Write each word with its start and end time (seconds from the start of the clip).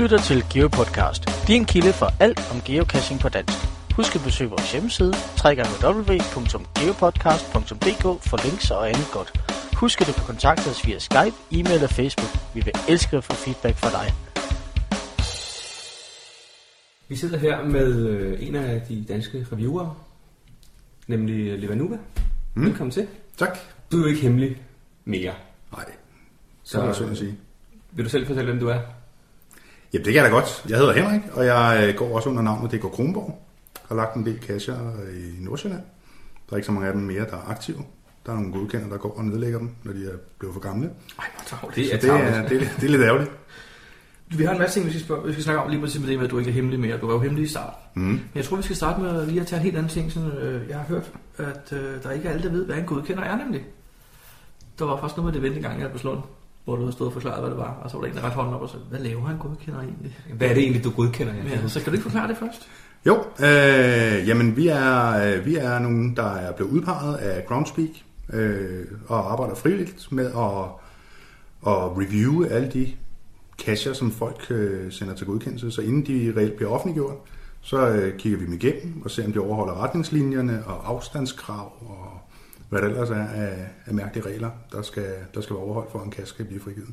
Lytter 0.00 0.18
til 0.18 0.44
GeoPodcast, 0.52 1.22
din 1.48 1.64
kilde 1.64 1.92
for 1.92 2.12
alt 2.20 2.40
om 2.52 2.60
geocaching 2.60 3.20
på 3.20 3.28
dansk. 3.28 3.58
Husk 3.96 4.14
at 4.14 4.20
besøge 4.24 4.50
vores 4.50 4.72
hjemmeside, 4.72 5.12
www.geopodcast.dk 5.44 8.02
for 8.28 8.48
links 8.48 8.70
og 8.70 8.88
andet 8.88 9.08
godt. 9.12 9.32
Husk 9.80 10.00
at 10.00 10.06
du 10.06 10.12
kan 10.12 10.24
kontakte 10.24 10.68
os 10.68 10.86
via 10.86 10.98
Skype, 10.98 11.36
e-mail 11.52 11.82
og 11.84 11.90
Facebook. 11.90 12.30
Vi 12.54 12.60
vil 12.64 12.72
elske 12.88 13.16
at 13.16 13.24
få 13.24 13.32
feedback 13.32 13.76
fra 13.76 13.90
dig. 13.98 14.12
Vi 17.08 17.16
sidder 17.16 17.38
her 17.38 17.64
med 17.64 18.06
øh, 18.06 18.48
en 18.48 18.54
af 18.54 18.82
de 18.88 19.04
danske 19.08 19.46
reviewere, 19.52 19.94
nemlig 21.06 21.58
Levanuva. 21.58 21.96
Mm. 22.54 22.66
Velkommen 22.66 22.90
til. 22.90 23.06
Tak. 23.36 23.58
Du 23.92 23.96
er 23.96 24.00
jo 24.00 24.06
ikke 24.06 24.20
hemmelig 24.20 24.62
mere. 25.04 25.34
Nej, 25.72 25.84
Så, 26.62 26.72
så 26.72 26.82
er 26.82 26.92
sådan 26.92 27.12
at 27.12 27.18
sige. 27.18 27.34
Vil 27.92 28.04
du 28.04 28.10
selv 28.10 28.26
fortælle, 28.26 28.50
hvem 28.50 28.60
du 28.60 28.68
er? 28.68 28.78
Jamen, 29.96 30.04
det 30.04 30.12
kan 30.14 30.22
jeg 30.22 30.30
da 30.30 30.36
godt. 30.36 30.64
Jeg 30.68 30.78
hedder 30.78 30.92
Henrik, 30.92 31.20
og 31.32 31.46
jeg 31.46 31.88
øh, 31.88 31.94
går 31.94 32.16
også 32.16 32.28
under 32.28 32.42
navnet 32.42 32.72
DK 32.72 32.80
Kronborg. 32.80 33.42
Har 33.88 33.94
lagt 33.94 34.16
en 34.16 34.26
del 34.26 34.38
kasser 34.38 34.76
i 35.16 35.44
Nordsjælland. 35.44 35.82
Der 36.46 36.52
er 36.52 36.56
ikke 36.56 36.66
så 36.66 36.72
mange 36.72 36.86
af 36.86 36.92
dem 36.92 37.02
mere, 37.02 37.24
der 37.24 37.36
er 37.36 37.50
aktive. 37.50 37.84
Der 38.26 38.32
er 38.32 38.36
nogle 38.36 38.52
godkender, 38.52 38.88
der 38.88 38.96
går 38.96 39.18
og 39.18 39.24
nedlægger 39.24 39.58
dem, 39.58 39.70
når 39.84 39.92
de 39.92 40.06
er 40.06 40.16
blevet 40.38 40.54
for 40.54 40.60
gamle. 40.60 40.90
Ej, 41.18 41.24
hvor 41.60 41.70
Det 41.70 41.94
er 41.94 41.98
det 41.98 42.10
er, 42.10 42.48
det, 42.48 42.62
er, 42.62 42.66
det 42.80 42.84
er 42.84 42.88
lidt 42.88 43.02
ærgerligt. 43.02 43.30
Vi 44.28 44.44
har 44.44 44.52
en 44.52 44.58
masse 44.58 44.80
ting, 44.80 44.86
vi 44.86 44.90
skal, 44.90 45.04
spørge, 45.04 45.26
vi 45.26 45.32
skal 45.32 45.44
snakke 45.44 45.62
om 45.62 45.70
lige 45.70 45.80
præcis 45.80 46.00
med 46.00 46.08
det 46.08 46.18
med, 46.18 46.24
at 46.24 46.30
du 46.30 46.38
ikke 46.38 46.50
er 46.50 46.54
hemmelig 46.54 46.80
mere. 46.80 46.98
Du 46.98 47.06
var 47.06 47.14
jo 47.14 47.20
hemmelig 47.20 47.44
i 47.44 47.48
start. 47.48 47.74
Mm. 47.94 48.02
Men 48.02 48.20
jeg 48.34 48.44
tror, 48.44 48.56
vi 48.56 48.62
skal 48.62 48.76
starte 48.76 49.00
med 49.00 49.26
lige 49.26 49.40
at 49.40 49.46
tage 49.46 49.58
en 49.58 49.64
helt 49.64 49.76
anden 49.76 49.90
ting. 49.90 50.12
Sådan, 50.12 50.30
øh, 50.30 50.68
jeg 50.68 50.76
har 50.76 50.84
hørt, 50.84 51.12
at 51.38 51.72
øh, 51.72 52.02
der 52.02 52.10
ikke 52.10 52.28
er 52.28 52.32
alle, 52.32 52.42
der 52.42 52.50
ved, 52.50 52.66
hvad 52.66 52.76
en 52.76 52.84
godkender 52.84 53.22
er 53.22 53.36
nemlig. 53.36 53.64
Der 54.78 54.84
var 54.84 54.96
faktisk 55.00 55.16
noget 55.16 55.34
med 55.34 55.42
det 55.42 55.50
vente 55.50 55.68
gang, 55.68 55.80
jeg 55.80 55.90
på 55.92 55.98
Slund, 55.98 56.18
hvor 56.66 56.76
du 56.76 56.82
havde 56.82 56.92
stået 56.92 57.06
og 57.08 57.12
forklaret, 57.12 57.40
hvad 57.40 57.50
det 57.50 57.58
var. 57.58 57.80
Og 57.82 57.90
så 57.90 57.96
var 57.96 58.04
der 58.04 58.10
en, 58.10 58.16
der 58.16 58.24
ret 58.24 58.32
hånden 58.32 58.54
op 58.54 58.62
og 58.62 58.68
sagde, 58.68 58.84
hvad 58.90 59.00
laver 59.00 59.28
en 59.28 59.38
godkender 59.38 59.80
egentlig? 59.80 60.18
Hvad 60.34 60.48
er 60.48 60.54
det 60.54 60.62
egentlig, 60.62 60.84
du 60.84 60.90
godkender? 60.90 61.34
Ja. 61.34 61.60
Ja, 61.62 61.68
så 61.68 61.80
kan 61.80 61.86
du 61.86 61.92
ikke 61.92 62.02
forklare 62.02 62.28
det 62.28 62.36
først? 62.36 62.68
Jo, 63.06 63.24
øh, 63.40 64.28
jamen 64.28 64.56
vi 64.56 64.68
er, 64.68 65.08
øh, 65.08 65.46
vi 65.46 65.56
er 65.56 65.78
nogen, 65.78 66.16
der 66.16 66.34
er 66.34 66.52
blevet 66.52 66.70
udpeget 66.70 67.16
af 67.16 67.46
Groundspeak 67.46 67.88
øh, 68.32 68.84
og 69.08 69.32
arbejder 69.32 69.54
frivilligt 69.54 70.12
med 70.12 70.26
at, 70.26 70.64
at 71.72 71.98
reviewe 71.98 72.48
alle 72.48 72.70
de 72.72 72.92
cacher, 73.58 73.92
som 73.92 74.12
folk 74.12 74.46
øh, 74.50 74.92
sender 74.92 75.14
til 75.14 75.26
godkendelse. 75.26 75.70
Så 75.70 75.80
inden 75.80 76.06
de 76.06 76.32
reelt 76.36 76.56
bliver 76.56 76.70
offentliggjort, 76.70 77.16
så 77.60 77.88
øh, 77.88 78.18
kigger 78.18 78.38
vi 78.38 78.44
dem 78.44 78.52
igennem 78.52 79.02
og 79.04 79.10
ser, 79.10 79.24
om 79.24 79.32
de 79.32 79.38
overholder 79.38 79.82
retningslinjerne 79.82 80.62
og 80.66 80.88
afstandskrav 80.88 81.72
og 81.80 82.15
hvad 82.68 82.82
der 82.82 82.88
ellers 82.88 83.10
er 83.10 83.26
af, 83.26 83.68
af 83.86 83.94
mærkelige 83.94 84.26
regler, 84.26 84.50
der 84.72 84.82
skal, 84.82 85.14
der 85.34 85.40
skal 85.40 85.56
være 85.56 85.64
overholdt 85.64 85.92
for, 85.92 85.98
at 85.98 86.06
en 86.06 86.12
cache 86.12 86.26
skal 86.26 86.44
blive 86.44 86.60
frigivet. 86.60 86.88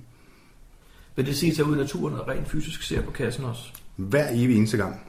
Vil 1.16 1.26
det 1.26 1.38
sige, 1.38 1.50
at 1.50 1.56
tage 1.56 1.68
ud 1.68 1.76
i 1.76 1.80
naturen 1.80 2.16
og 2.16 2.28
rent 2.28 2.50
fysisk 2.50 2.84
ser 2.84 3.02
på 3.02 3.12
kassen 3.12 3.46
også? 3.46 3.64
Hver 3.96 4.28
evig 4.32 4.58
eneste 4.58 4.78
gang. 4.78 5.02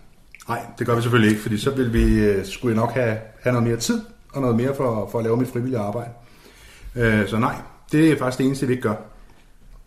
Nej, 0.48 0.66
det 0.78 0.86
gør 0.86 0.94
vi 0.94 1.02
selvfølgelig 1.02 1.30
ikke, 1.30 1.42
fordi 1.42 1.58
så 1.58 1.70
vil 1.70 1.92
vi, 1.92 2.20
øh, 2.20 2.46
skulle 2.46 2.74
jeg 2.74 2.80
nok 2.86 2.92
have, 2.92 3.18
have 3.40 3.52
noget 3.52 3.68
mere 3.68 3.76
tid 3.76 4.00
og 4.32 4.40
noget 4.40 4.56
mere 4.56 4.74
for, 4.74 5.08
for 5.10 5.18
at 5.18 5.24
lave 5.24 5.36
mit 5.36 5.48
frivillige 5.48 5.78
arbejde. 5.78 6.10
Øh, 6.96 7.28
så 7.28 7.38
nej, 7.38 7.54
det 7.92 8.12
er 8.12 8.18
faktisk 8.18 8.38
det 8.38 8.46
eneste, 8.46 8.66
vi 8.66 8.72
ikke 8.72 8.82
gør. 8.82 8.96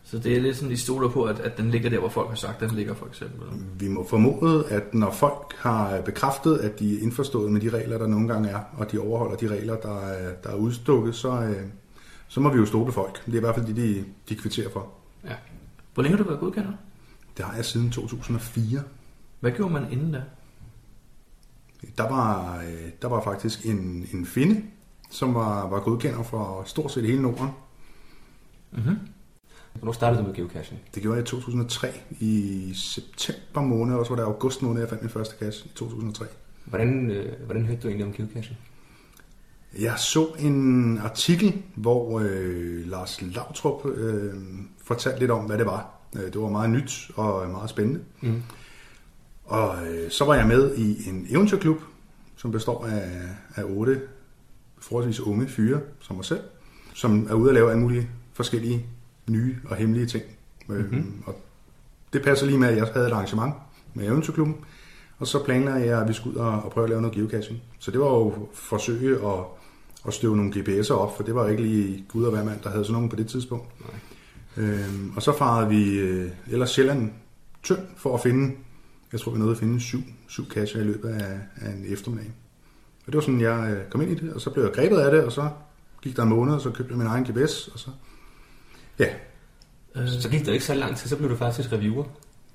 Så 0.09 0.17
det 0.19 0.38
er 0.38 0.41
lidt 0.41 0.55
sådan, 0.55 0.72
de 0.72 0.77
stoler 0.77 1.09
på, 1.09 1.23
at, 1.23 1.39
at 1.39 1.58
den 1.58 1.72
ligger 1.72 1.89
der, 1.89 2.00
hvor 2.00 2.09
folk 2.09 2.30
har 2.30 2.36
sagt, 2.36 2.61
at 2.61 2.69
den 2.69 2.77
ligger 2.77 2.94
for 2.94 3.05
eksempel. 3.05 3.47
Vi 3.80 3.88
må 3.88 4.08
formode, 4.08 4.66
at 4.69 4.94
når 4.94 5.11
folk 5.11 5.55
har 5.58 6.02
bekræftet, 6.02 6.58
at 6.58 6.80
de 6.80 6.97
er 6.97 7.02
indforstået 7.02 7.52
med 7.52 7.61
de 7.61 7.69
regler, 7.69 7.97
der 7.97 8.08
nogle 8.08 8.28
gange 8.28 8.50
er, 8.50 8.59
og 8.78 8.91
de 8.91 9.00
overholder 9.00 9.35
de 9.35 9.47
regler, 9.47 9.75
der 9.75 10.00
er, 10.00 10.34
der 10.34 10.50
er 10.50 10.56
udstukket, 10.56 11.16
så, 11.16 11.41
øh, 11.41 11.63
så 12.28 12.40
må 12.40 12.50
vi 12.50 12.57
jo 12.57 12.66
stole 12.66 12.85
på 12.85 12.91
folk. 12.91 13.25
Det 13.25 13.34
er 13.34 13.38
i 13.38 13.40
hvert 13.40 13.56
fald 13.56 13.66
det, 13.66 13.75
de, 13.75 14.06
de 14.29 14.35
kvitterer 14.35 14.69
for. 14.69 14.94
ja. 15.25 15.35
Hvor 15.94 16.03
længe 16.03 16.17
har 16.17 16.23
du 16.23 16.29
været 16.29 16.40
godkender? 16.40 16.72
Det 17.38 17.46
har 17.46 17.56
jeg 17.56 17.66
siden 17.66 17.91
2004. 17.91 18.84
Hvad 19.40 19.51
gjorde 19.51 19.73
man 19.73 19.91
inden 19.91 20.12
da? 20.12 20.22
Der 21.97 22.09
var, 22.09 22.57
øh, 22.57 22.90
der 23.01 23.07
var 23.07 23.23
faktisk 23.23 23.66
en, 23.66 24.07
en 24.13 24.25
finde, 24.25 24.63
som 25.09 25.34
var, 25.34 25.67
var 25.69 25.79
godkender 25.79 26.23
for 26.23 26.63
stort 26.66 26.91
set 26.91 27.06
hele 27.06 27.22
Norden. 27.22 27.50
Mm-hmm. 28.72 28.97
Hvornår 29.78 29.92
startede 29.92 30.22
du 30.22 30.28
med 30.28 30.36
geocaching? 30.36 30.80
Det 30.96 31.02
gjorde 31.04 31.18
jeg 31.18 31.24
i 31.24 31.28
2003 31.28 31.88
i 32.20 32.72
september 32.76 33.62
måned, 33.62 33.96
og 33.96 34.06
så 34.06 34.10
var 34.10 34.16
det 34.16 34.24
august 34.24 34.62
måned, 34.62 34.80
jeg 34.82 34.90
fandt 34.90 35.04
min 35.04 35.10
første 35.10 35.36
kasse 35.46 35.66
i 35.66 35.70
2003. 35.76 36.26
Hvordan, 36.66 37.12
øh, 37.12 37.34
hvordan 37.46 37.66
hørte 37.66 37.82
du 37.82 37.88
egentlig 37.88 38.06
om 38.08 38.14
geocaching? 38.14 38.58
Jeg 39.80 39.94
så 39.98 40.28
en 40.40 40.98
artikel, 40.98 41.62
hvor 41.76 42.20
øh, 42.20 42.88
Lars 42.88 43.22
Lautrup 43.22 43.86
øh, 43.86 44.34
fortalte 44.84 45.20
lidt 45.20 45.32
om, 45.32 45.46
hvad 45.46 45.58
det 45.58 45.66
var. 45.66 45.90
Øh, 46.16 46.22
Det 46.34 46.42
var 46.42 46.50
meget 46.50 46.70
nyt 46.70 47.12
og 47.16 47.50
meget 47.50 47.70
spændende. 47.70 48.00
Mm. 48.22 48.44
Og 49.46 49.88
øh, 49.88 50.12
så 50.12 50.26
var 50.26 50.36
jeg 50.36 50.48
med 50.48 50.76
i 50.76 51.09
en 51.09 51.28
eventyrklub, 51.30 51.78
som 52.36 52.52
består 52.52 52.86
af, 52.86 53.09
af 53.56 53.64
otte 53.64 54.02
forholdsvis 54.80 55.20
unge 55.20 55.48
fyre, 55.48 55.80
som 56.00 56.16
mig 56.16 56.26
selv, 56.26 56.42
som 56.94 57.28
er 57.30 57.34
ude 57.34 57.50
at 57.50 57.54
lave 57.54 57.70
alle 57.70 57.82
mulige 57.82 58.09
forskellige 58.34 58.86
nye 59.30 59.56
og 59.66 59.76
hemmelige 59.76 60.06
ting. 60.06 60.24
Mm-hmm. 60.68 61.24
Og 61.26 61.42
det 62.14 62.24
passer 62.24 62.46
lige 62.46 62.58
med, 62.58 62.68
at 62.68 62.78
jeg 62.78 62.88
havde 62.94 63.08
et 63.08 63.12
arrangement 63.12 63.54
med 63.94 64.06
eventyrklubben, 64.06 64.56
og 65.20 65.28
så 65.28 65.44
planlagde 65.44 65.86
jeg, 65.86 66.02
at 66.02 66.08
vi 66.08 66.14
skulle 66.14 66.40
ud 66.40 66.42
og, 66.42 66.64
og 66.64 66.72
prøve 66.72 66.84
at 66.84 66.90
lave 66.90 67.02
noget 67.02 67.16
geocaching. 67.16 67.62
Så 67.80 67.92
det 67.92 68.00
var 68.00 68.08
jo 68.08 68.48
forsøge 68.54 69.28
at, 69.28 69.40
at 70.08 70.14
støve 70.14 70.38
nogle 70.38 70.52
GPS'er 70.52 70.94
op, 70.94 71.16
for 71.16 71.24
det 71.24 71.36
var 71.36 71.48
ikke 71.48 71.64
lige 71.64 72.06
Gud 72.08 72.24
og 72.24 72.32
hvermand, 72.32 72.60
der 72.64 72.70
havde 72.70 72.84
sådan 72.84 72.94
nogen 72.94 73.10
på 73.10 73.16
det 73.16 73.28
tidspunkt. 73.28 73.66
Nej. 73.82 74.00
Øhm, 74.58 75.14
og 75.16 75.22
så 75.22 75.38
farede 75.38 75.70
vi 75.70 76.00
øh, 76.00 76.32
ellers 76.52 76.70
Sjælland 76.70 77.12
tynd 77.64 77.80
for 77.98 78.14
at 78.14 78.22
finde, 78.22 78.56
jeg 79.12 79.20
tror 79.20 79.32
vi 79.32 79.40
nåede 79.40 79.52
at 79.52 79.58
finde 79.58 79.80
syv, 79.80 80.00
syv 80.28 80.50
cacher 80.50 80.82
i 80.82 80.84
løbet 80.84 81.09
af, 81.09 81.40
af 81.56 81.72
en 81.72 81.86
eftermiddag. 81.94 82.32
Og 83.06 83.14
det 83.14 83.16
var 83.16 83.22
sådan, 83.22 83.42
jeg 83.42 83.72
øh, 83.72 83.90
kom 83.90 84.02
ind 84.02 84.12
i 84.12 84.16
det, 84.16 84.34
og 84.34 84.42
så 84.42 84.50
blev 84.50 84.64
jeg 84.64 84.74
grebet 84.74 84.98
af 84.98 85.12
det, 85.12 85.24
og 85.24 85.32
så 85.32 85.50
gik 86.02 86.16
der 86.16 86.24
en 86.24 86.30
måned, 86.30 86.54
og 86.54 86.62
så 86.62 86.72
købte 86.72 86.92
jeg 86.92 86.98
min 86.98 87.08
egen 87.08 87.24
GPS, 87.24 87.68
og 87.68 87.80
så, 87.80 87.90
ja, 89.00 89.08
Øh, 89.96 90.08
Så 90.08 90.30
gik 90.30 90.46
der 90.46 90.53
ikke 90.53 90.66
så 90.66 90.74
lang 90.74 90.97
tid, 90.97 91.09
så 91.09 91.18
blev 91.18 91.30
du 91.30 91.35
faktisk 91.35 91.72
reviewer. 91.72 92.06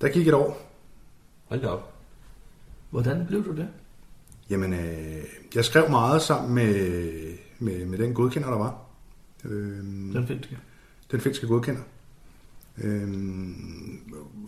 der 0.00 0.08
gik 0.08 0.28
et 0.28 0.34
år. 0.34 0.70
Hold 1.48 1.60
da 1.60 1.68
op. 1.68 1.92
hvordan 2.90 3.26
blev 3.26 3.44
du 3.44 3.56
det? 3.56 3.68
Jamen, 4.50 4.72
øh, 4.72 5.24
jeg 5.54 5.64
skrev 5.64 5.90
meget 5.90 6.22
sammen 6.22 6.54
med, 6.54 6.74
med, 7.58 7.86
med 7.86 7.98
den 7.98 8.14
godkender, 8.14 8.50
der 8.50 8.58
var. 8.58 8.78
Øhm, 9.44 10.12
Den 10.12 10.26
finske. 10.26 10.58
den 11.10 11.20
finske 11.20 11.46
godkender. 11.46 11.80
Øhm, 12.78 14.00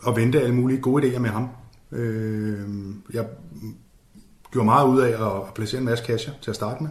og 0.02 0.16
vente 0.16 0.40
alle 0.40 0.54
mulige 0.54 0.80
gode 0.80 1.02
idéer 1.14 1.18
med 1.18 1.30
ham. 1.30 1.48
Øhm, 1.92 3.02
jeg 3.12 3.28
gjorde 4.50 4.64
meget 4.66 4.88
ud 4.88 5.00
af 5.00 5.36
at, 5.36 5.54
placere 5.54 5.78
en 5.78 5.84
masse 5.84 6.04
cacher 6.04 6.32
til 6.42 6.50
at 6.50 6.56
starte 6.56 6.82
med. 6.82 6.90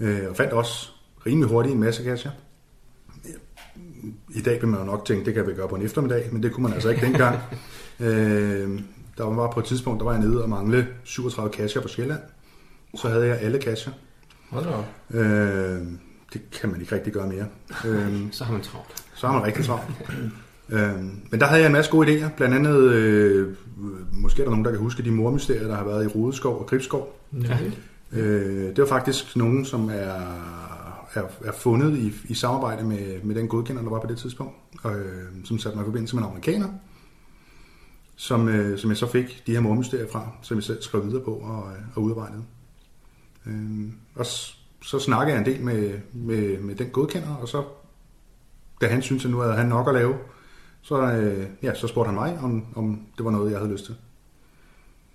Øh, 0.00 0.30
og 0.30 0.36
fandt 0.36 0.52
også 0.52 0.90
rimelig 1.26 1.48
hurtigt 1.50 1.74
en 1.74 1.80
masse 1.80 2.04
cacher. 2.04 2.30
I 4.34 4.40
dag 4.40 4.60
vil 4.60 4.68
man 4.68 4.80
jo 4.80 4.86
nok 4.86 5.04
tænke, 5.04 5.24
det 5.24 5.34
kan 5.34 5.46
vi 5.46 5.52
gøre 5.52 5.68
på 5.68 5.74
en 5.74 5.82
eftermiddag, 5.82 6.28
men 6.32 6.42
det 6.42 6.52
kunne 6.52 6.62
man 6.62 6.72
altså 6.72 6.88
ikke 6.88 7.06
dengang. 7.06 7.38
øh, 8.00 8.80
der 9.18 9.24
var 9.24 9.50
på 9.50 9.60
et 9.60 9.66
tidspunkt, 9.66 10.00
der 10.00 10.04
var 10.04 10.12
jeg 10.12 10.22
nede 10.22 10.42
og 10.42 10.48
mangle 10.48 10.86
37 11.04 11.52
cacher 11.52 11.82
på 11.82 11.88
Sjælland. 11.88 12.20
Så 12.94 13.08
havde 13.08 13.26
jeg 13.26 13.38
alle 13.40 13.62
cacher. 13.62 13.92
Hold 14.50 14.64
da. 15.12 15.18
Øh, 15.18 15.82
det 16.32 16.50
kan 16.60 16.70
man 16.70 16.80
ikke 16.80 16.94
rigtig 16.94 17.12
gøre 17.12 17.26
mere. 17.28 17.46
Øh, 17.86 18.20
Så 18.30 18.44
har 18.44 18.52
man 18.52 18.62
travlt. 18.62 19.04
så 19.14 19.26
har 19.26 19.34
man 19.34 19.46
rigtig 19.46 19.64
travlt. 19.64 19.84
øhm, 20.68 21.20
men 21.30 21.40
der 21.40 21.46
havde 21.46 21.60
jeg 21.60 21.66
en 21.66 21.72
masse 21.72 21.90
gode 21.90 22.08
idéer. 22.08 22.28
Blandt 22.36 22.54
andet, 22.54 22.76
øh, 22.80 23.54
måske 24.12 24.42
er 24.42 24.44
der 24.44 24.50
nogen, 24.50 24.64
der 24.64 24.70
kan 24.70 24.80
huske 24.80 25.02
de 25.02 25.10
mormysterier, 25.10 25.66
der 25.68 25.74
har 25.74 25.84
været 25.84 26.04
i 26.04 26.08
Rodeskov 26.08 26.58
og 26.58 26.66
Gribskov. 26.66 27.18
Ja. 27.32 27.58
Øh, 28.12 28.66
det 28.68 28.78
var 28.78 28.86
faktisk 28.86 29.36
nogen, 29.36 29.64
som 29.64 29.90
er, 29.90 30.14
er, 31.14 31.22
er 31.44 31.52
fundet 31.52 31.98
i, 31.98 32.12
i 32.28 32.34
samarbejde 32.34 32.84
med, 32.84 33.22
med 33.22 33.34
den 33.34 33.48
godkender, 33.48 33.82
der 33.82 33.90
var 33.90 34.00
på 34.00 34.06
det 34.06 34.18
tidspunkt, 34.18 34.56
øh, 34.86 35.44
som 35.44 35.58
satte 35.58 35.76
mig 35.76 35.84
i 35.84 35.86
forbindelse 35.86 36.16
med 36.16 36.22
en 36.22 36.28
amerikaner, 36.28 36.68
som, 38.16 38.48
øh, 38.48 38.78
som 38.78 38.90
jeg 38.90 38.96
så 38.96 39.06
fik 39.06 39.42
de 39.46 39.52
her 39.52 39.60
mormysterier 39.60 40.08
fra, 40.12 40.30
som 40.42 40.56
jeg 40.56 40.64
selv 40.64 40.82
skrev 40.82 41.06
videre 41.06 41.24
på 41.24 41.34
og, 41.34 41.72
og 41.94 42.02
udarbejdede. 42.02 42.44
Øh, 43.46 43.88
og 44.14 44.20
øh, 44.20 44.26
så 44.82 44.98
snakkede 44.98 45.38
jeg 45.38 45.46
en 45.46 45.54
del 45.54 45.64
med, 45.64 45.98
med, 46.12 46.58
med 46.58 46.74
den 46.74 46.90
godkender, 46.90 47.34
og 47.34 47.48
så 47.48 47.64
da 48.80 48.86
han 48.86 49.02
syntes, 49.02 49.24
at 49.24 49.30
nu 49.30 49.38
havde 49.38 49.54
han 49.54 49.66
nok 49.66 49.88
at 49.88 49.94
lave, 49.94 50.14
så, 50.82 51.12
øh, 51.12 51.46
ja, 51.62 51.74
så 51.74 51.86
spurgte 51.86 52.08
han 52.08 52.14
mig, 52.14 52.38
om, 52.42 52.66
om 52.74 53.06
det 53.16 53.24
var 53.24 53.30
noget, 53.30 53.50
jeg 53.50 53.58
havde 53.58 53.72
lyst 53.72 53.84
til. 53.84 53.96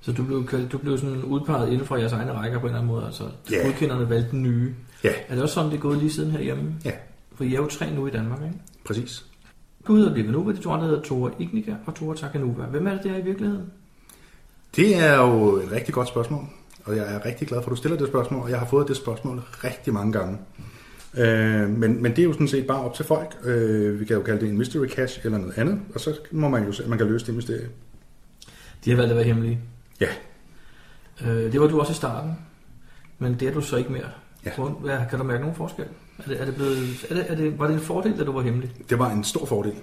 Så 0.01 0.11
du 0.11 0.23
blev, 0.23 0.47
du 0.71 0.77
blev 0.77 0.97
sådan 0.97 1.23
udpeget 1.23 1.71
inden 1.71 1.85
for 1.85 1.95
jeres 1.97 2.11
egne 2.13 2.31
rækker 2.31 2.59
på 2.59 2.65
en 2.67 2.69
eller 2.69 2.79
anden 2.81 2.93
måde? 2.93 3.05
Altså, 3.05 3.23
Ja. 3.51 3.63
godkenderne 3.65 4.09
valgte 4.09 4.31
den 4.31 4.43
nye. 4.43 4.73
Ja, 5.03 5.09
Er 5.27 5.33
det 5.33 5.43
også 5.43 5.53
sådan, 5.55 5.71
det 5.71 5.77
er 5.77 5.81
gået 5.81 5.97
lige 5.97 6.11
siden 6.11 6.31
herhjemme? 6.31 6.75
ja, 6.85 6.91
For 7.35 7.43
I 7.43 7.53
er 7.53 7.57
jo 7.57 7.67
tre 7.67 7.91
nu 7.93 8.07
i 8.07 8.11
Danmark, 8.11 8.39
ikke? 8.41 8.55
præcis. 8.85 9.25
Du 9.87 9.95
hedder 9.95 10.15
Livanuva, 10.15 10.51
de 10.51 10.57
to 10.61 10.71
andre 10.71 10.87
hedder 10.87 11.01
Tora 11.01 11.31
Ignica 11.39 11.75
og 11.85 11.95
Tora 11.95 12.15
Takanuva. 12.15 12.63
Hvem 12.63 12.87
er 12.87 12.91
det 12.91 13.03
der 13.03 13.17
i 13.17 13.21
virkeligheden? 13.21 13.63
Det 14.75 14.95
er 14.97 15.15
jo 15.21 15.55
et 15.55 15.71
rigtig 15.71 15.93
godt 15.93 16.07
spørgsmål, 16.07 16.43
og 16.85 16.95
jeg 16.95 17.13
er 17.15 17.25
rigtig 17.25 17.47
glad 17.47 17.61
for, 17.61 17.65
at 17.65 17.71
du 17.71 17.75
stiller 17.75 17.97
det 17.97 18.07
spørgsmål, 18.07 18.41
og 18.41 18.49
jeg 18.49 18.59
har 18.59 18.65
fået 18.65 18.87
det 18.87 18.97
spørgsmål 18.97 19.41
rigtig 19.63 19.93
mange 19.93 20.13
gange. 20.13 20.37
Øh, 21.17 21.69
men, 21.69 22.01
men 22.01 22.11
det 22.11 22.19
er 22.19 22.23
jo 22.23 22.33
sådan 22.33 22.47
set 22.47 22.67
bare 22.67 22.81
op 22.81 22.93
til 22.93 23.05
folk. 23.05 23.37
Øh, 23.43 23.99
vi 23.99 24.05
kan 24.05 24.15
jo 24.15 24.21
kalde 24.23 24.41
det 24.41 24.49
en 24.49 24.57
mystery 24.57 24.87
cache 24.87 25.21
eller 25.25 25.37
noget 25.37 25.57
andet, 25.57 25.79
og 25.93 25.99
så 25.99 26.15
må 26.31 26.49
man 26.49 26.65
jo 26.65 26.71
se, 26.71 26.83
at 26.83 26.89
man 26.89 26.97
kan 26.97 27.07
løse 27.07 27.25
det 27.25 27.35
mysterie. 27.35 27.69
De 28.85 28.89
har 28.89 28.97
valgt 28.97 29.11
at 29.11 29.17
være 29.17 29.25
hemmelige. 29.25 29.59
Ja. 29.99 30.07
Øh, 31.25 31.51
det 31.51 31.61
var 31.61 31.67
du 31.67 31.79
også 31.79 31.91
i 31.91 31.95
starten, 31.95 32.31
men 33.19 33.39
det 33.39 33.47
er 33.47 33.53
du 33.53 33.61
så 33.61 33.77
ikke 33.77 33.91
mere. 33.91 34.09
Ja. 34.45 34.51
Hvad, 34.79 34.97
kan 35.09 35.19
du 35.19 35.25
mærke 35.25 35.41
nogen 35.41 35.55
forskel? 35.55 35.85
Er 36.17 36.23
det, 36.27 36.41
er 36.41 36.45
det 36.45 36.55
blevet, 36.55 37.05
er 37.09 37.15
det, 37.15 37.25
er 37.31 37.35
det, 37.35 37.59
var 37.59 37.67
det 37.67 37.73
en 37.73 37.79
fordel, 37.79 38.21
at 38.21 38.27
du 38.27 38.31
var 38.31 38.41
hemmelig? 38.41 38.71
Det 38.89 38.99
var 38.99 39.11
en 39.11 39.23
stor 39.23 39.45
fordel. 39.45 39.75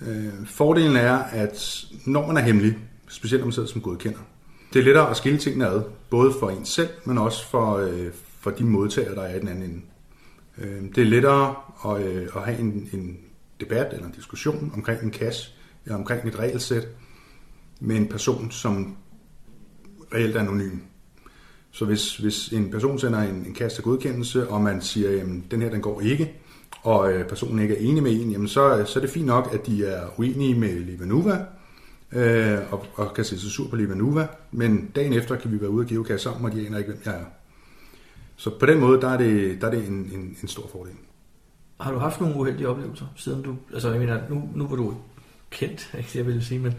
Øh, 0.00 0.46
fordelen 0.46 0.96
er, 0.96 1.16
at 1.16 1.84
når 2.06 2.26
man 2.26 2.36
er 2.36 2.40
hemmelig, 2.40 2.78
specielt 3.08 3.40
når 3.40 3.46
man 3.46 3.52
sidder 3.52 3.68
som 3.68 3.80
godkender, 3.80 4.18
det 4.72 4.80
er 4.80 4.84
lettere 4.84 5.10
at 5.10 5.16
skille 5.16 5.38
tingene 5.38 5.66
ad, 5.66 5.82
både 6.10 6.32
for 6.40 6.50
en 6.50 6.64
selv, 6.64 6.88
men 7.04 7.18
også 7.18 7.46
for, 7.46 7.76
øh, 7.76 8.08
for 8.40 8.50
de 8.50 8.64
modtagere, 8.64 9.14
der 9.14 9.22
er 9.22 9.36
i 9.36 9.40
den 9.40 9.48
anden 9.48 9.64
ende. 9.64 9.80
Øh, 10.58 10.82
det 10.94 10.98
er 10.98 11.06
lettere 11.06 11.54
at, 11.86 12.02
øh, 12.02 12.28
at 12.36 12.42
have 12.42 12.58
en, 12.58 12.88
en 12.92 13.16
debat 13.60 13.92
eller 13.92 14.06
en 14.06 14.12
diskussion 14.12 14.72
omkring 14.74 15.02
en 15.02 15.12
cache, 15.12 15.52
eller 15.84 15.98
omkring 15.98 16.28
et 16.28 16.38
regelsæt, 16.38 16.88
med 17.80 17.96
en 17.96 18.08
person, 18.08 18.50
som 18.50 18.96
reelt 20.14 20.36
anonym. 20.36 20.78
Så 21.70 21.84
hvis, 21.84 22.16
hvis 22.16 22.48
en 22.48 22.70
person 22.70 22.98
sender 22.98 23.18
en, 23.18 23.34
en 23.46 23.54
kasse 23.54 23.82
godkendelse, 23.82 24.48
og 24.48 24.60
man 24.60 24.80
siger, 24.80 25.20
at 25.20 25.26
den 25.50 25.62
her 25.62 25.70
den 25.70 25.80
går 25.80 26.00
ikke, 26.00 26.32
og 26.82 27.12
øh, 27.12 27.28
personen 27.28 27.58
ikke 27.58 27.76
er 27.76 27.90
enig 27.90 28.02
med 28.02 28.20
en, 28.20 28.30
jamen 28.30 28.48
så, 28.48 28.78
øh, 28.78 28.86
så 28.86 28.98
er 28.98 29.00
det 29.00 29.10
fint 29.10 29.26
nok, 29.26 29.50
at 29.52 29.66
de 29.66 29.84
er 29.86 30.06
uenige 30.16 30.54
med 30.54 30.80
Livanuva, 30.80 31.44
øh, 32.12 32.58
og, 32.72 32.86
og 32.94 33.14
kan 33.14 33.24
se 33.24 33.40
sig 33.40 33.50
sur 33.50 33.68
på 33.68 33.76
Livanuva, 33.76 34.26
men 34.50 34.90
dagen 34.94 35.12
efter 35.12 35.36
kan 35.36 35.52
vi 35.52 35.60
være 35.60 35.70
ude 35.70 35.84
og 35.84 35.88
geocache 35.88 36.18
sammen, 36.18 36.44
og 36.44 36.52
de 36.52 36.66
aner 36.66 36.78
ikke, 36.78 36.90
hvem 36.90 37.02
jeg 37.04 37.14
er. 37.14 37.24
Så 38.36 38.50
på 38.58 38.66
den 38.66 38.80
måde, 38.80 39.00
der 39.00 39.08
er 39.08 39.18
det, 39.18 39.60
der 39.60 39.66
er 39.66 39.70
det 39.70 39.86
en, 39.88 40.10
en, 40.12 40.36
en 40.42 40.48
stor 40.48 40.68
fordel. 40.72 40.92
Har 41.80 41.92
du 41.92 41.98
haft 41.98 42.20
nogle 42.20 42.36
uheldige 42.36 42.68
oplevelser, 42.68 43.06
siden 43.16 43.42
du... 43.42 43.56
Altså, 43.72 43.90
jeg 43.90 44.00
mener, 44.00 44.20
nu, 44.30 44.48
nu 44.54 44.66
var 44.66 44.76
du 44.76 44.94
kendt, 45.50 45.94
ikke 45.98 46.10
jeg 46.18 46.26
ville 46.26 46.44
sige, 46.44 46.60
men 46.60 46.74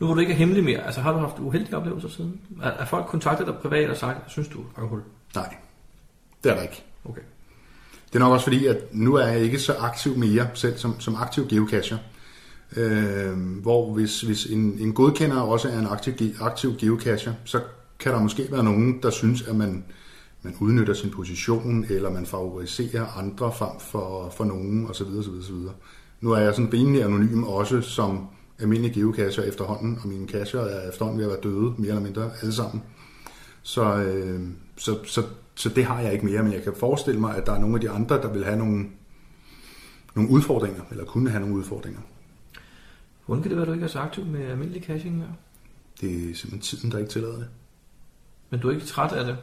nu 0.00 0.06
hvor 0.06 0.14
du 0.14 0.20
ikke 0.20 0.32
er 0.32 0.36
hemmelig 0.36 0.64
mere, 0.64 0.86
altså 0.86 1.00
har 1.00 1.12
du 1.12 1.18
haft 1.18 1.38
uheldige 1.38 1.76
oplevelser 1.76 2.08
siden? 2.08 2.40
Er, 2.62 2.70
er 2.70 2.84
folk 2.84 3.06
kontaktet 3.06 3.46
dig 3.46 3.54
privat 3.54 3.90
og 3.90 3.96
sagt, 3.96 4.30
synes 4.30 4.48
du 4.48 4.58
alkohol? 4.76 5.02
Nej, 5.34 5.54
det 6.44 6.50
er 6.50 6.54
der 6.54 6.62
ikke. 6.62 6.82
Okay. 7.04 7.20
Det 8.08 8.14
er 8.14 8.18
nok 8.18 8.32
også 8.32 8.44
fordi, 8.44 8.66
at 8.66 8.76
nu 8.92 9.14
er 9.14 9.26
jeg 9.26 9.40
ikke 9.40 9.58
så 9.58 9.74
aktiv 9.74 10.16
mere 10.16 10.48
selv 10.54 10.78
som, 10.78 11.00
som 11.00 11.14
aktiv 11.14 11.48
geocacher. 11.48 11.98
Øh, 12.76 13.38
hvor 13.62 13.94
hvis, 13.94 14.20
hvis 14.20 14.46
en, 14.46 14.78
en 14.78 14.92
godkender 14.92 15.40
også 15.40 15.68
er 15.68 15.78
en 15.78 15.86
aktiv, 15.86 16.34
aktiv 16.40 16.76
geocacher, 16.76 17.32
så 17.44 17.60
kan 17.98 18.12
der 18.12 18.22
måske 18.22 18.46
være 18.50 18.64
nogen, 18.64 19.02
der 19.02 19.10
synes, 19.10 19.42
at 19.42 19.56
man, 19.56 19.84
man 20.42 20.54
udnytter 20.60 20.94
sin 20.94 21.10
position, 21.10 21.86
eller 21.88 22.10
man 22.10 22.26
favoriserer 22.26 23.18
andre 23.18 23.52
frem 23.52 23.80
for, 23.80 24.30
for 24.36 24.44
nogen, 24.44 24.86
osv. 24.90 25.06
osv., 25.18 25.30
osv. 25.38 25.54
Nu 26.20 26.32
er 26.32 26.38
jeg 26.38 26.54
sådan 26.54 26.72
rimelig 26.72 27.04
anonym 27.04 27.42
også 27.42 27.80
som 27.80 28.28
almindelig 28.60 28.94
geocacher 28.94 29.42
efterhånden, 29.42 29.98
og 30.02 30.08
mine 30.08 30.28
cacher 30.28 30.60
er 30.60 30.88
efterhånden 30.88 31.18
ved 31.18 31.26
at 31.26 31.32
være 31.32 31.52
døde, 31.52 31.74
mere 31.78 31.88
eller 31.88 32.00
mindre 32.00 32.30
alle 32.40 32.52
sammen. 32.52 32.82
Så, 33.62 33.96
øh, 33.96 34.40
så, 34.76 34.98
så, 35.04 35.22
så 35.54 35.68
det 35.68 35.84
har 35.84 36.00
jeg 36.00 36.12
ikke 36.12 36.24
mere, 36.24 36.42
men 36.42 36.52
jeg 36.52 36.62
kan 36.62 36.72
forestille 36.76 37.20
mig, 37.20 37.36
at 37.36 37.46
der 37.46 37.52
er 37.52 37.58
nogle 37.58 37.74
af 37.74 37.80
de 37.80 37.90
andre, 37.90 38.22
der 38.22 38.32
vil 38.32 38.44
have 38.44 38.56
nogle, 38.56 38.86
nogle 40.14 40.30
udfordringer, 40.30 40.82
eller 40.90 41.04
kunne 41.04 41.30
have 41.30 41.40
nogle 41.40 41.56
udfordringer. 41.56 42.00
Hvordan 43.26 43.42
kan 43.42 43.50
det 43.50 43.56
være, 43.56 43.62
at 43.62 43.68
du 43.68 43.72
ikke 43.72 43.84
er 43.84 43.88
så 43.88 43.98
aktiv 43.98 44.24
med 44.24 44.46
almindelig 44.46 44.82
caching 44.82 45.18
mere? 45.18 45.34
Det 46.00 46.10
er 46.10 46.34
simpelthen 46.34 46.60
tiden, 46.60 46.90
der 46.92 46.98
ikke 46.98 47.10
tillader 47.10 47.36
det. 47.36 47.48
Men 48.50 48.60
du 48.60 48.68
er 48.68 48.72
ikke 48.72 48.86
træt 48.86 49.12
af 49.12 49.24
det? 49.24 49.36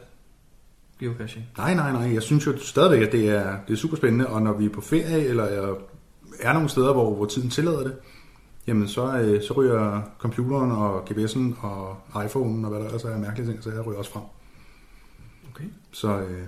Geocaching. 1.00 1.44
Nej, 1.56 1.74
nej, 1.74 1.92
nej. 1.92 2.14
Jeg 2.14 2.22
synes 2.22 2.46
jo 2.46 2.58
stadigvæk, 2.58 3.02
at 3.02 3.12
det 3.12 3.28
er, 3.28 3.56
det 3.66 3.72
er 3.72 3.76
super 3.76 3.96
spændende, 3.96 4.26
og 4.26 4.42
når 4.42 4.52
vi 4.52 4.64
er 4.64 4.70
på 4.70 4.80
ferie, 4.80 5.24
eller 5.24 5.44
er, 5.44 5.74
er 6.40 6.52
nogle 6.52 6.68
steder, 6.68 6.92
hvor, 6.92 7.14
hvor 7.14 7.26
tiden 7.26 7.50
tillader 7.50 7.82
det, 7.82 7.96
jamen 8.68 8.88
så, 8.88 9.18
øh, 9.18 9.42
så 9.42 9.54
ryger 9.54 10.02
computeren 10.18 10.70
og 10.70 11.10
GPS'en 11.10 11.66
og 11.66 11.96
iPhone'en 12.14 12.64
og 12.64 12.68
hvad 12.68 12.78
der 12.78 12.86
ellers 12.86 13.04
er 13.04 13.18
mærkelige 13.18 13.50
ting, 13.50 13.62
så 13.62 13.70
jeg 13.70 13.86
ryger 13.86 13.98
også 13.98 14.10
frem. 14.10 14.22
Okay. 15.50 15.64
Så, 15.92 16.18
øh, 16.18 16.42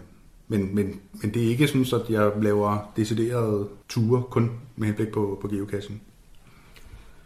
men, 0.48 0.74
men, 0.74 1.00
men 1.22 1.34
det 1.34 1.44
er 1.44 1.48
ikke 1.48 1.68
sådan, 1.68 2.00
at 2.00 2.10
jeg 2.10 2.32
laver 2.42 2.92
deciderede 2.96 3.68
ture 3.88 4.22
kun 4.22 4.50
med 4.76 4.86
henblik 4.86 5.08
på, 5.12 5.38
på 5.42 5.48
geocaching. 5.48 6.02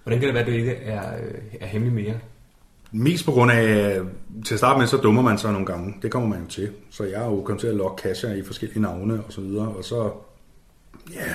Hvordan 0.03 0.21
kan 0.21 0.27
det 0.27 0.35
være, 0.35 0.43
at 0.43 0.49
du 0.49 0.53
ikke 0.53 0.75
er, 0.75 1.17
øh, 1.17 1.35
er 1.61 1.67
hemmelig 1.67 1.95
mere? 1.95 2.19
Mest 2.93 3.25
på 3.25 3.31
grund 3.31 3.51
af, 3.51 4.01
til 4.45 4.55
at 4.55 4.59
starte 4.59 4.79
med, 4.79 4.87
så 4.87 4.97
dummer 4.97 5.23
man 5.23 5.39
sig 5.39 5.53
nogle 5.53 5.67
gange. 5.67 5.95
Det 6.03 6.11
kommer 6.11 6.29
man 6.29 6.41
jo 6.41 6.47
til. 6.47 6.73
Så 6.91 7.05
jeg 7.05 7.23
er 7.23 7.27
jo 7.27 7.43
kommet 7.43 7.61
til 7.61 7.67
at 7.67 7.75
logge 7.75 8.03
cacher 8.03 8.35
i 8.35 8.43
forskellige 8.43 8.81
navne 8.81 9.25
og 9.25 9.33
så 9.33 9.41
videre. 9.41 9.69
Og 9.69 9.85
så, 9.85 10.11
ja, 11.13 11.35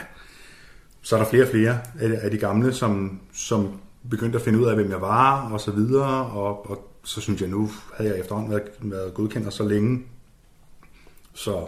så 1.09 1.15
er 1.15 1.19
der 1.19 1.29
flere 1.29 1.43
og 1.43 1.49
flere 1.49 1.79
af, 1.99 2.31
de 2.31 2.37
gamle, 2.37 2.73
som, 2.73 3.19
som 3.33 3.79
begyndte 4.09 4.37
at 4.37 4.45
finde 4.45 4.59
ud 4.59 4.65
af, 4.65 4.75
hvem 4.75 4.91
jeg 4.91 5.01
var 5.01 5.51
og 5.51 5.61
så 5.61 5.71
videre. 5.71 6.25
Og, 6.25 6.69
og 6.71 6.91
så 7.03 7.21
synes 7.21 7.41
jeg, 7.41 7.49
nu 7.49 7.69
havde 7.93 8.09
jeg 8.09 8.19
efterhånden 8.19 8.51
været, 8.51 8.69
været 8.81 9.13
godkendt 9.13 9.53
så 9.53 9.67
længe. 9.67 10.03
Så 11.33 11.67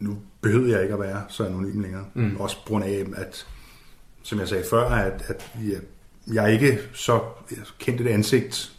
nu 0.00 0.18
behøvede 0.40 0.72
jeg 0.72 0.82
ikke 0.82 0.94
at 0.94 1.00
være 1.00 1.24
så 1.28 1.46
anonym 1.46 1.80
længere. 1.80 2.04
Mm. 2.14 2.36
Også 2.36 2.56
på 2.56 2.68
grund 2.68 2.84
af, 2.84 3.06
at, 3.16 3.46
som 4.22 4.38
jeg 4.38 4.48
sagde 4.48 4.64
før, 4.70 4.90
at, 4.90 5.24
at 5.28 5.52
jeg, 5.62 5.80
jeg 6.34 6.44
er 6.44 6.48
ikke 6.48 6.78
så 6.92 7.20
kendt 7.78 8.00
et 8.00 8.06
ansigt 8.06 8.72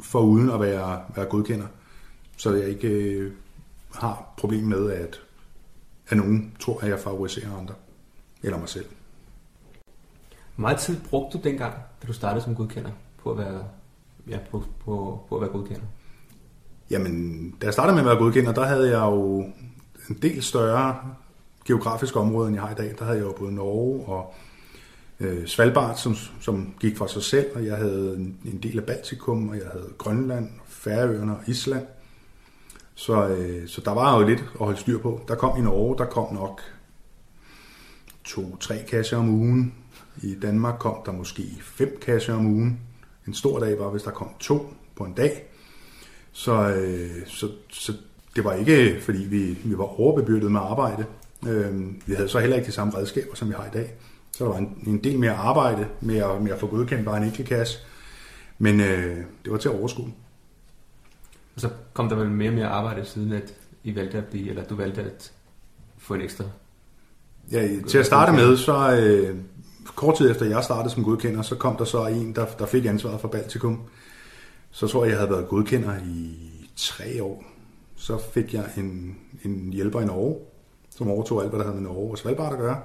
for 0.00 0.20
uden 0.20 0.50
at 0.50 0.60
være, 0.60 1.02
være 1.16 1.26
godkender. 1.26 1.66
Så 2.36 2.54
jeg 2.54 2.68
ikke 2.68 2.88
øh, 2.88 3.32
har 3.94 4.34
problem 4.36 4.64
med, 4.64 4.90
at, 4.90 5.20
at 6.08 6.16
nogen 6.16 6.52
tror, 6.60 6.80
at 6.80 6.88
jeg 6.88 7.00
favoriserer 7.00 7.56
andre. 7.58 7.74
Eller 8.42 8.58
mig 8.58 8.68
selv. 8.68 8.86
Meget 10.60 10.78
tid 10.78 11.00
brugte 11.10 11.38
du 11.38 11.42
dengang, 11.42 11.74
da 12.02 12.06
du 12.06 12.12
startede 12.12 12.44
som 12.44 12.54
godkender, 12.54 12.90
på 13.22 13.30
at 13.30 13.38
være, 13.38 13.64
ja, 14.28 14.38
på, 14.50 14.64
på, 14.84 15.24
på 15.28 15.34
at 15.34 15.40
være 15.40 15.50
godkender? 15.50 15.84
Jamen, 16.90 17.50
da 17.60 17.66
jeg 17.66 17.72
startede 17.72 17.94
med 17.94 18.02
at 18.02 18.06
være 18.06 18.16
godkender, 18.16 18.52
der 18.52 18.64
havde 18.64 18.90
jeg 18.90 19.02
jo 19.06 19.40
en 20.08 20.18
del 20.22 20.42
større 20.42 20.96
geografisk 21.64 22.16
område, 22.16 22.48
end 22.48 22.56
jeg 22.56 22.62
har 22.62 22.70
i 22.70 22.74
dag. 22.74 22.94
Der 22.98 23.04
havde 23.04 23.18
jeg 23.18 23.26
jo 23.26 23.34
både 23.38 23.54
Norge 23.54 24.06
og 24.06 24.34
øh, 25.20 25.46
Svalbard, 25.46 25.96
som, 25.96 26.14
som 26.40 26.74
gik 26.80 26.96
for 26.96 27.06
sig 27.06 27.22
selv, 27.22 27.46
og 27.54 27.66
jeg 27.66 27.76
havde 27.76 28.16
en, 28.16 28.38
en 28.44 28.58
del 28.62 28.78
af 28.78 28.84
Baltikum, 28.84 29.48
og 29.48 29.56
jeg 29.56 29.66
havde 29.72 29.92
Grønland, 29.98 30.50
Færøerne 30.66 31.36
og 31.36 31.42
Island. 31.46 31.86
Så, 32.94 33.28
øh, 33.28 33.68
så 33.68 33.80
der 33.80 33.90
var 33.90 34.18
jo 34.18 34.26
lidt 34.26 34.40
at 34.40 34.66
holde 34.66 34.78
styr 34.78 34.98
på. 34.98 35.20
Der 35.28 35.34
kom 35.34 35.58
i 35.58 35.60
Norge, 35.60 35.98
der 35.98 36.04
kom 36.04 36.34
nok 36.34 36.60
to-tre 38.24 38.84
kasser 38.88 39.16
om 39.16 39.28
ugen. 39.28 39.74
I 40.22 40.34
Danmark 40.42 40.78
kom 40.78 40.96
der 41.06 41.12
måske 41.12 41.42
fem 41.60 41.98
kasser 42.02 42.34
om 42.34 42.46
ugen. 42.46 42.80
En 43.26 43.34
stor 43.34 43.58
dag 43.58 43.78
var, 43.78 43.90
hvis 43.90 44.02
der 44.02 44.10
kom 44.10 44.28
to 44.40 44.74
på 44.96 45.04
en 45.04 45.12
dag. 45.12 45.46
Så, 46.32 46.74
øh, 46.74 47.26
så, 47.26 47.48
så 47.70 47.92
det 48.36 48.44
var 48.44 48.52
ikke, 48.52 49.00
fordi 49.00 49.18
vi, 49.18 49.58
vi 49.64 49.78
var 49.78 50.00
overbebyrdet 50.00 50.52
med 50.52 50.60
arbejde. 50.60 51.04
Øh, 51.48 51.80
vi 52.06 52.14
havde 52.14 52.28
så 52.28 52.38
heller 52.38 52.56
ikke 52.56 52.66
de 52.66 52.72
samme 52.72 52.96
redskaber, 52.96 53.34
som 53.34 53.48
vi 53.48 53.54
har 53.54 53.66
i 53.66 53.70
dag. 53.72 53.94
Så 54.32 54.44
der 54.44 54.50
var 54.50 54.58
en, 54.58 54.78
en 54.86 55.04
del 55.04 55.18
mere 55.18 55.32
arbejde 55.32 55.86
med 56.00 56.16
at, 56.16 56.42
med 56.42 56.52
at 56.52 56.60
få 56.60 56.66
godkendt 56.66 57.04
bare 57.04 57.16
en 57.16 57.24
enkelt 57.24 57.48
kasse. 57.48 57.78
Men 58.58 58.80
øh, 58.80 59.16
det 59.44 59.52
var 59.52 59.58
til 59.58 59.68
at 59.68 59.74
overskue. 59.74 60.12
Og 61.54 61.60
så 61.60 61.70
kom 61.92 62.08
der 62.08 62.16
vel 62.16 62.30
mere 62.30 62.50
og 62.50 62.54
mere 62.54 62.66
arbejde 62.66 63.04
siden, 63.04 63.32
at 63.32 63.54
I 63.84 63.94
valgte 63.94 64.18
at 64.18 64.24
blive, 64.24 64.48
eller 64.48 64.64
du 64.64 64.74
valgte 64.74 65.00
at 65.00 65.32
få 65.98 66.14
en 66.14 66.20
ekstra. 66.20 66.44
Ja, 67.52 67.68
til 67.88 67.98
at 67.98 68.06
starte 68.06 68.32
med, 68.32 68.56
så 68.56 68.96
øh, 68.96 69.36
kort 69.84 70.16
tid 70.16 70.30
efter 70.30 70.46
jeg 70.46 70.64
startede 70.64 70.94
som 70.94 71.04
godkender, 71.04 71.42
så 71.42 71.54
kom 71.54 71.76
der 71.76 71.84
så 71.84 72.06
en, 72.06 72.34
der, 72.34 72.46
der 72.46 72.66
fik 72.66 72.84
ansvaret 72.84 73.20
for 73.20 73.28
Baltikum. 73.28 73.80
Så 74.70 74.86
tror 74.86 75.04
jeg, 75.04 75.10
jeg 75.10 75.18
havde 75.18 75.30
været 75.30 75.48
godkender 75.48 75.96
i 76.04 76.36
tre 76.76 77.22
år. 77.22 77.44
Så 77.96 78.18
fik 78.32 78.54
jeg 78.54 78.64
en, 78.76 79.16
en 79.44 79.72
hjælper 79.72 80.00
i 80.00 80.04
Norge, 80.04 80.36
som 80.90 81.08
overtog 81.08 81.42
alt, 81.42 81.50
hvad 81.50 81.58
der 81.58 81.64
havde 81.64 81.80
med 81.80 81.90
Norge 81.90 82.10
og 82.10 82.18
Svalbard 82.18 82.52
at 82.52 82.58
gøre. 82.58 82.80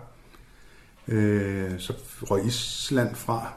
Øh, 1.07 1.79
så 1.79 1.93
røg 2.21 2.45
Island 2.45 3.15
fra 3.15 3.53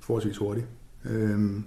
forholdsvis 0.00 0.36
hurtigt. 0.36 0.66
Øh, 1.04 1.60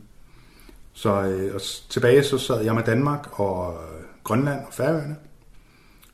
så 0.93 1.21
øh, 1.21 1.55
og 1.55 1.61
tilbage 1.89 2.23
så 2.23 2.37
sad 2.37 2.63
jeg 2.63 2.75
med 2.75 2.83
Danmark 2.83 3.39
og 3.39 3.73
øh, 3.73 4.03
Grønland 4.23 4.65
og 4.67 4.73
Færøerne. 4.73 5.15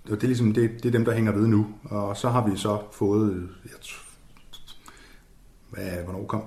Og 0.03 0.11
det 0.11 0.23
er 0.23 0.27
ligesom 0.27 0.53
det, 0.53 0.69
det 0.83 0.85
er 0.85 0.91
dem, 0.91 1.05
der 1.05 1.13
hænger 1.13 1.31
ved 1.31 1.47
nu. 1.47 1.67
Og 1.83 2.17
så 2.17 2.29
har 2.29 2.47
vi 2.47 2.57
så 2.57 2.81
fået, 2.91 3.49
jeg 3.65 3.73
hvad, 5.77 6.03
hvornår 6.03 6.25
kom 6.25 6.43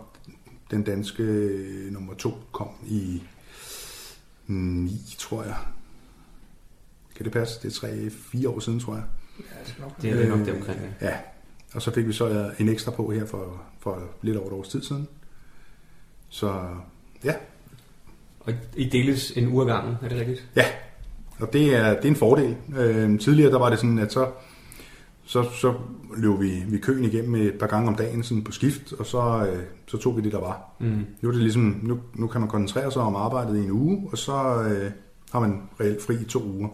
den 0.70 0.82
danske 0.82 1.22
øh, 1.22 1.92
nummer 1.92 2.14
to 2.14 2.34
kom 2.52 2.68
i 2.86 3.22
9, 4.46 4.90
tror 5.18 5.42
jeg. 5.42 5.56
Kan 7.16 7.24
det 7.24 7.32
passe? 7.32 7.62
Det 7.62 7.82
er 7.82 8.10
3-4 8.44 8.48
år 8.48 8.60
siden, 8.60 8.80
tror 8.80 8.94
jeg. 8.94 9.04
Ja, 9.38 9.60
det 9.60 9.68
skal 9.68 9.82
nok 9.82 10.02
Det 10.02 10.10
er 10.10 10.16
det 10.16 10.28
nok 10.28 10.38
det 10.38 10.54
omkring. 10.54 10.80
Ja. 11.00 11.06
Ja, 11.08 11.16
og 11.74 11.82
så 11.82 11.90
fik 11.90 12.06
vi 12.06 12.12
så 12.12 12.28
øh, 12.28 12.60
en 12.60 12.68
ekstra 12.68 12.90
på 12.90 13.10
her 13.10 13.26
for, 13.26 13.62
for 13.80 14.02
lidt 14.22 14.36
over 14.36 14.46
et 14.46 14.52
års 14.52 14.68
tid 14.68 14.82
siden. 14.82 15.08
Så 16.28 16.66
ja, 17.24 17.34
Og 18.40 18.52
I 18.76 18.88
deles 18.88 19.30
en 19.30 19.48
uge 19.48 19.66
gangen, 19.66 19.96
er 20.02 20.08
det 20.08 20.18
rigtigt? 20.18 20.48
Ja, 20.56 20.64
og 21.40 21.52
det 21.52 21.74
er, 21.74 21.94
det 21.94 22.04
er 22.04 22.08
en 22.08 22.16
fordel. 22.16 22.56
Øh, 22.76 23.18
tidligere 23.18 23.50
der 23.50 23.58
var 23.58 23.70
det 23.70 23.78
sådan, 23.78 23.98
at 23.98 24.12
så, 24.12 24.30
så, 25.30 25.42
så 25.42 25.74
løb 26.16 26.40
vi, 26.40 26.62
vi 26.68 26.78
køen 26.78 27.04
igennem 27.04 27.34
et 27.34 27.58
par 27.58 27.66
gange 27.66 27.88
om 27.88 27.94
dagen 27.94 28.22
sådan 28.22 28.44
på 28.44 28.52
skift, 28.52 28.92
og 28.92 29.06
så, 29.06 29.46
øh, 29.52 29.62
så 29.86 29.98
tog 29.98 30.16
vi 30.16 30.22
det, 30.22 30.32
der 30.32 30.40
var. 30.40 30.70
Mm. 30.80 31.06
Nu 31.20 31.28
er 31.28 31.32
det 31.32 31.42
ligesom, 31.42 31.80
nu, 31.82 32.00
nu 32.14 32.26
kan 32.26 32.40
man 32.40 32.50
koncentrere 32.50 32.92
sig 32.92 33.02
om 33.02 33.16
arbejdet 33.16 33.56
i 33.56 33.64
en 33.64 33.70
uge, 33.70 34.08
og 34.12 34.18
så 34.18 34.62
øh, 34.62 34.90
har 35.32 35.40
man 35.40 35.62
reelt 35.80 36.02
fri 36.02 36.14
i 36.14 36.24
to 36.24 36.42
uger. 36.42 36.68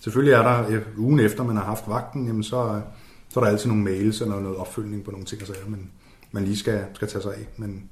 Selvfølgelig 0.00 0.32
er 0.32 0.42
der 0.42 0.68
øh, 0.68 0.82
ugen 0.96 1.20
efter, 1.20 1.44
man 1.44 1.56
har 1.56 1.64
haft 1.64 1.88
vagten, 1.88 2.26
jamen 2.26 2.42
så, 2.42 2.56
øh, 2.56 2.80
så 3.28 3.40
er 3.40 3.44
der 3.44 3.50
altid 3.50 3.68
nogle 3.68 3.84
mails 3.84 4.20
eller 4.20 4.40
noget 4.40 4.56
opfølgning 4.56 5.04
på 5.04 5.10
nogle 5.10 5.26
ting 5.26 5.42
og 5.42 5.48
sager, 5.48 5.68
man, 5.68 5.90
man 6.32 6.44
lige 6.44 6.56
skal, 6.56 6.84
skal 6.94 7.08
tage 7.08 7.22
sig 7.22 7.34
af. 7.34 7.48
Men 7.56 7.90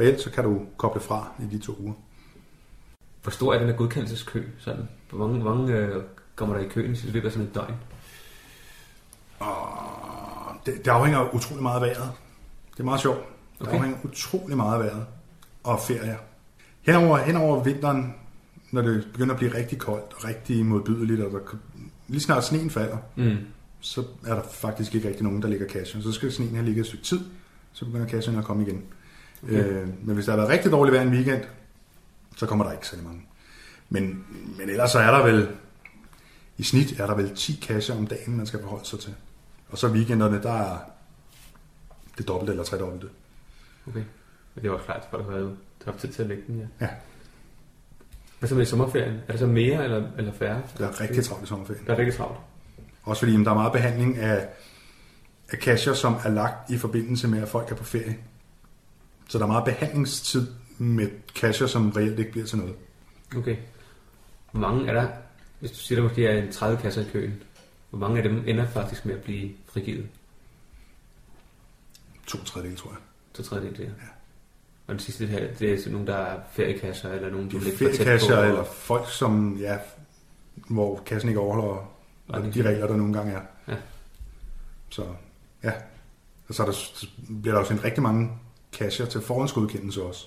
reelt 0.00 0.20
så 0.20 0.30
kan 0.30 0.44
du 0.44 0.60
koble 0.76 1.00
fra 1.00 1.28
i 1.40 1.56
de 1.56 1.58
to 1.58 1.72
uger. 1.80 1.94
Hvor 3.22 3.30
stor 3.30 3.54
er 3.54 3.58
den 3.58 3.68
her 3.68 3.76
godkendelseskø? 3.76 4.42
Sådan? 4.58 4.88
Hvor 5.10 5.18
mange, 5.18 5.42
hvor 5.42 5.54
mange 5.54 5.76
øh, 5.76 6.02
kommer 6.34 6.54
der 6.54 6.64
i 6.64 6.68
køen 6.68 6.92
i 6.92 7.10
løbet 7.10 7.26
af 7.26 7.32
sådan 7.32 7.48
et 7.48 7.54
døgn? 7.54 7.74
Og 9.38 10.54
det, 10.66 10.84
det 10.84 10.90
afhænger 10.90 11.34
utrolig 11.34 11.62
meget 11.62 11.74
af 11.76 11.80
vejret. 11.82 12.12
Det 12.72 12.80
er 12.80 12.84
meget 12.84 13.00
sjovt. 13.00 13.18
Det 13.58 13.66
Okay. 13.66 13.76
afhænger 13.76 13.98
utrolig 14.04 14.56
meget 14.56 14.74
af 14.74 14.80
vejret 14.84 15.06
og 15.64 15.80
ferier. 15.80 16.16
Henover, 16.82 17.18
henover 17.18 17.62
vinteren, 17.62 18.14
når 18.70 18.82
det 18.82 19.08
begynder 19.12 19.32
at 19.34 19.38
blive 19.38 19.54
rigtig 19.54 19.78
koldt 19.78 20.12
og 20.16 20.24
rigtig 20.24 20.66
modbydeligt, 20.66 21.20
og 21.20 21.32
der, 21.32 21.38
lige 22.08 22.20
snart 22.20 22.44
sneen 22.44 22.70
falder, 22.70 22.96
Mm. 23.16 23.36
så 23.80 24.04
er 24.26 24.34
der 24.34 24.42
faktisk 24.50 24.94
ikke 24.94 25.08
rigtig 25.08 25.22
nogen, 25.24 25.42
der 25.42 25.48
ligger 25.48 25.68
cashen. 25.68 26.02
Så 26.02 26.12
skal 26.12 26.32
sneen 26.32 26.54
have 26.54 26.64
ligget 26.64 26.80
et 26.80 26.86
stykke 26.86 27.04
tid, 27.04 27.20
så 27.72 27.84
begynder 27.84 28.08
cashen 28.08 28.38
at 28.38 28.44
komme 28.44 28.62
igen. 28.66 28.82
Okay. 29.42 29.64
Øh, 29.64 29.88
men 30.04 30.14
hvis 30.14 30.24
der 30.24 30.32
har 30.32 30.36
været 30.36 30.50
rigtig 30.50 30.70
dårligt 30.72 30.94
vejr 30.94 31.02
en 31.02 31.12
weekend, 31.12 31.42
så 32.36 32.46
kommer 32.46 32.64
der 32.64 32.72
ikke 32.72 32.86
særlig 32.88 33.06
mange. 33.06 33.22
Men, 33.88 34.24
men 34.58 34.68
ellers 34.70 34.90
så 34.90 34.98
er 34.98 35.10
der 35.10 35.24
vel, 35.24 35.48
i 36.58 36.62
snit 36.62 37.00
er 37.00 37.06
der 37.06 37.14
vel 37.14 37.34
10 37.36 37.58
kasser 37.62 37.96
om 37.98 38.06
dagen, 38.06 38.36
man 38.36 38.46
skal 38.46 38.60
forholde 38.60 38.84
sig 38.84 38.98
til. 38.98 39.14
Og 39.68 39.78
så 39.78 39.88
weekenderne, 39.88 40.42
der 40.42 40.52
er 40.52 40.78
det 42.18 42.28
dobbelte 42.28 42.52
eller 42.52 42.64
tredobbelte. 42.64 43.08
Okay. 43.88 44.04
Men 44.54 44.62
det 44.62 44.68
er 44.68 44.72
også 44.72 44.84
klart, 44.84 44.96
at 44.96 45.06
folk 45.10 45.24
har 45.24 45.32
været 45.32 45.56
haft 45.84 45.98
tid 45.98 46.08
til 46.08 46.22
at 46.22 46.28
lægge 46.28 46.42
den, 46.46 46.58
ja. 46.58 46.86
Ja. 46.86 46.90
Hvad 48.38 48.48
så 48.48 48.54
med 48.54 48.64
sommerferien? 48.64 49.20
Er 49.28 49.32
det 49.32 49.38
så 49.38 49.46
mere 49.46 49.84
eller, 49.84 50.10
eller 50.18 50.32
færre? 50.32 50.62
Der 50.78 50.88
er 50.88 51.00
rigtig 51.00 51.24
travlt 51.24 51.44
i 51.44 51.46
sommerferien. 51.46 51.86
Der 51.86 51.92
er 51.92 51.98
rigtig 51.98 52.14
travlt. 52.14 52.38
Også 53.02 53.20
fordi 53.20 53.32
jamen, 53.32 53.44
der 53.44 53.50
er 53.50 53.54
meget 53.54 53.72
behandling 53.72 54.18
af, 54.18 54.48
af 55.52 55.58
kasser, 55.58 55.94
som 55.94 56.16
er 56.24 56.28
lagt 56.28 56.70
i 56.70 56.78
forbindelse 56.78 57.28
med, 57.28 57.42
at 57.42 57.48
folk 57.48 57.70
er 57.70 57.76
på 57.76 57.84
ferie. 57.84 58.16
Så 59.28 59.38
der 59.38 59.44
er 59.44 59.48
meget 59.48 59.64
behandlingstid 59.64 60.46
med 60.78 61.10
kasser, 61.34 61.66
som 61.66 61.90
reelt 61.90 62.18
ikke 62.18 62.30
bliver 62.30 62.46
til 62.46 62.58
noget. 62.58 62.74
Okay. 63.36 63.56
Hvor 64.50 64.60
mange 64.60 64.88
er 64.88 64.92
der, 64.92 65.08
hvis 65.60 65.70
du 65.70 65.76
siger, 65.76 66.00
der 66.00 66.08
måske 66.08 66.26
er 66.26 66.42
en 66.42 66.52
30 66.52 66.78
kasser 66.78 67.00
i 67.00 67.08
køen, 67.12 67.42
hvor 67.96 68.08
mange 68.08 68.22
af 68.22 68.28
dem 68.28 68.44
ender 68.46 68.66
faktisk 68.66 69.06
med 69.06 69.14
at 69.14 69.22
blive 69.22 69.50
frigivet? 69.68 70.08
To 72.26 72.44
tredjedel, 72.44 72.76
tror 72.76 72.90
jeg. 72.90 72.98
To 73.34 73.42
tredjedel, 73.42 73.80
ja. 73.80 73.90
Og 74.86 74.92
den 74.92 74.98
sidste 74.98 75.26
her, 75.26 75.54
det 75.58 75.86
er 75.86 75.90
nogle, 75.90 76.06
der 76.06 76.16
er 76.16 76.40
feriekasser, 76.52 77.12
eller 77.12 77.30
nogen, 77.30 77.48
du 77.48 77.56
er 77.56 77.60
er 77.60 77.64
tæt 77.64 77.78
feriekasser, 77.78 78.36
på. 78.36 78.42
eller 78.42 78.64
folk, 78.64 79.10
som, 79.10 79.56
ja, 79.60 79.78
hvor 80.54 81.02
kassen 81.06 81.28
ikke 81.28 81.40
overholder 81.40 81.92
Nej, 82.28 82.40
de 82.40 82.62
regler, 82.62 82.86
der 82.86 82.96
nogle 82.96 83.12
gange 83.12 83.32
er. 83.32 83.40
Ja. 83.68 83.76
Så 84.88 85.04
ja, 85.62 85.72
og 86.48 86.54
så, 86.54 86.62
er 86.62 86.66
der, 86.66 86.72
så 86.72 87.06
bliver 87.42 87.54
der 87.54 87.60
jo 87.60 87.66
sendt 87.66 87.84
rigtig 87.84 88.02
mange 88.02 88.30
kasser 88.72 89.06
til 89.06 89.20
forhåndsgodkendelse 89.20 90.02
også. 90.02 90.26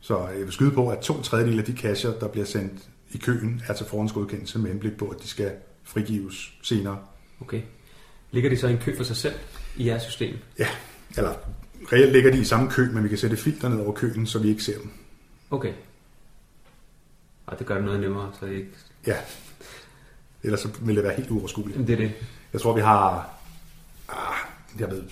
Så 0.00 0.28
jeg 0.28 0.40
vil 0.40 0.52
skyde 0.52 0.70
på, 0.70 0.90
at 0.90 0.98
to 0.98 1.22
tredjedel 1.22 1.58
af 1.58 1.64
de 1.64 1.72
kasser, 1.72 2.18
der 2.18 2.28
bliver 2.28 2.46
sendt 2.46 2.88
i 3.10 3.18
køen, 3.18 3.62
er 3.68 3.72
til 3.72 3.86
forhåndsgodkendelse 3.86 4.58
med 4.58 4.70
henblik 4.70 4.96
på, 4.96 5.08
at 5.08 5.22
de 5.22 5.28
skal 5.28 5.52
frigives 5.84 6.52
senere. 6.62 6.98
Okay. 7.40 7.62
Ligger 8.30 8.50
de 8.50 8.56
så 8.56 8.68
i 8.68 8.72
en 8.72 8.78
kø 8.78 8.96
for 8.96 9.04
sig 9.04 9.16
selv 9.16 9.34
i 9.76 9.86
jeres 9.86 10.02
system? 10.02 10.36
Eller 11.16 11.34
reelt 11.92 12.12
ligger 12.12 12.30
de 12.30 12.38
i 12.38 12.44
samme 12.44 12.70
kø, 12.70 12.90
men 12.90 13.04
vi 13.04 13.08
kan 13.08 13.18
sætte 13.18 13.36
filter 13.36 13.68
ned 13.68 13.80
over 13.80 13.92
køen, 13.92 14.26
så 14.26 14.38
vi 14.38 14.48
ikke 14.48 14.62
ser 14.62 14.78
dem. 14.78 14.90
Okay. 15.50 15.72
Og 17.46 17.58
det 17.58 17.66
gør 17.66 17.74
det 17.74 17.84
noget 17.84 18.00
nemmere, 18.00 18.32
så 18.40 18.46
det 18.46 18.52
ikke... 18.52 18.70
Ja, 19.06 19.16
ellers 20.42 20.60
så 20.60 20.68
vil 20.80 20.96
det 20.96 21.04
være 21.04 21.14
helt 21.14 21.30
uoverskueligt. 21.30 21.78
Det 21.78 21.90
er 21.90 21.96
det. 21.96 22.12
Jeg 22.52 22.60
tror, 22.60 22.74
vi 22.74 22.80
har... 22.80 23.34
Ah, 24.08 24.34
jeg 24.78 24.90
ved... 24.90 25.02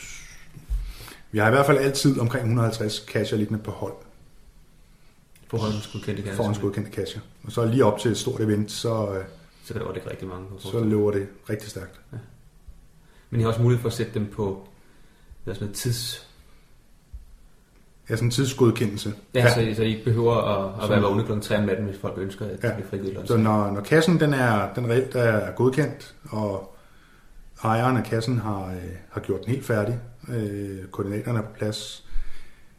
Vi 1.32 1.38
har 1.38 1.46
i 1.46 1.50
hvert 1.50 1.66
fald 1.66 1.78
altid 1.78 2.20
omkring 2.20 2.44
150 2.44 2.98
kasser 2.98 3.36
liggende 3.36 3.62
på 3.62 3.70
hold. 3.70 3.94
Forhåndsgodkendte 5.46 6.22
kasser. 6.22 6.36
Forhåndsgodkendte 6.36 6.90
kasser. 6.90 7.20
Og 7.44 7.52
så 7.52 7.64
lige 7.64 7.84
op 7.84 7.98
til 7.98 8.10
et 8.10 8.18
stort 8.18 8.40
event, 8.40 8.72
så, 8.72 9.14
øh, 9.14 9.24
Så 9.74 9.78
der 9.78 9.84
godt 9.84 9.96
ligge 9.96 10.10
rigtig 10.10 10.28
mange. 10.28 10.46
på 10.48 10.58
så 10.58 10.84
løber 10.84 11.10
det 11.10 11.28
rigtig 11.50 11.70
stærkt. 11.70 12.00
Men 13.30 13.40
I 13.40 13.42
har 13.42 13.48
også 13.48 13.62
mulighed 13.62 13.82
for 13.82 13.88
at 13.88 13.92
sætte 13.92 14.14
dem 14.14 14.26
på 14.26 14.68
hvad 15.44 15.54
er 15.54 15.54
sådan 15.54 15.66
noget, 15.66 15.76
tids... 15.76 16.26
Ja, 18.10 18.16
sådan 18.16 18.26
en 18.26 18.30
tidsgodkendelse. 18.30 19.14
Ja, 19.34 19.40
ja. 19.40 19.48
Så, 19.48 19.76
så 19.76 19.82
I 19.82 19.86
ikke 19.86 20.04
behøver 20.04 20.34
at, 20.34 20.84
at 20.84 20.90
være 20.90 21.00
vågne 21.02 21.24
kl. 21.24 21.40
3 21.40 21.58
om 21.58 21.64
natten, 21.64 21.86
hvis 21.86 21.98
folk 21.98 22.18
ønsker, 22.18 22.44
at 22.44 22.50
Ja. 22.50 22.68
ja. 22.68 22.68
det 22.68 22.74
bliver 22.76 22.88
frigivet 22.90 23.28
Så 23.28 23.36
når, 23.36 23.70
når 23.70 23.80
kassen 23.80 24.20
den 24.20 24.34
er, 24.34 24.74
den 24.74 24.88
reelt 24.88 25.14
er 25.14 25.50
godkendt, 25.50 26.14
og 26.24 26.76
ejeren 27.64 27.96
af 27.96 28.04
kassen 28.04 28.38
har, 28.38 28.66
øh, 28.66 28.90
har 29.10 29.20
gjort 29.20 29.40
den 29.44 29.48
helt 29.48 29.64
færdig, 29.64 30.00
øh, 30.28 30.86
koordinaterne 30.90 31.38
er 31.38 31.42
på 31.42 31.52
plads, 31.58 32.06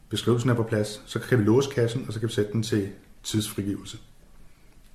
beskrivelsen 0.08 0.50
er 0.50 0.54
på 0.54 0.62
plads, 0.62 1.02
så 1.06 1.18
kan 1.18 1.38
vi 1.38 1.44
låse 1.44 1.70
kassen, 1.70 2.04
og 2.06 2.12
så 2.12 2.20
kan 2.20 2.28
vi 2.28 2.34
sætte 2.34 2.52
den 2.52 2.62
til 2.62 2.88
tidsfrigivelse. 3.22 3.98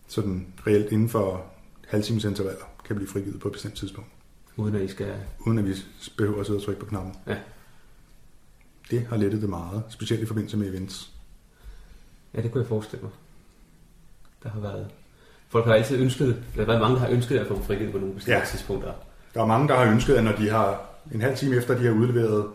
Så 0.08 0.22
den 0.22 0.48
reelt 0.68 0.92
inden 0.92 1.10
for 1.10 1.46
halvtimes 1.88 2.24
intervaller 2.24 2.66
kan 2.86 2.96
blive 2.96 3.10
frigivet 3.10 3.40
på 3.40 3.48
et 3.48 3.52
bestemt 3.52 3.76
tidspunkt, 3.76 4.10
Uden 4.56 4.76
at 4.76 4.82
I 4.82 4.88
skal... 4.88 5.14
uden 5.40 5.60
at 5.60 5.66
vi 5.66 5.74
behøver 6.18 6.40
at 6.40 6.46
sidde 6.46 6.58
og 6.60 6.64
trykke 6.64 6.80
på 6.80 6.86
knappen. 6.86 7.16
Ja. 7.28 7.38
Det 8.92 9.06
har 9.10 9.18
lettet 9.18 9.42
det 9.42 9.50
meget, 9.50 9.84
specielt 9.90 10.24
i 10.24 10.26
forbindelse 10.26 10.58
med 10.58 10.70
events. 10.70 11.12
Ja, 12.34 12.42
det 12.42 12.52
kunne 12.52 12.62
jeg 12.62 12.68
forestille 12.68 13.04
mig. 13.04 13.12
Der 14.44 14.50
har 14.50 14.60
været... 14.60 14.88
Folk 15.50 15.66
har 15.66 15.74
altid 15.74 15.98
ønsket... 16.00 16.44
Der 16.56 16.62
har 16.62 16.66
været 16.66 16.82
mange, 16.82 16.96
der 16.96 17.02
har 17.02 17.10
ønsket 17.10 17.38
at 17.38 17.48
få 17.48 17.64
frigivet 17.64 17.92
på 17.92 17.98
nogle 17.98 18.16
bestemte 18.16 18.38
Ja. 18.40 18.46
tidspunkter. 18.46 18.94
Der 19.34 19.42
er 19.42 19.46
mange, 19.46 19.68
der 19.68 19.76
har 19.76 19.92
ønsket, 19.94 20.16
at 20.16 20.24
når 20.24 20.32
de 20.32 20.50
har 20.50 20.86
en 21.14 21.22
halv 21.22 21.38
time 21.38 21.56
efter, 21.56 21.78
de 21.78 21.84
har 21.86 21.92
udleveret 21.92 22.46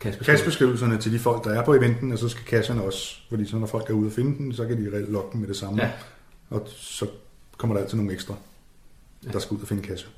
Kastbeskrivelserne 0.00 0.98
til 0.98 1.12
de 1.12 1.18
folk, 1.18 1.44
der 1.44 1.50
er 1.50 1.64
på 1.64 1.74
eventen, 1.74 2.12
og 2.12 2.18
så 2.18 2.28
skal 2.28 2.44
kasserne 2.44 2.82
også, 2.82 3.20
fordi 3.28 3.46
så 3.46 3.56
når 3.56 3.66
folk 3.66 3.90
er 3.90 3.94
ude 3.94 4.06
og 4.06 4.12
finde 4.12 4.38
den, 4.38 4.52
så 4.52 4.66
kan 4.66 4.76
de 4.76 4.90
logge 5.12 5.28
dem 5.32 5.40
med 5.40 5.48
det 5.48 5.56
samme. 5.56 5.82
Ja. 5.82 5.90
Og 6.50 6.62
så 6.68 7.06
kommer 7.56 7.76
der 7.76 7.82
altid 7.82 7.96
nogle 7.96 8.12
ekstra, 8.12 8.34
Ja. 9.24 9.30
der 9.30 9.38
skal 9.38 9.54
ud 9.54 9.60
og 9.60 9.68
finde 9.68 9.82
kasser. 9.82 10.08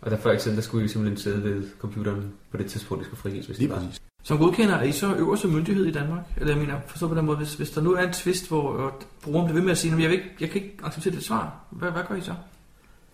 Og 0.00 0.10
der 0.10 0.16
før 0.16 0.32
i 0.32 0.38
tiden, 0.38 0.56
der 0.56 0.62
skulle 0.62 0.84
I 0.84 0.88
simpelthen 0.88 1.16
sidde 1.18 1.44
ved 1.44 1.62
computeren 1.78 2.32
på 2.50 2.56
det 2.56 2.66
tidspunkt, 2.66 3.00
det 3.00 3.06
skulle 3.06 3.20
frigives, 3.20 3.46
hvis 3.46 3.58
Lige 3.58 3.68
det 3.68 3.76
var. 3.76 3.82
præcis. 3.82 4.02
Som 4.22 4.38
godkender, 4.38 4.74
er 4.74 4.82
I 4.82 4.92
så 4.92 5.14
øverste 5.14 5.48
myndighed 5.48 5.86
i 5.86 5.90
Danmark? 5.92 6.20
Eller 6.36 6.52
jeg 6.52 6.60
mener, 6.60 6.80
forstå 6.86 7.08
på 7.08 7.14
den 7.14 7.26
måde, 7.26 7.36
hvis, 7.38 7.54
hvis 7.54 7.70
der 7.70 7.80
nu 7.80 7.92
er 7.92 8.02
en 8.02 8.12
twist, 8.12 8.48
hvor 8.48 8.86
øh, 8.86 8.92
brugeren 9.22 9.46
bliver 9.46 9.54
ved 9.54 9.62
med 9.64 9.70
at 9.72 9.78
sige, 9.78 9.90
"Nå, 9.90 9.96
men 9.96 10.02
jeg, 10.02 10.10
vil 10.10 10.18
ikke, 10.18 10.30
jeg 10.40 10.50
kan 10.50 10.62
ikke 10.62 10.76
acceptere 10.82 11.14
det 11.14 11.24
svar. 11.24 11.52
Hvad, 11.70 11.90
hvad 11.90 12.02
gør 12.08 12.14
I 12.14 12.20
så? 12.20 12.34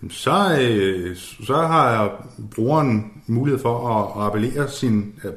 Jamen, 0.02 0.10
Så, 0.10 0.58
øh, 0.60 1.16
så 1.46 1.54
har 1.54 2.26
brugeren 2.54 3.22
mulighed 3.26 3.60
for 3.60 3.88
at, 3.88 4.20
at 4.22 4.26
appellere 4.26 4.68
sin, 4.70 5.14
ja, 5.24 5.28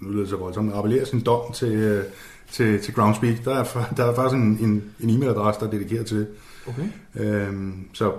nu 0.00 0.08
lyder 0.10 0.20
det 0.20 0.30
så 0.30 0.36
voldsomt, 0.36 0.72
at 0.72 0.78
appellere 0.78 1.06
sin 1.06 1.20
dom 1.20 1.52
til, 1.52 1.72
øh, 1.72 2.04
til, 2.50 2.80
til 2.82 2.94
Groundspeak. 2.94 3.44
Der 3.44 3.54
er, 3.54 3.64
der 3.96 4.04
er 4.04 4.14
faktisk 4.14 4.34
en, 4.36 4.58
en, 4.60 4.84
en 5.00 5.10
e-mailadresse, 5.10 5.60
der 5.60 5.66
er 5.66 5.70
dedikeret 5.70 6.06
til 6.06 6.16
det. 6.18 6.28
Okay. 6.68 6.88
Øhm, 7.14 7.88
så 7.92 8.12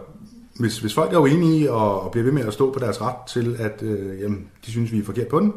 hvis, 0.59 0.79
hvis 0.79 0.93
folk 0.93 1.13
er 1.13 1.17
uenige 1.17 1.59
i 1.59 1.67
og, 1.67 2.01
og 2.01 2.11
bliver 2.11 2.23
ved 2.25 2.31
med 2.31 2.45
at 2.45 2.53
stå 2.53 2.73
på 2.73 2.79
deres 2.79 3.01
ret 3.01 3.15
til, 3.27 3.55
at 3.59 3.83
øh, 3.83 4.21
jamen, 4.21 4.47
de 4.65 4.71
synes, 4.71 4.91
vi 4.91 4.99
er 4.99 5.03
forkert 5.03 5.27
på 5.27 5.39
den, 5.39 5.53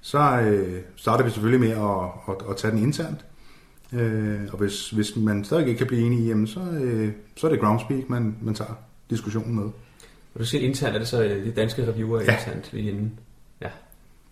så 0.00 0.18
øh, 0.40 0.80
starter 0.96 1.24
vi 1.24 1.30
selvfølgelig 1.30 1.60
med 1.60 1.76
at, 1.76 2.34
at, 2.34 2.50
at 2.50 2.56
tage 2.56 2.70
den 2.70 2.82
internt. 2.82 3.24
Øh, 3.92 4.40
og 4.52 4.58
hvis, 4.58 4.90
hvis 4.90 5.16
man 5.16 5.44
stadig 5.44 5.66
ikke 5.68 5.78
kan 5.78 5.86
blive 5.86 6.02
enige, 6.06 6.28
jamen, 6.28 6.46
så, 6.46 6.60
øh, 6.60 7.12
så 7.36 7.46
er 7.46 7.50
det 7.50 7.60
Groundspeak, 7.60 8.10
man, 8.10 8.36
man 8.42 8.54
tager 8.54 8.72
diskussionen 9.10 9.54
med. 9.56 9.64
Og 10.34 10.40
du 10.40 10.44
siger 10.44 10.68
internt, 10.68 10.94
er 10.94 10.98
det 10.98 11.08
så 11.08 11.22
øh, 11.24 11.44
de 11.46 11.50
danske 11.50 11.88
reviewer 11.88 12.20
Ja. 12.22 12.32
internt 12.38 12.68
lige 12.72 12.90
inden? 12.90 13.18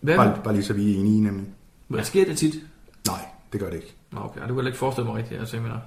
Hvad, 0.01 0.15
Bare, 0.15 0.37
bare 0.43 0.53
lige 0.53 0.63
så 0.63 0.73
vi 0.73 0.93
er 0.95 0.99
enige 0.99 1.21
nemlig. 1.23 1.45
hvad 1.87 2.03
sker 2.03 2.25
det 2.25 2.37
tit? 2.37 2.55
Nej, 3.07 3.19
det 3.53 3.59
gør 3.59 3.67
det 3.69 3.75
ikke. 3.75 3.95
Okay, 4.15 4.39
det 4.41 4.49
kunne 4.49 4.59
jeg 4.59 4.65
ikke 4.67 4.77
forestille 4.77 5.07
mig 5.07 5.17
rigtigt. 5.17 5.39
Altså, 5.39 5.55
jeg 5.57 5.63
mener, 5.63 5.77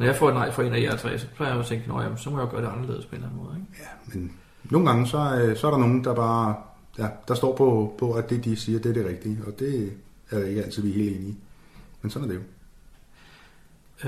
når 0.00 0.06
jeg 0.06 0.16
får 0.16 0.28
et 0.28 0.34
nej 0.34 0.50
fra 0.52 0.62
en 0.62 0.72
af 0.72 0.80
jer 0.80 0.96
tre, 0.96 1.18
så 1.18 1.26
plejer 1.36 1.52
jeg 1.52 1.60
at 1.60 1.66
tænke, 1.66 2.00
jamen, 2.02 2.18
så 2.18 2.30
må 2.30 2.38
jeg 2.38 2.46
jo 2.46 2.50
gøre 2.50 2.62
det 2.62 2.68
anderledes 2.68 3.06
på 3.06 3.10
en 3.10 3.22
eller 3.22 3.28
anden 3.28 3.44
måde. 3.44 3.56
Ikke? 3.56 3.82
Ja, 3.82 3.88
men 4.18 4.32
nogle 4.64 4.86
gange, 4.88 5.06
så, 5.06 5.18
øh, 5.42 5.56
så 5.56 5.66
er 5.66 5.70
der 5.70 5.78
nogen, 5.78 6.04
der 6.04 6.14
bare 6.14 6.54
ja, 6.98 7.08
der 7.28 7.34
står 7.34 7.56
på, 7.56 7.94
på, 7.98 8.12
at 8.12 8.30
det, 8.30 8.44
de 8.44 8.56
siger, 8.56 8.78
det 8.78 8.88
er 8.90 8.94
det 8.94 9.06
rigtige. 9.06 9.38
Og 9.46 9.58
det 9.58 9.92
er 10.30 10.44
ikke 10.44 10.64
altid, 10.64 10.82
vi 10.82 10.90
er 10.90 10.94
helt 10.94 11.16
enige. 11.16 11.36
Men 12.02 12.10
sådan 12.10 12.28
er 12.28 12.32
det 12.32 12.40
jo. 12.40 12.44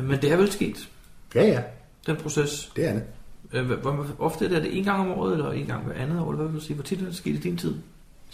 Øh, 0.00 0.04
Men 0.08 0.22
det 0.22 0.32
er 0.32 0.36
vel 0.36 0.52
sket, 0.52 0.88
Ja, 1.34 1.42
ja, 1.44 1.62
den 2.06 2.16
proces. 2.16 2.72
det 2.76 2.88
er 2.88 2.92
det. 2.92 3.04
Øh, 3.52 3.70
Hvor 3.70 4.06
ofte 4.18 4.44
er 4.44 4.48
det, 4.48 4.56
er 4.58 4.62
det 4.62 4.78
en 4.78 4.84
gang 4.84 5.00
om 5.00 5.18
året, 5.18 5.32
eller 5.32 5.52
en 5.52 5.66
gang 5.66 5.84
hver 5.84 5.94
andet 5.94 6.20
år? 6.20 6.30
Eller 6.30 6.42
hvad 6.42 6.52
vil 6.52 6.60
du 6.60 6.64
sige? 6.64 6.74
Hvor 6.74 6.84
tit 6.84 7.00
er 7.02 7.04
det 7.04 7.16
sket 7.16 7.34
i 7.34 7.38
din 7.40 7.56
tid? 7.56 7.74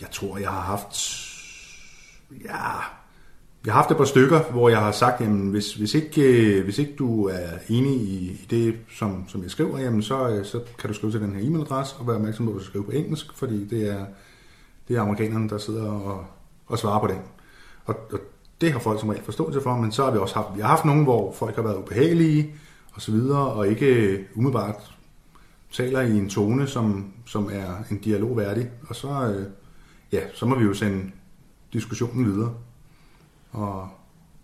Jeg 0.00 0.11
tror, 0.11 0.38
jeg 0.38 0.50
har 0.50 0.61
haft 0.61 0.97
ja, 2.45 2.81
jeg 3.67 3.73
har 3.73 3.81
haft 3.81 3.91
et 3.91 3.97
par 3.97 4.05
stykker, 4.05 4.43
hvor 4.43 4.69
jeg 4.69 4.79
har 4.79 4.93
sagt, 4.93 5.21
jamen 5.21 5.50
hvis, 5.50 5.75
hvis, 5.75 5.95
ikke, 5.95 6.23
øh, 6.23 6.65
hvis 6.65 6.79
ikke 6.79 6.95
du 6.99 7.25
er 7.25 7.49
enig 7.69 7.95
i, 7.95 8.47
det, 8.50 8.77
som, 8.91 9.25
som 9.29 9.43
jeg 9.43 9.50
skriver, 9.50 9.79
jamen 9.79 10.03
så, 10.03 10.29
øh, 10.29 10.45
så 10.45 10.61
kan 10.79 10.88
du 10.88 10.95
skrive 10.95 11.12
til 11.12 11.21
den 11.21 11.35
her 11.35 11.43
e-mailadresse 11.43 11.97
og 12.00 12.07
være 12.07 12.17
opmærksom 12.17 12.47
på, 12.47 12.53
at 12.53 12.55
du 12.55 12.61
skal 12.61 12.71
skrive 12.71 12.85
på 12.85 12.91
engelsk, 12.91 13.27
fordi 13.35 13.65
det 13.65 13.91
er, 13.91 14.07
det 14.88 14.97
er 14.97 15.00
amerikanerne, 15.00 15.49
der 15.49 15.59
sidder 15.59 15.91
og, 15.91 16.25
og 16.67 16.79
svarer 16.79 17.00
på 17.00 17.07
den. 17.07 17.19
Og, 17.85 17.95
og 18.12 18.19
det 18.61 18.73
har 18.73 18.79
folk 18.79 19.00
som 19.00 19.09
regel 19.09 19.25
forståelse 19.25 19.61
for, 19.61 19.77
men 19.77 19.93
så 19.93 20.05
har 20.05 20.11
vi 20.11 20.19
også 20.19 20.35
haft, 20.35 20.49
vi 20.57 20.61
har 20.61 20.69
haft 20.69 20.85
nogen, 20.85 21.05
hvor 21.05 21.33
folk 21.33 21.57
har 21.57 21.62
været 21.62 21.77
ubehagelige 21.77 22.55
og 22.93 23.03
så 23.03 23.12
videre, 23.12 23.53
og 23.53 23.69
ikke 23.69 24.19
umiddelbart 24.35 24.95
taler 25.73 26.00
i 26.00 26.19
en 26.19 26.29
tone, 26.29 26.67
som, 26.67 27.12
som 27.27 27.50
er 27.53 27.85
en 27.91 27.99
dialog 27.99 28.37
værdig, 28.37 28.71
og 28.88 28.97
så, 28.97 29.09
øh, 29.09 29.47
ja, 30.12 30.21
så 30.35 30.47
må 30.47 30.59
vi 30.59 30.65
jo 30.65 30.75
sende 30.75 31.11
diskussionen 31.73 32.27
videre. 32.27 32.55
Og, 33.52 33.88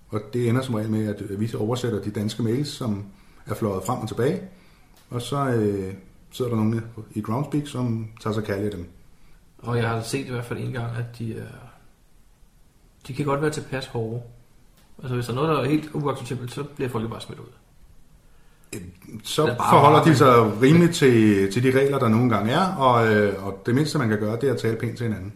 og 0.08 0.20
det 0.32 0.49
ender 0.49 0.62
som 0.62 0.75
regel 0.75 0.90
med, 0.90 1.08
at 1.08 1.40
vi 1.40 1.54
oversætter 1.58 2.02
de 2.02 2.11
danske 2.11 2.42
mails, 2.42 2.68
som 2.68 3.04
er 3.46 3.54
fløjet 3.54 3.84
frem 3.84 3.99
og 3.99 4.08
tilbage, 4.08 4.42
og 5.11 5.23
så 5.23 5.37
øh, 5.37 5.94
sidder 6.30 6.50
der 6.50 6.56
nogen 6.56 6.84
i 7.14 7.20
Groundspeak, 7.20 7.66
som 7.66 8.08
tager 8.20 8.34
sig 8.34 8.44
kærligt 8.44 8.75
af 8.75 8.76
dem. 8.76 8.88
Og 9.58 9.76
jeg 9.76 9.88
har 9.88 10.00
set 10.00 10.26
i 10.26 10.30
hvert 10.30 10.44
fald 10.44 10.58
en 10.58 10.73
gang, 10.73 10.96
at 10.96 11.18
de 11.18 11.38
er... 11.38 11.46
De 13.06 13.14
kan 13.14 13.25
godt 13.25 13.42
være 13.42 13.50
tilpas 13.50 13.87
hårde. 13.87 14.23
Altså 15.02 15.14
hvis 15.14 15.26
der 15.26 15.32
er 15.32 15.34
noget, 15.34 15.50
der 15.50 15.62
er 15.62 15.68
helt 15.68 15.90
uacceptabelt, 15.92 16.52
så 16.52 16.62
bliver 16.62 16.88
folk 16.88 17.04
jo 17.04 17.08
bare 17.08 17.20
smidt 17.20 17.40
ud. 17.40 17.46
Så 19.23 19.42
er 19.42 19.56
bare 19.56 19.70
forholder 19.70 20.04
de 20.04 20.16
sig 20.16 20.62
rimeligt 20.62 20.94
til, 20.94 21.52
til 21.52 21.62
de 21.62 21.78
regler, 21.80 21.99
der 21.99 22.08
nogle 22.08 22.30
gange 22.30 22.52
er, 22.52 22.75
og, 22.75 23.14
øh, 23.14 23.46
og 23.46 23.62
det 23.66 23.75
mindste, 23.75 23.99
man 23.99 24.08
kan 24.08 24.18
gøre, 24.18 24.37
det 24.40 24.49
er 24.49 24.52
at 24.52 24.61
tale 24.61 24.76
pænt 24.76 24.96
til 24.96 25.06
hinanden. 25.06 25.32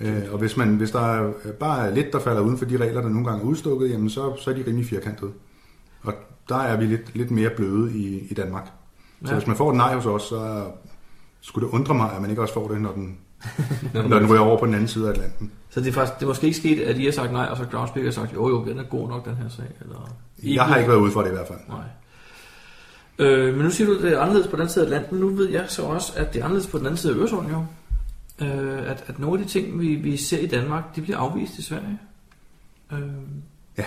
Øh, 0.00 0.22
og 0.32 0.38
hvis, 0.38 0.56
man, 0.56 0.76
hvis 0.76 0.90
der 0.90 1.00
er 1.00 1.32
bare 1.60 1.86
er 1.86 1.94
lidt, 1.94 2.12
der 2.12 2.20
falder 2.20 2.40
uden 2.42 2.58
for 2.58 2.64
de 2.64 2.76
regler, 2.76 3.00
der 3.00 3.08
nogle 3.08 3.26
gange 3.26 3.40
er 3.42 3.46
udstukket, 3.46 3.90
jamen 3.90 4.10
så, 4.10 4.36
så 4.36 4.50
er 4.50 4.54
de 4.54 4.64
rimelig 4.66 4.86
firkantede. 4.86 5.30
Og 6.02 6.14
der 6.48 6.56
er 6.56 6.76
vi 6.76 6.84
lidt, 6.84 7.16
lidt 7.16 7.30
mere 7.30 7.50
bløde 7.56 7.92
i, 7.98 8.26
i 8.30 8.34
Danmark. 8.34 8.66
Så 9.24 9.30
Ja. 9.32 9.34
hvis 9.38 9.46
man 9.46 9.56
får 9.56 9.70
et 9.70 9.76
nej 9.76 9.94
hos 9.94 10.06
os, 10.06 10.22
så 10.22 10.64
skulle 11.40 11.66
det 11.68 11.72
undre 11.74 11.94
mig, 11.94 12.12
at 12.14 12.20
man 12.20 12.30
ikke 12.30 12.42
også 12.42 12.54
får 12.54 12.68
det, 12.68 12.80
når 12.80 12.92
den, 12.92 13.18
når 14.08 14.18
den 14.18 14.30
ryger 14.30 14.40
over 14.40 14.58
på 14.58 14.66
den 14.66 14.74
anden 14.74 14.88
side 14.88 15.06
af 15.06 15.10
Atlanten. 15.10 15.50
Så 15.70 15.80
det 15.80 15.88
er 15.88 15.92
faktisk 15.92 16.14
det 16.18 16.22
er 16.22 16.26
måske 16.28 16.46
ikke 16.46 16.58
sket, 16.58 16.80
at 16.80 16.98
I 16.98 17.04
har 17.04 17.12
sagt 17.12 17.32
nej, 17.32 17.46
og 17.50 17.56
så 17.56 17.64
Groundspeak 17.70 18.04
har 18.04 18.12
sagt, 18.12 18.34
jo 18.34 18.48
jo, 18.48 18.64
den 18.64 18.78
er 18.78 18.82
god 18.82 19.08
nok, 19.08 19.24
den 19.24 19.34
her 19.34 19.48
sag. 19.48 19.64
Eller... 19.80 20.16
Jeg 20.42 20.64
har 20.64 20.76
ikke 20.76 20.88
været 20.90 21.00
ude 21.00 21.10
for 21.12 21.20
det 21.22 21.28
i 21.28 21.32
hvert 21.32 21.46
fald. 21.48 21.58
Nej. 21.68 21.78
Øh, 23.18 23.54
men 23.54 23.64
nu 23.64 23.70
siger 23.70 23.88
du, 23.90 23.96
at 23.96 24.02
det 24.02 24.12
er 24.12 24.20
anderledes 24.20 24.46
på 24.46 24.56
den 24.56 24.60
anden 24.60 24.72
side 24.72 24.84
af 24.84 24.88
Atlanten. 24.88 25.18
Nu 25.18 25.28
ved 25.28 25.48
jeg 25.48 25.64
så 25.68 25.82
også, 25.82 26.12
at 26.16 26.34
det 26.34 26.40
er 26.40 26.44
anderledes 26.44 26.66
på 26.70 26.78
den 26.78 26.86
anden 26.86 26.96
side 26.96 27.12
af 27.12 27.16
Øresund 27.16 27.48
jo. 27.48 27.64
Øh, 28.42 28.90
at, 28.90 29.04
at 29.06 29.18
nogle 29.18 29.40
af 29.40 29.46
de 29.46 29.52
ting, 29.52 29.80
vi, 29.80 29.94
vi 29.94 30.16
ser 30.16 30.38
i 30.38 30.46
Danmark, 30.46 30.96
de 30.96 31.02
bliver 31.02 31.18
afvist 31.18 31.58
i 31.58 31.62
Sverige. 31.62 31.98
Øh, 32.92 32.98
Ja. 33.78 33.84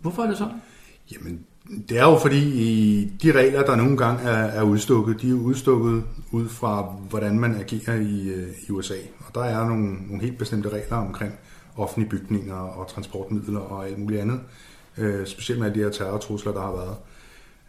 Hvorfor 0.00 0.22
er 0.22 0.26
det 0.26 0.38
sådan? 0.38 0.62
Jamen, 1.12 1.44
det 1.88 1.98
er 1.98 2.04
jo 2.04 2.18
fordi, 2.18 2.62
i 2.62 3.04
de 3.22 3.32
regler, 3.32 3.62
der 3.62 3.76
nogle 3.76 3.96
gange 3.96 4.22
er, 4.22 4.44
er 4.46 4.62
udstukket, 4.62 5.22
de 5.22 5.30
er 5.30 5.34
udstukket 5.34 6.04
ud 6.30 6.48
fra, 6.48 6.82
hvordan 6.82 7.40
man 7.40 7.54
agerer 7.54 7.94
i, 7.94 8.28
øh, 8.28 8.48
i 8.68 8.70
USA. 8.70 8.94
Og 9.18 9.34
der 9.34 9.44
er 9.44 9.68
nogle, 9.68 9.92
nogle 9.94 10.22
helt 10.22 10.38
bestemte 10.38 10.68
regler 10.68 10.96
omkring 10.96 11.34
offentlige 11.76 12.10
bygninger 12.10 12.54
og 12.54 12.88
transportmidler 12.88 13.60
og 13.60 13.86
alt 13.86 13.98
muligt 13.98 14.20
andet. 14.20 14.40
Øh, 14.98 15.26
specielt 15.26 15.60
med 15.60 15.70
de 15.70 15.78
her 15.78 15.90
terrortrusler, 15.90 16.52
der 16.52 16.60
har 16.60 16.72
været. 16.72 16.96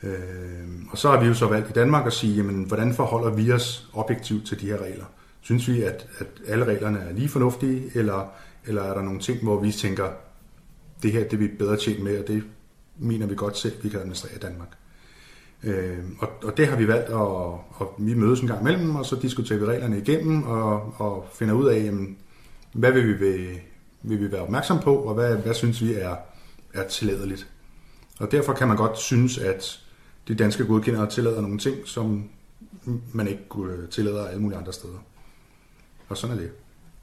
Øh, 0.03 0.67
og 0.91 0.97
så 0.97 1.09
har 1.09 1.19
vi 1.19 1.27
jo 1.27 1.33
så 1.33 1.47
valgt 1.47 1.69
i 1.69 1.73
Danmark 1.73 2.07
at 2.07 2.13
sige, 2.13 2.35
jamen, 2.35 2.63
hvordan 2.63 2.93
forholder 2.93 3.29
vi 3.29 3.51
os 3.51 3.89
objektivt 3.93 4.47
til 4.47 4.61
de 4.61 4.65
her 4.65 4.77
regler? 4.77 5.05
Synes 5.41 5.67
vi, 5.67 5.81
at, 5.81 6.07
at 6.19 6.27
alle 6.47 6.65
reglerne 6.65 6.99
er 6.99 7.13
lige 7.13 7.29
fornuftige, 7.29 7.91
eller, 7.95 8.31
eller 8.65 8.81
er 8.81 8.93
der 8.93 9.01
nogle 9.01 9.19
ting, 9.19 9.43
hvor 9.43 9.59
vi 9.59 9.71
tænker, 9.71 10.09
det 11.03 11.11
her 11.11 11.23
det 11.23 11.33
er 11.33 11.37
vi 11.37 11.47
bedre 11.47 11.77
tjent 11.77 12.03
med, 12.03 12.19
og 12.19 12.27
det 12.27 12.43
mener 12.97 13.27
vi 13.27 13.35
godt 13.35 13.57
selv, 13.57 13.83
vi 13.83 13.89
kan 13.89 13.99
administrere 13.99 14.35
i 14.35 14.39
Danmark. 14.39 14.67
Øh, 15.63 15.97
og, 16.19 16.29
og 16.43 16.57
det 16.57 16.67
har 16.67 16.75
vi 16.75 16.87
valgt, 16.87 17.09
at, 17.09 17.13
og 17.13 17.95
vi 17.97 18.13
mødes 18.13 18.39
en 18.39 18.47
gang 18.47 18.61
imellem, 18.61 18.95
og 18.95 19.05
så 19.05 19.15
diskuterer 19.21 19.59
vi 19.59 19.65
reglerne 19.65 19.97
igennem, 19.97 20.43
og, 20.43 20.93
og 20.97 21.27
finder 21.33 21.53
ud 21.53 21.67
af, 21.67 21.83
jamen, 21.83 22.17
hvad 22.73 22.91
vil 22.91 23.07
vi, 23.07 23.13
vil, 23.13 23.59
vil 24.01 24.19
vi 24.19 24.31
være 24.31 24.41
opmærksom 24.41 24.79
på, 24.79 24.95
og 24.95 25.13
hvad, 25.13 25.35
hvad 25.35 25.53
synes 25.53 25.81
vi 25.81 25.93
er, 25.93 26.15
er 26.73 26.87
tilladeligt. 26.87 27.47
Og 28.19 28.31
derfor 28.31 28.53
kan 28.53 28.67
man 28.67 28.77
godt 28.77 28.97
synes, 28.97 29.37
at 29.37 29.79
de 30.27 30.35
danske 30.35 30.65
godkendere 30.65 31.09
tillader 31.09 31.41
nogle 31.41 31.57
ting, 31.57 31.75
som 31.85 32.29
man 33.13 33.27
ikke 33.27 33.49
kunne 33.49 33.87
tillader 33.87 34.27
alle 34.27 34.41
mulige 34.41 34.57
andre 34.57 34.73
steder. 34.73 34.97
Og 36.09 36.17
sådan 36.17 36.35
er 36.37 36.41
det. 36.41 36.51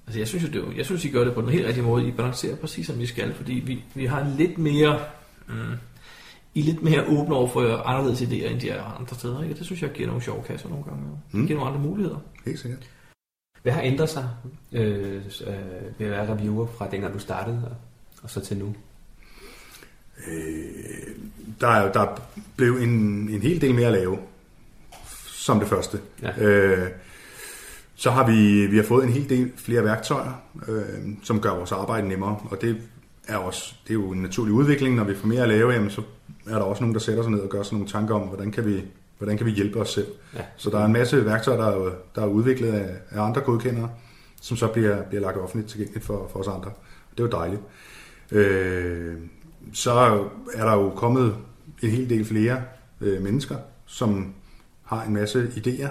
Altså 0.06 0.18
jeg 0.20 0.28
synes 0.28 0.42
jo, 0.44 0.48
det 0.48 0.56
er 0.56 0.60
jo, 0.60 0.72
jeg 0.76 0.84
synes, 0.84 1.04
I 1.04 1.10
gør 1.10 1.24
det 1.24 1.34
på 1.34 1.40
den 1.40 1.50
helt 1.50 1.66
rigtige 1.66 1.84
måde. 1.84 2.08
I 2.08 2.10
balancerer 2.12 2.56
præcis, 2.56 2.86
som 2.86 3.00
I 3.00 3.06
skal, 3.06 3.34
fordi 3.34 3.52
vi, 3.52 3.84
vi 3.94 4.06
har 4.06 4.32
lidt 4.38 4.58
mere... 4.58 4.98
Mm, 5.48 5.54
I 6.54 6.60
er 6.60 6.64
lidt 6.64 6.82
mere 6.82 7.04
åbne 7.08 7.34
over 7.34 7.48
for 7.48 7.76
anderledes 7.76 8.20
idéer, 8.22 8.50
end 8.50 8.60
de 8.60 8.70
er 8.70 8.82
andre 9.00 9.16
steder. 9.16 9.42
Ikke? 9.42 9.54
Det 9.54 9.64
synes 9.66 9.82
jeg 9.82 9.90
giver 9.90 10.06
nogle 10.06 10.22
sjove 10.22 10.42
kasser 10.42 10.68
nogle 10.68 10.84
gange. 10.84 11.02
Det 11.32 11.34
Mm. 11.40 11.46
giver 11.46 11.58
nogle 11.58 11.74
andre 11.74 11.88
muligheder. 11.88 12.16
Helt 12.46 12.58
sikkert. 12.58 12.90
Hvad 13.62 13.72
har 13.72 13.82
ændret 13.82 14.08
sig 14.08 14.28
øh, 14.72 15.14
øh, 15.16 15.54
ved 15.98 16.06
at 16.06 16.10
være 16.10 16.32
reviewer 16.34 16.66
fra 16.66 16.90
dengang 16.90 17.14
du 17.14 17.18
startede 17.18 17.62
og, 17.70 17.76
og 18.22 18.30
så 18.30 18.40
til 18.40 18.56
nu? 18.56 18.74
Øh, 20.28 21.14
der, 21.60 21.68
er, 21.68 21.92
der 21.92 22.22
blev 22.56 22.76
en, 22.76 22.90
en 23.28 23.42
hel 23.42 23.60
del 23.60 23.74
mere 23.74 23.86
at 23.86 23.92
lave, 23.92 24.18
som 25.26 25.58
det 25.58 25.68
første. 25.68 26.00
Ja. 26.22 26.44
Øh, 26.44 26.90
så 27.96 28.10
har 28.10 28.26
vi, 28.26 28.66
vi 28.66 28.76
har 28.76 28.84
fået 28.84 29.04
en 29.04 29.12
hel 29.12 29.28
del 29.28 29.52
flere 29.56 29.84
værktøjer, 29.84 30.42
øh, 30.68 30.82
som 31.22 31.40
gør 31.40 31.54
vores 31.54 31.72
arbejde 31.72 32.08
nemmere, 32.08 32.38
og 32.50 32.60
det 32.60 32.76
er 33.28 33.36
også 33.36 33.74
det 33.84 33.90
er 33.90 33.94
jo 33.94 34.10
en 34.10 34.22
naturlig 34.22 34.54
udvikling. 34.54 34.94
Når 34.94 35.04
vi 35.04 35.14
får 35.14 35.28
mere 35.28 35.42
at 35.42 35.48
lave, 35.48 35.72
jamen, 35.72 35.90
så 35.90 36.02
er 36.46 36.54
der 36.54 36.62
også 36.62 36.82
nogen, 36.82 36.94
der 36.94 37.00
sætter 37.00 37.22
sig 37.22 37.32
ned 37.32 37.40
og 37.40 37.48
gør 37.48 37.62
sig 37.62 37.74
nogle 37.74 37.88
tanker 37.88 38.14
om, 38.14 38.22
hvordan 38.22 38.50
kan 38.50 38.66
vi, 38.66 38.84
hvordan 39.18 39.36
kan 39.36 39.46
vi 39.46 39.50
hjælpe 39.50 39.80
os 39.80 39.92
selv. 39.92 40.06
Ja. 40.34 40.40
Så 40.56 40.70
der 40.70 40.78
er 40.78 40.84
en 40.84 40.92
masse 40.92 41.24
værktøjer, 41.24 41.58
der 41.58 41.66
er, 41.66 41.90
der 42.14 42.22
er 42.22 42.26
udviklet 42.26 42.72
af, 42.72 42.96
af 43.10 43.22
andre 43.22 43.40
godkendere, 43.40 43.90
som 44.40 44.56
så 44.56 44.66
bliver, 44.66 45.02
bliver 45.02 45.22
lagt 45.22 45.36
offentligt 45.36 45.70
tilgængeligt 45.70 46.06
for, 46.06 46.28
for 46.32 46.40
os 46.40 46.48
andre. 46.48 46.70
Det 47.10 47.20
er 47.20 47.24
jo 47.24 47.30
dejligt. 47.30 47.62
Øh, 48.32 49.16
så 49.72 49.92
er 50.54 50.64
der 50.64 50.72
jo 50.72 50.90
kommet 50.90 51.36
en 51.82 51.90
hel 51.90 52.10
del 52.10 52.24
flere 52.24 52.62
øh, 53.00 53.22
mennesker, 53.22 53.56
som 53.86 54.34
har 54.84 55.02
en 55.02 55.14
masse 55.14 55.52
idéer, 55.56 55.88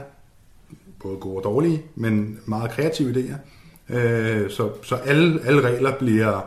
både 1.06 1.18
gode 1.18 1.38
og 1.38 1.44
dårlige, 1.44 1.82
men 1.96 2.40
meget 2.46 2.72
kreative 2.72 3.14
idéer. 3.14 3.38
Øh, 3.96 4.50
så 4.50 4.72
så 4.84 4.96
alle, 4.96 5.42
alle 5.46 5.62
regler 5.62 5.98
bliver, 5.98 6.42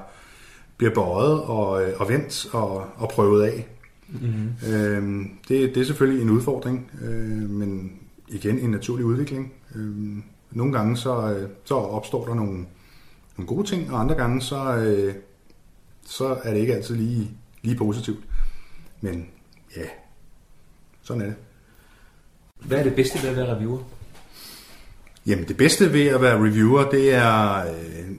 bliver 0.76 0.94
bøjet 0.94 1.42
og, 1.42 1.82
øh, 1.82 2.00
og 2.00 2.08
vendt 2.08 2.46
og, 2.52 2.86
og 2.96 3.08
prøvet 3.08 3.42
af. 3.42 3.66
Mm-hmm. 4.08 4.72
Øh, 4.72 5.26
det, 5.48 5.74
det 5.74 5.80
er 5.80 5.84
selvfølgelig 5.84 6.22
en 6.22 6.30
udfordring, 6.30 6.90
øh, 7.02 7.50
men 7.50 7.92
igen 8.28 8.58
en 8.58 8.70
naturlig 8.70 9.04
udvikling. 9.04 9.52
Øh, 9.74 10.16
nogle 10.50 10.72
gange 10.72 10.96
så, 10.96 11.32
øh, 11.32 11.48
så 11.64 11.74
opstår 11.74 12.26
der 12.26 12.34
nogle, 12.34 12.66
nogle 13.36 13.46
gode 13.46 13.66
ting, 13.66 13.92
og 13.92 14.00
andre 14.00 14.14
gange 14.14 14.42
så, 14.42 14.76
øh, 14.76 15.14
så 16.06 16.36
er 16.42 16.54
det 16.54 16.60
ikke 16.60 16.74
altid 16.74 16.94
lige, 16.94 17.30
lige 17.62 17.76
positivt. 17.76 18.24
Men 19.00 19.26
ja, 19.76 19.82
sådan 21.02 21.22
er 21.22 21.26
det. 21.26 21.34
Hvad 22.60 22.78
er 22.78 22.82
det 22.82 22.94
bedste 22.94 23.22
ved 23.22 23.30
at 23.30 23.36
være 23.36 23.54
reviewer? 23.54 23.78
Jamen 25.28 25.48
det 25.48 25.56
bedste 25.56 25.92
ved 25.92 26.06
at 26.06 26.22
være 26.22 26.36
reviewer, 26.36 26.90
det 26.90 27.14
er, 27.14 27.56
øh, 27.58 28.10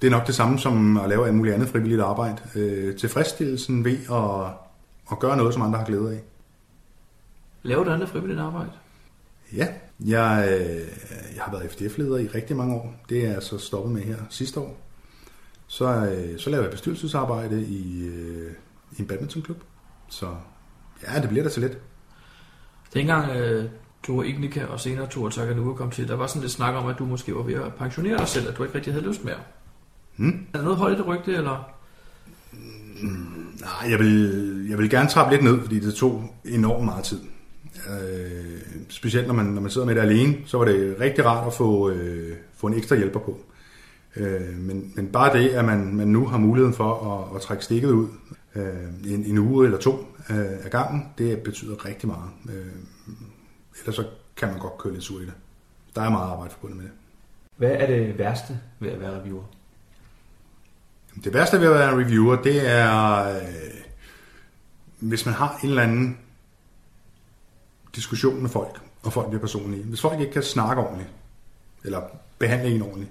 det 0.00 0.06
er 0.06 0.10
nok 0.10 0.26
det 0.26 0.34
samme 0.34 0.58
som 0.58 0.96
at 0.96 1.08
lave 1.08 1.26
alt 1.26 1.34
muligt 1.34 1.54
andet 1.54 1.68
frivilligt 1.68 2.00
arbejde. 2.00 2.36
Øh, 2.54 2.96
tilfredsstillelsen 2.96 3.84
ved 3.84 3.98
at, 4.10 4.52
at 5.12 5.18
gøre 5.18 5.36
noget, 5.36 5.54
som 5.54 5.62
andre 5.62 5.78
har 5.78 5.86
glæde 5.86 6.12
af. 6.12 6.20
Laver 7.62 7.84
du 7.84 7.90
andet 7.90 8.08
frivilligt 8.08 8.40
arbejde? 8.40 8.70
Ja, 9.52 9.66
jeg, 10.00 10.48
øh, 10.50 10.88
jeg 11.36 11.42
har 11.42 11.52
været 11.52 11.70
FDF-leder 11.70 12.16
i 12.16 12.26
rigtig 12.26 12.56
mange 12.56 12.74
år. 12.74 12.94
Det 13.08 13.26
er 13.26 13.32
jeg 13.32 13.42
så 13.42 13.58
stoppet 13.58 13.92
med 13.92 14.02
her 14.02 14.16
sidste 14.30 14.60
år. 14.60 14.80
Så, 15.66 15.86
øh, 15.86 16.38
så 16.38 16.50
laver 16.50 16.62
jeg 16.62 16.70
bestyrelsesarbejde 16.70 17.62
i, 17.62 18.06
øh, 18.06 18.52
i 18.92 19.00
en 19.00 19.06
badmintonklub. 19.06 19.62
Så 20.08 20.26
ja, 21.02 21.20
det 21.20 21.28
bliver 21.28 21.44
da 21.44 21.50
så 21.50 21.60
lidt. 21.60 21.78
Dengang 22.94 23.30
øh, 23.30 23.70
og 24.08 24.26
Ignika 24.26 24.64
og 24.64 24.80
senere 24.80 25.06
du 25.14 25.24
og 25.24 25.32
Takanua 25.32 25.74
kom 25.74 25.90
til, 25.90 26.08
der 26.08 26.16
var 26.16 26.26
sådan 26.26 26.42
lidt 26.42 26.52
snak 26.52 26.74
om, 26.74 26.86
at 26.86 26.98
du 26.98 27.04
måske 27.04 27.34
var 27.34 27.42
ved 27.42 27.54
at 27.54 27.74
pensionere 27.74 28.18
dig 28.18 28.28
selv, 28.28 28.48
at 28.48 28.56
du 28.58 28.62
ikke 28.62 28.74
rigtig 28.74 28.92
havde 28.92 29.06
lyst 29.06 29.24
mere. 29.24 29.36
Hmm? 30.16 30.46
Er 30.52 30.58
der 30.58 30.64
noget 30.64 30.78
hold 30.78 30.94
i 30.94 30.96
det 30.96 31.06
rygte, 31.06 31.34
eller? 31.34 31.70
Nej, 33.60 33.90
jeg 33.90 33.98
vil, 33.98 34.66
jeg 34.68 34.78
vil 34.78 34.90
gerne 34.90 35.08
trappe 35.08 35.34
lidt 35.34 35.44
ned, 35.44 35.60
fordi 35.60 35.80
det 35.80 35.94
tog 35.94 36.34
enormt 36.44 36.84
meget 36.84 37.04
tid. 37.04 37.20
Øh, 37.90 38.60
specielt 38.88 39.26
når 39.26 39.34
man, 39.34 39.46
når 39.46 39.60
man 39.60 39.70
sidder 39.70 39.86
med 39.86 39.94
det 39.94 40.00
alene, 40.00 40.36
så 40.46 40.58
var 40.58 40.64
det 40.64 40.96
rigtig 41.00 41.26
rart 41.26 41.46
at 41.46 41.52
få, 41.52 41.90
øh, 41.90 42.36
få 42.56 42.66
en 42.66 42.74
ekstra 42.74 42.96
hjælper 42.96 43.20
på. 43.20 43.40
Øh, 44.16 44.58
men, 44.58 44.92
men 44.96 45.06
bare 45.06 45.38
det, 45.38 45.48
at 45.48 45.64
man, 45.64 45.96
man 45.96 46.08
nu 46.08 46.26
har 46.26 46.38
muligheden 46.38 46.74
for 46.74 47.14
at, 47.14 47.36
at 47.36 47.42
trække 47.42 47.64
stikket 47.64 47.90
ud 47.90 48.08
øh, 48.54 49.12
en, 49.12 49.24
en 49.24 49.38
uge 49.38 49.64
eller 49.64 49.78
to 49.78 50.06
øh, 50.30 50.64
af 50.64 50.70
gangen, 50.70 51.06
det 51.18 51.38
betyder 51.38 51.86
rigtig 51.86 52.08
meget. 52.08 52.30
Øh, 52.48 52.72
ellers 53.80 53.96
så 53.96 54.06
kan 54.36 54.48
man 54.48 54.58
godt 54.58 54.78
køre 54.78 54.92
lidt 54.92 55.04
sur 55.04 55.20
i 55.20 55.24
det. 55.24 55.34
Der 55.94 56.02
er 56.02 56.10
meget 56.10 56.30
arbejde 56.30 56.50
forbundet 56.50 56.76
med 56.76 56.84
det. 56.84 56.92
Hvad 57.56 57.70
er 57.70 57.86
det 57.86 58.18
værste 58.18 58.60
ved 58.78 58.90
at 58.90 59.00
være 59.00 59.20
reviewer? 59.20 59.42
Det 61.24 61.34
værste 61.34 61.60
ved 61.60 61.66
at 61.66 61.74
være 61.74 61.96
reviewer, 61.96 62.42
det 62.42 62.68
er, 62.68 63.22
øh, 63.36 63.42
hvis 64.98 65.26
man 65.26 65.34
har 65.34 65.58
en 65.62 65.68
eller 65.68 65.82
anden 65.82 66.18
diskussion 67.96 68.42
med 68.42 68.50
folk, 68.50 68.80
og 69.02 69.12
folk 69.12 69.28
bliver 69.28 69.40
personlige. 69.40 69.84
Hvis 69.84 70.00
folk 70.00 70.20
ikke 70.20 70.32
kan 70.32 70.42
snakke 70.42 70.82
ordentligt, 70.82 71.10
eller 71.84 72.02
behandle 72.38 72.68
en 72.68 72.82
ordentligt. 72.82 73.10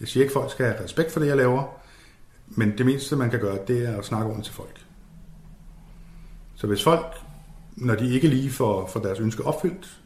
Jeg 0.00 0.08
siger 0.08 0.24
ikke, 0.24 0.30
at 0.30 0.34
folk 0.40 0.50
skal 0.50 0.66
have 0.66 0.84
respekt 0.84 1.12
for 1.12 1.20
det, 1.20 1.26
jeg 1.26 1.36
laver, 1.36 1.82
men 2.46 2.78
det 2.78 2.86
mindste, 2.86 3.16
man 3.16 3.30
kan 3.30 3.40
gøre, 3.40 3.58
det 3.66 3.88
er 3.88 3.98
at 3.98 4.04
snakke 4.04 4.26
ordentligt 4.26 4.46
til 4.46 4.54
folk. 4.54 4.86
Så 6.54 6.66
hvis 6.66 6.84
folk, 6.84 7.06
når 7.76 7.94
de 7.94 8.14
ikke 8.14 8.28
lige 8.28 8.50
får, 8.50 8.86
får 8.86 9.00
deres 9.00 9.20
ønske 9.20 9.44
opfyldt, 9.44 10.01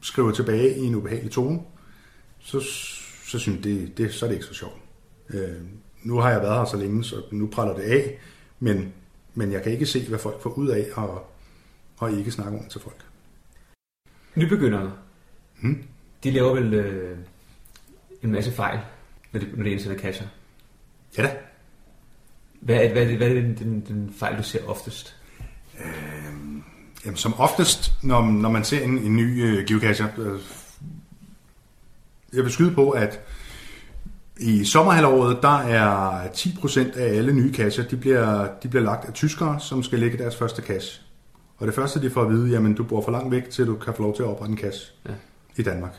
skriver 0.00 0.32
tilbage 0.32 0.76
i 0.76 0.80
en 0.80 0.94
ubehagelig 0.94 1.32
tone, 1.32 1.60
så, 2.38 2.60
så 3.26 3.38
synes 3.38 3.62
det, 3.62 3.98
det, 3.98 4.14
så 4.14 4.26
er 4.26 4.28
det 4.28 4.36
ikke 4.36 4.46
så 4.46 4.54
sjovt. 4.54 4.76
Øh, 5.30 5.60
nu 6.02 6.18
har 6.18 6.30
jeg 6.30 6.40
været 6.40 6.58
her 6.58 6.64
så 6.64 6.76
længe, 6.76 7.04
så 7.04 7.22
nu 7.30 7.46
praller 7.46 7.74
det 7.74 7.82
af, 7.82 8.18
men, 8.60 8.92
men 9.34 9.52
jeg 9.52 9.62
kan 9.62 9.72
ikke 9.72 9.86
se, 9.86 10.08
hvad 10.08 10.18
folk 10.18 10.42
får 10.42 10.50
ud 10.50 10.68
af 10.68 10.86
at, 10.98 12.08
at 12.08 12.18
ikke 12.18 12.30
snakke 12.30 12.52
ordentligt 12.52 12.72
til 12.72 12.80
folk. 12.80 13.04
Nybegyndere, 14.34 14.92
Hmm? 15.60 15.84
de 16.24 16.30
laver 16.30 16.54
vel 16.54 16.74
øh, 16.74 17.18
en 18.22 18.32
masse 18.32 18.52
fejl, 18.52 18.80
når 19.32 19.40
de, 19.40 19.46
når 19.54 19.64
de 19.64 19.70
indsætter 19.70 19.98
kasser. 19.98 20.24
Ja 21.18 21.22
da. 21.22 21.36
Hvad 22.60 22.76
er, 22.76 22.92
hvad 22.92 23.02
er, 23.02 23.06
det, 23.06 23.16
hvad 23.16 23.28
er 23.28 23.34
den, 23.34 23.58
den, 23.58 23.84
den 23.88 24.14
fejl, 24.18 24.38
du 24.38 24.42
ser 24.42 24.66
oftest? 24.66 25.16
Jamen, 27.06 27.16
som 27.16 27.34
oftest, 27.40 27.92
når, 28.02 28.22
når 28.24 28.50
man 28.50 28.64
ser 28.64 28.84
en, 28.84 28.98
en 28.98 29.16
ny 29.16 29.44
øh, 29.44 29.64
geocacher, 29.66 30.06
øh, 30.18 30.40
jeg 32.32 32.44
vil 32.44 32.52
skyde 32.52 32.74
på, 32.74 32.90
at 32.90 33.20
i 34.40 34.64
sommerhalvåret, 34.64 35.38
der 35.42 35.58
er 35.58 36.26
10% 36.28 36.98
af 36.98 37.16
alle 37.16 37.32
nye 37.32 37.54
cacher, 37.54 37.84
de 37.84 37.96
bliver, 37.96 38.48
de 38.62 38.68
bliver 38.68 38.82
lagt 38.82 39.04
af 39.04 39.12
tyskere, 39.12 39.60
som 39.60 39.82
skal 39.82 39.98
lægge 39.98 40.18
deres 40.18 40.36
første 40.36 40.62
cache. 40.62 41.02
Og 41.58 41.66
det 41.66 41.74
første, 41.74 42.02
de 42.02 42.10
får 42.10 42.22
at 42.22 42.30
vide, 42.30 42.50
jamen 42.50 42.74
du 42.74 42.84
bor 42.84 43.02
for 43.02 43.10
langt 43.12 43.30
væk, 43.30 43.50
til 43.50 43.66
du 43.66 43.76
kan 43.76 43.94
få 43.94 44.02
lov 44.02 44.16
til 44.16 44.22
at 44.22 44.28
oprette 44.28 44.52
en 44.52 44.58
cache 44.58 44.92
Ja. 45.08 45.12
i 45.56 45.62
Danmark. 45.62 45.94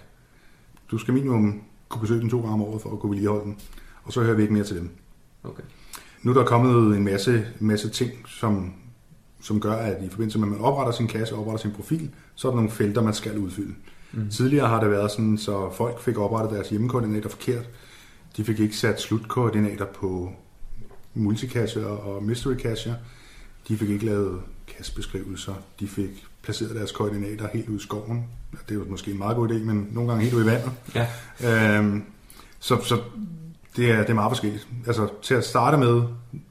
Du 0.91 0.97
skal 0.97 1.13
minimum 1.13 1.61
kunne 1.89 2.01
besøge 2.01 2.21
den 2.21 2.29
to 2.29 2.39
gange 2.39 2.53
om 2.53 2.61
året 2.61 2.81
for 2.81 2.91
at 2.91 2.99
kunne 2.99 3.09
vedligeholde 3.09 3.45
den. 3.45 3.57
Og 4.03 4.13
så 4.13 4.23
hører 4.23 4.35
vi 4.35 4.41
ikke 4.41 4.53
mere 4.53 4.63
til 4.63 4.75
dem. 4.75 4.89
Okay. 5.43 5.63
Nu 6.23 6.31
er 6.31 6.35
der 6.35 6.45
kommet 6.45 6.97
en 6.97 7.03
masse, 7.03 7.45
masse 7.59 7.89
ting, 7.89 8.11
som, 8.27 8.73
som 9.41 9.59
gør, 9.61 9.73
at 9.73 10.03
i 10.03 10.09
forbindelse 10.09 10.39
med, 10.39 10.47
at 10.47 10.51
man 10.51 10.61
opretter 10.61 10.93
sin 10.93 11.07
kasse 11.07 11.35
og 11.35 11.41
opretter 11.41 11.61
sin 11.61 11.71
profil, 11.71 12.09
så 12.35 12.47
er 12.47 12.51
der 12.51 12.55
nogle 12.55 12.71
felter, 12.71 13.01
man 13.01 13.13
skal 13.13 13.37
udfylde. 13.37 13.73
Mm. 14.11 14.29
Tidligere 14.29 14.67
har 14.67 14.79
det 14.79 14.91
været 14.91 15.11
sådan, 15.11 15.37
så 15.37 15.71
folk 15.71 16.01
fik 16.01 16.17
oprettet 16.17 16.53
deres 16.55 16.69
hjemmekoordinater 16.69 17.29
forkert. 17.29 17.69
De 18.37 18.43
fik 18.43 18.59
ikke 18.59 18.77
sat 18.77 19.01
slutkoordinater 19.01 19.85
på 19.85 20.31
multicacher 21.13 21.85
og 21.85 22.23
mystery 22.23 22.55
cacher. 22.55 22.93
De 23.67 23.77
fik 23.77 23.89
ikke 23.89 24.05
lavet 24.05 24.41
kastbeskrivelser. 24.77 25.53
De 25.79 25.87
fik 25.87 26.25
placeret 26.41 26.75
deres 26.75 26.91
koordinater 26.91 27.47
helt 27.53 27.69
ude 27.69 27.77
i 27.77 27.79
skoven. 27.79 28.25
Det 28.51 28.75
er 28.75 28.79
jo 28.79 28.85
måske 28.89 29.11
en 29.11 29.17
meget 29.17 29.35
god 29.35 29.49
idé, 29.49 29.53
men 29.53 29.87
nogle 29.91 30.09
gange 30.09 30.23
helt 30.23 30.35
ude 30.35 30.43
i 30.43 30.47
vandet. 30.47 30.71
Ja. 30.95 31.07
Øhm, 31.79 32.03
så, 32.59 32.83
så 32.83 33.01
det 33.77 33.91
er, 33.91 33.97
det 33.97 34.09
er 34.09 34.13
meget 34.13 34.31
forskelligt. 34.31 34.67
Altså 34.87 35.09
til 35.21 35.33
at 35.33 35.43
starte 35.43 35.77
med, 35.77 36.03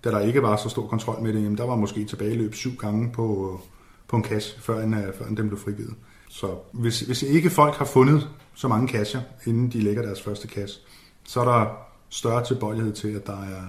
da 0.04 0.10
der 0.10 0.20
ikke 0.20 0.42
var 0.42 0.56
så 0.56 0.68
stor 0.68 0.86
kontrol 0.86 1.22
med 1.22 1.32
det, 1.32 1.42
jamen, 1.42 1.58
der 1.58 1.64
var 1.66 1.76
måske 1.76 2.04
tilbageløb 2.04 2.54
syv 2.54 2.76
gange 2.76 3.12
på, 3.12 3.60
på 4.08 4.16
en 4.16 4.24
cache, 4.24 4.60
før 4.60 4.80
en, 4.80 4.94
øh, 4.94 5.14
før 5.18 5.24
en 5.24 5.36
den 5.36 5.48
blev 5.48 5.60
frigivet. 5.60 5.94
Så 6.28 6.58
hvis, 6.72 7.00
hvis 7.00 7.22
ikke 7.22 7.50
folk 7.50 7.74
har 7.74 7.84
fundet 7.84 8.30
så 8.54 8.68
mange 8.68 8.88
cacher, 8.88 9.20
inden 9.46 9.70
de 9.70 9.80
lægger 9.80 10.02
deres 10.02 10.22
første 10.22 10.48
cache, 10.48 10.80
så 11.24 11.40
er 11.40 11.44
der 11.44 11.66
større 12.08 12.44
tilbøjelighed 12.44 12.92
til, 12.92 13.08
at 13.08 13.26
der 13.26 13.42
er, 13.42 13.62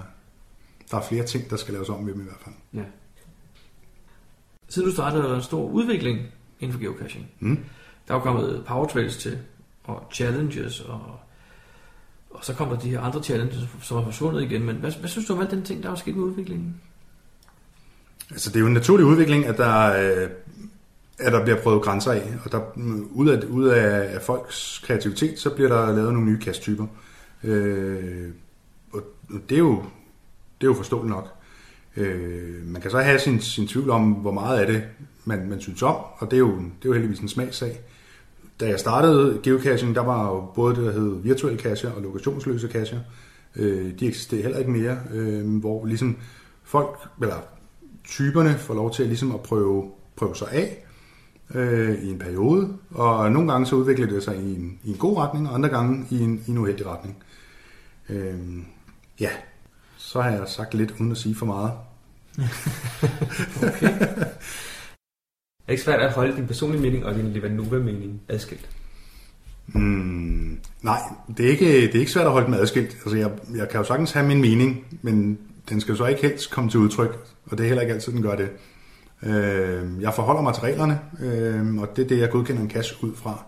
der 0.91 0.97
er 0.97 1.01
flere 1.01 1.25
ting, 1.25 1.49
der 1.49 1.55
skal 1.55 1.73
laves 1.73 1.89
om 1.89 2.03
med 2.03 2.13
dem 2.13 2.21
i 2.21 2.23
hvert 2.23 2.39
fald. 2.43 2.55
Ja. 2.73 2.83
Siden 4.69 4.87
du 4.87 4.93
startede, 4.93 5.23
er 5.23 5.27
der 5.27 5.35
en 5.35 5.41
stor 5.41 5.69
udvikling 5.69 6.19
inden 6.59 6.73
for 6.73 6.81
geocaching. 6.81 7.25
Mm. 7.39 7.59
Der 8.07 8.13
er 8.13 8.17
jo 8.17 8.23
kommet 8.23 8.63
powertrails 8.67 9.17
til, 9.17 9.37
og 9.83 10.03
challenges, 10.13 10.79
og, 10.81 11.19
og 12.37 12.45
så 12.45 12.53
kommer 12.53 12.75
der 12.75 12.81
de 12.81 12.89
her 12.89 13.01
andre 13.01 13.23
challenges, 13.23 13.59
som 13.81 13.97
er 13.97 14.03
forsvundet 14.03 14.41
igen. 14.41 14.63
Men 14.63 14.75
hvad, 14.75 14.91
hvad 14.99 15.09
synes 15.09 15.27
du 15.27 15.33
om 15.33 15.39
alt 15.39 15.51
den 15.51 15.63
ting, 15.63 15.83
der 15.83 15.91
er 15.91 15.95
sket 15.95 16.15
med 16.15 16.23
udviklingen? 16.23 16.81
Altså, 18.31 18.49
det 18.49 18.55
er 18.55 18.59
jo 18.59 18.67
en 18.67 18.73
naturlig 18.73 19.05
udvikling, 19.05 19.45
at 19.45 19.57
der, 19.57 19.85
øh, 19.87 20.29
at 21.19 21.33
der 21.33 21.43
bliver 21.43 21.61
prøvet 21.61 21.83
grænser 21.83 22.11
af, 22.11 22.33
og 22.45 22.51
der, 22.51 22.61
ud, 23.11 23.27
af, 23.27 23.45
ud 23.45 23.67
af, 23.67 24.21
folks 24.21 24.81
kreativitet, 24.85 25.39
så 25.39 25.49
bliver 25.49 25.69
der 25.69 25.95
lavet 25.95 26.13
nogle 26.13 26.31
nye 26.31 26.39
kasttyper. 26.39 26.87
Øh, 27.43 28.29
og 28.93 29.03
og 29.29 29.39
det 29.49 29.55
er, 29.55 29.59
jo, 29.59 29.83
det 30.61 30.67
er 30.67 30.71
jo 30.71 30.73
forståeligt 30.73 31.09
nok. 31.09 31.33
Øh, 31.97 32.67
man 32.67 32.81
kan 32.81 32.91
så 32.91 32.99
have 32.99 33.19
sin, 33.19 33.41
sin 33.41 33.67
tvivl 33.67 33.89
om, 33.89 34.11
hvor 34.11 34.31
meget 34.31 34.59
af 34.59 34.67
det 34.67 34.83
man, 35.25 35.49
man 35.49 35.61
synes 35.61 35.81
om, 35.81 35.95
og 36.17 36.31
det 36.31 36.33
er, 36.33 36.39
jo, 36.39 36.55
det 36.55 36.85
er 36.85 36.85
jo 36.85 36.93
heldigvis 36.93 37.19
en 37.19 37.29
smagssag. 37.29 37.79
Da 38.59 38.67
jeg 38.67 38.79
startede 38.79 39.39
geocaching, 39.43 39.95
der 39.95 40.01
var 40.01 40.27
jo 40.27 40.51
både 40.55 40.75
det, 40.75 40.85
der 40.85 40.91
hed 40.91 41.21
virtuelle 41.21 41.59
cacher 41.59 41.91
og 41.91 42.01
lokationsløse 42.01 42.67
cacher. 42.67 42.99
Øh, 43.55 43.99
de 43.99 44.07
eksisterer 44.07 44.41
heller 44.41 44.59
ikke 44.59 44.71
mere, 44.71 44.97
øh, 45.11 45.59
hvor 45.59 45.85
ligesom 45.85 46.17
folk, 46.63 46.99
eller 47.21 47.35
typerne 48.03 48.57
får 48.57 48.73
lov 48.73 48.93
til 48.93 49.03
at, 49.03 49.09
ligesom 49.09 49.35
at 49.35 49.41
prøve, 49.41 49.91
prøve 50.15 50.35
sig 50.35 50.47
af 50.51 50.85
øh, 51.55 52.03
i 52.03 52.11
en 52.11 52.19
periode, 52.19 52.77
og 52.91 53.31
nogle 53.31 53.51
gange 53.51 53.65
så 53.65 53.75
udvikler 53.75 54.07
det 54.07 54.23
sig 54.23 54.37
i 54.37 54.55
en, 54.55 54.79
i 54.83 54.89
en 54.89 54.97
god 54.97 55.17
retning, 55.17 55.49
og 55.49 55.55
andre 55.55 55.69
gange 55.69 56.05
i 56.09 56.19
en, 56.19 56.43
i 56.47 56.51
en 56.51 56.57
uheldig 56.57 56.85
retning. 56.85 57.23
Øh, 58.09 58.39
ja, 59.19 59.29
så 59.97 60.21
har 60.21 60.29
jeg 60.29 60.47
sagt 60.47 60.73
lidt 60.73 60.93
uden 60.99 61.11
at 61.11 61.17
sige 61.17 61.35
for 61.35 61.45
meget. 61.45 61.71
okay. 63.67 63.93
Er 65.67 65.71
det 65.71 65.73
ikke 65.73 65.83
svært 65.83 65.99
at 65.99 66.13
holde 66.13 66.35
din 66.35 66.47
personlige 66.47 66.81
mening 66.81 67.05
og 67.05 67.15
din 67.15 67.33
Levanova-mening 67.33 68.21
adskilt? 68.27 68.69
Mm, 69.67 70.59
nej, 70.81 70.99
det 71.37 71.45
er, 71.45 71.49
ikke, 71.49 71.65
det 71.65 71.95
er 71.95 71.99
ikke 71.99 72.11
svært 72.11 72.25
at 72.25 72.31
holde 72.31 72.45
dem 72.45 72.53
adskilt. 72.53 72.93
Altså, 72.93 73.17
jeg, 73.17 73.31
jeg 73.55 73.69
kan 73.69 73.79
jo 73.79 73.83
sagtens 73.83 74.11
have 74.11 74.27
min 74.27 74.41
mening, 74.41 74.85
men 75.01 75.39
den 75.69 75.81
skal 75.81 75.91
jo 75.91 75.97
så 75.97 76.05
ikke 76.05 76.21
helst 76.21 76.51
komme 76.51 76.69
til 76.69 76.79
udtryk, 76.79 77.19
og 77.45 77.57
det 77.57 77.63
er 77.63 77.67
heller 77.67 77.81
ikke 77.81 77.93
altid, 77.93 78.13
den 78.13 78.21
gør 78.21 78.35
det. 78.35 78.49
Øh, 79.23 80.01
jeg 80.01 80.13
forholder 80.13 80.41
mig 80.41 80.53
til 80.53 80.61
reglerne, 80.61 80.99
øh, 81.19 81.77
og 81.77 81.95
det 81.95 82.03
er 82.03 82.07
det, 82.07 82.19
jeg 82.19 82.29
godkender 82.29 82.61
en 82.61 82.71
cache 82.71 83.03
ud 83.03 83.15
fra. 83.15 83.45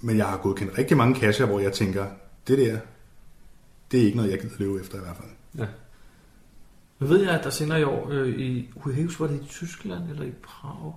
Men 0.00 0.16
jeg 0.16 0.26
har 0.26 0.36
godkendt 0.36 0.78
rigtig 0.78 0.96
mange 0.96 1.20
cacher, 1.20 1.46
hvor 1.46 1.60
jeg 1.60 1.72
tænker, 1.72 2.06
det 2.48 2.58
der, 2.58 2.78
det 3.92 4.00
er 4.00 4.04
ikke 4.04 4.16
noget, 4.16 4.30
jeg 4.30 4.40
gider 4.40 4.54
løbe 4.58 4.80
efter 4.80 4.98
i 4.98 5.00
hvert 5.00 5.16
fald. 5.16 5.28
Ja. 5.58 5.66
Nu 6.98 7.06
ved 7.06 7.22
jeg, 7.22 7.30
at 7.30 7.44
der 7.44 7.50
senere 7.50 7.80
i 7.80 7.84
år 7.84 8.08
øh, 8.10 8.28
i, 8.28 8.70
huske, 8.76 9.20
var 9.20 9.26
det 9.26 9.42
i 9.42 9.46
Tyskland 9.46 10.10
eller 10.10 10.24
i 10.24 10.32
Prag, 10.42 10.94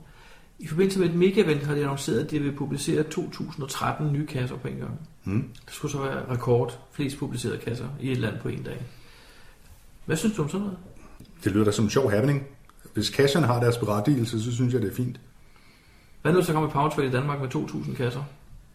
i 0.59 0.67
forbindelse 0.67 0.99
med 0.99 1.09
et 1.09 1.15
mega-event 1.15 1.65
har 1.65 1.75
de 1.75 1.81
annonceret, 1.81 2.19
at 2.19 2.31
de 2.31 2.39
vil 2.39 2.51
publicere 2.51 3.03
2013 3.03 4.13
nye 4.13 4.27
kasser 4.27 4.57
på 4.57 4.67
en 4.67 4.77
gang. 4.77 4.99
Mm. 5.23 5.49
Det 5.65 5.73
skulle 5.73 5.91
så 5.91 6.01
være 6.01 6.29
rekord 6.29 6.79
flest 6.91 7.17
publicerede 7.17 7.57
kasser 7.57 7.87
i 8.01 8.11
et 8.11 8.17
land 8.17 8.39
på 8.41 8.47
en 8.47 8.63
dag. 8.63 8.85
Hvad 10.05 10.17
synes 10.17 10.35
du 10.35 10.41
om 10.41 10.49
sådan 10.49 10.61
noget? 10.61 10.77
Det 11.43 11.51
lyder 11.51 11.65
da 11.65 11.71
som 11.71 11.85
en 11.85 11.91
sjov 11.91 12.11
happening. 12.11 12.43
Hvis 12.93 13.07
cacherne 13.07 13.47
har 13.47 13.59
deres 13.59 13.77
berettigelse, 13.77 14.43
så 14.43 14.55
synes 14.55 14.73
jeg, 14.73 14.81
det 14.81 14.91
er 14.91 14.95
fint. 14.95 15.19
Hvad 16.21 16.33
nu, 16.33 16.41
så 16.41 16.53
kommer 16.53 16.69
Powertrail 16.69 17.07
i 17.07 17.11
Danmark 17.11 17.41
med 17.41 17.55
2.000 17.55 17.95
kasser? 17.95 18.23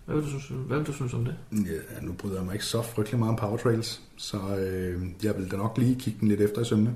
Hvad 0.05 0.17
vil, 0.17 0.25
du 0.25 0.29
synes, 0.29 0.47
hvad 0.67 0.77
vil 0.79 0.87
du 0.87 0.93
synes 0.93 1.15
om 1.15 1.25
det? 1.25 1.37
Ja, 1.53 2.01
nu 2.03 2.13
bryder 2.13 2.37
jeg 2.37 2.45
mig 2.45 2.53
ikke 2.53 2.65
så 2.65 2.83
frygtelig 2.83 3.19
meget 3.19 3.31
om 3.31 3.37
powertrails, 3.37 4.03
så 4.17 4.57
øh, 4.57 5.03
jeg 5.23 5.37
vil 5.37 5.51
da 5.51 5.57
nok 5.57 5.79
lige 5.79 6.01
kigge 6.01 6.21
den 6.21 6.29
lidt 6.29 6.41
efter 6.41 6.61
i 6.61 6.65
sømne. 6.65 6.95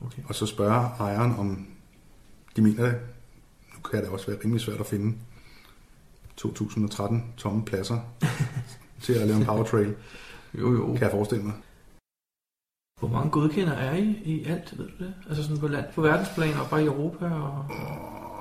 Okay. 0.00 0.22
Og 0.24 0.34
så 0.34 0.46
spørge 0.46 0.88
ejeren, 1.00 1.32
om 1.38 1.66
de 2.56 2.62
mener 2.62 2.84
det. 2.84 2.94
Kan 3.90 4.02
det 4.02 4.08
også 4.08 4.26
være 4.26 4.38
rimelig 4.44 4.60
svært 4.60 4.80
at 4.80 4.86
finde 4.86 5.16
2013 6.36 7.24
tomme 7.36 7.64
pladser 7.64 7.98
til 9.02 9.12
at 9.12 9.26
lave 9.26 9.38
en 9.40 9.44
powertrail, 9.46 9.94
Jo, 10.54 10.72
jo. 10.72 10.86
kan 10.92 11.02
jeg 11.02 11.10
forestille 11.10 11.44
mig. 11.44 11.54
Hvor 13.00 13.08
mange 13.08 13.30
godkender 13.30 13.72
er 13.72 13.96
I 13.96 14.02
i 14.24 14.44
alt, 14.44 14.78
ved 14.78 14.88
du 14.88 15.04
det? 15.04 15.14
Altså 15.28 15.42
sådan 15.42 15.58
på, 15.58 15.68
land, 15.68 15.84
på 15.94 16.02
verdensplan 16.02 16.54
og 16.54 16.70
bare 16.70 16.82
i 16.82 16.86
Europa? 16.86 17.26
Og... 17.30 17.64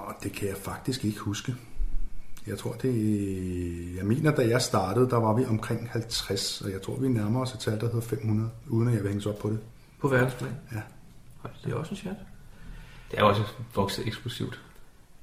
Og 0.08 0.14
det 0.24 0.32
kan 0.32 0.48
jeg 0.48 0.58
faktisk 0.58 1.06
ikke 1.06 1.20
huske. 1.20 1.56
Jeg 2.48 2.58
tror, 2.58 2.74
det 2.74 3.96
Jeg 3.96 4.06
mener, 4.06 4.32
da 4.36 4.48
jeg 4.50 4.62
startede, 4.62 5.10
der 5.10 5.18
var 5.18 5.34
vi 5.34 5.46
omkring 5.46 5.90
50, 5.90 6.62
og 6.62 6.72
jeg 6.72 6.82
tror, 6.82 6.96
vi 7.00 7.08
nærmer 7.08 7.42
os 7.42 7.54
et 7.54 7.60
tal, 7.60 7.80
der 7.80 7.86
hedder 7.86 8.02
500, 8.02 8.50
uden 8.68 8.88
at 8.88 8.94
jeg 8.94 9.04
vil 9.04 9.10
hænges 9.10 9.26
op 9.26 9.38
på 9.40 9.50
det. 9.50 9.60
På 10.00 10.08
verdensplan? 10.08 10.56
Ja. 10.74 10.82
Hold, 11.38 11.54
Det 11.64 11.72
er 11.72 11.76
også 11.76 11.92
en 11.92 11.98
chat. 11.98 12.16
Det 13.12 13.20
er 13.20 13.24
også 13.24 13.42
vokset 13.76 14.08
eksplosivt. 14.08 14.62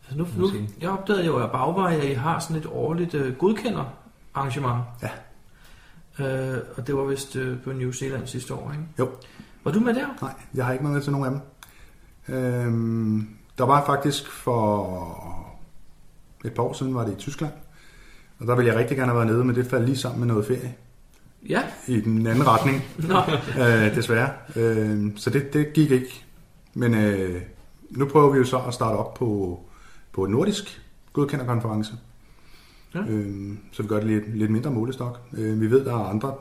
Altså 0.08 0.38
nu, 0.38 0.46
nu, 0.46 0.66
jeg 0.80 0.90
opdagede 0.90 1.26
jo 1.26 1.38
af 1.38 1.50
bagvej, 1.50 1.96
at 1.96 2.04
I 2.04 2.12
har 2.12 2.38
sådan 2.38 2.56
et 2.56 2.66
årligt 2.66 3.14
øh, 3.14 3.36
godkender 3.36 3.84
arrangement. 4.34 4.82
Ja. 5.02 5.10
Øh, 6.18 6.58
og 6.76 6.86
det 6.86 6.96
var 6.96 7.04
vist 7.04 7.36
øh, 7.36 7.62
på 7.62 7.72
New 7.72 7.92
Zealand 7.92 8.26
sidste 8.26 8.54
år, 8.54 8.72
ikke? 8.72 8.84
Jo. 8.98 9.08
Var 9.64 9.72
du 9.72 9.80
med 9.80 9.94
der? 9.94 10.06
Nej, 10.22 10.34
jeg 10.54 10.64
har 10.64 10.72
ikke 10.72 10.84
været 10.84 10.94
med 10.94 11.02
til 11.02 11.12
nogen 11.12 11.26
af 11.26 11.30
dem. 11.30 11.40
Øhm, 12.28 13.28
der 13.58 13.64
var 13.64 13.86
faktisk 13.86 14.30
for 14.30 15.44
et 16.44 16.52
par 16.52 16.62
år 16.62 16.72
siden, 16.72 16.94
var 16.94 17.04
det 17.04 17.12
i 17.12 17.16
Tyskland. 17.16 17.52
Og 18.38 18.46
der 18.46 18.54
ville 18.56 18.72
jeg 18.72 18.78
rigtig 18.78 18.96
gerne 18.96 19.12
have 19.12 19.16
været 19.16 19.32
nede, 19.32 19.44
men 19.44 19.56
det 19.56 19.66
faldt 19.66 19.86
lige 19.86 19.96
sammen 19.96 20.20
med 20.20 20.28
noget 20.28 20.46
ferie. 20.46 20.74
Ja, 21.48 21.62
i 21.86 22.00
den 22.00 22.26
anden 22.26 22.46
retning, 22.46 22.82
nå, 23.08 23.20
øh, 23.62 23.96
desværre. 23.96 24.30
Øh, 24.56 25.12
så 25.16 25.30
det, 25.30 25.52
det 25.52 25.72
gik 25.72 25.90
ikke. 25.90 26.24
Men 26.74 26.94
øh, 26.94 27.42
nu 27.90 28.06
prøver 28.06 28.32
vi 28.32 28.38
jo 28.38 28.44
så 28.44 28.58
at 28.58 28.74
starte 28.74 28.96
op 28.96 29.14
på, 29.14 29.60
på 30.14 30.24
en 30.24 30.30
nordisk 30.30 30.82
godkenderkonference. 31.12 31.94
Ja. 32.94 33.00
Øh, 33.00 33.56
så 33.72 33.82
vi 33.82 33.88
gør 33.88 33.96
det 33.96 34.06
lidt, 34.06 34.36
lidt 34.36 34.50
mindre 34.50 34.70
målestok. 34.70 35.20
Øh, 35.32 35.60
vi 35.60 35.70
ved, 35.70 35.84
der 35.84 35.92
er 35.92 36.04
andre, 36.04 36.34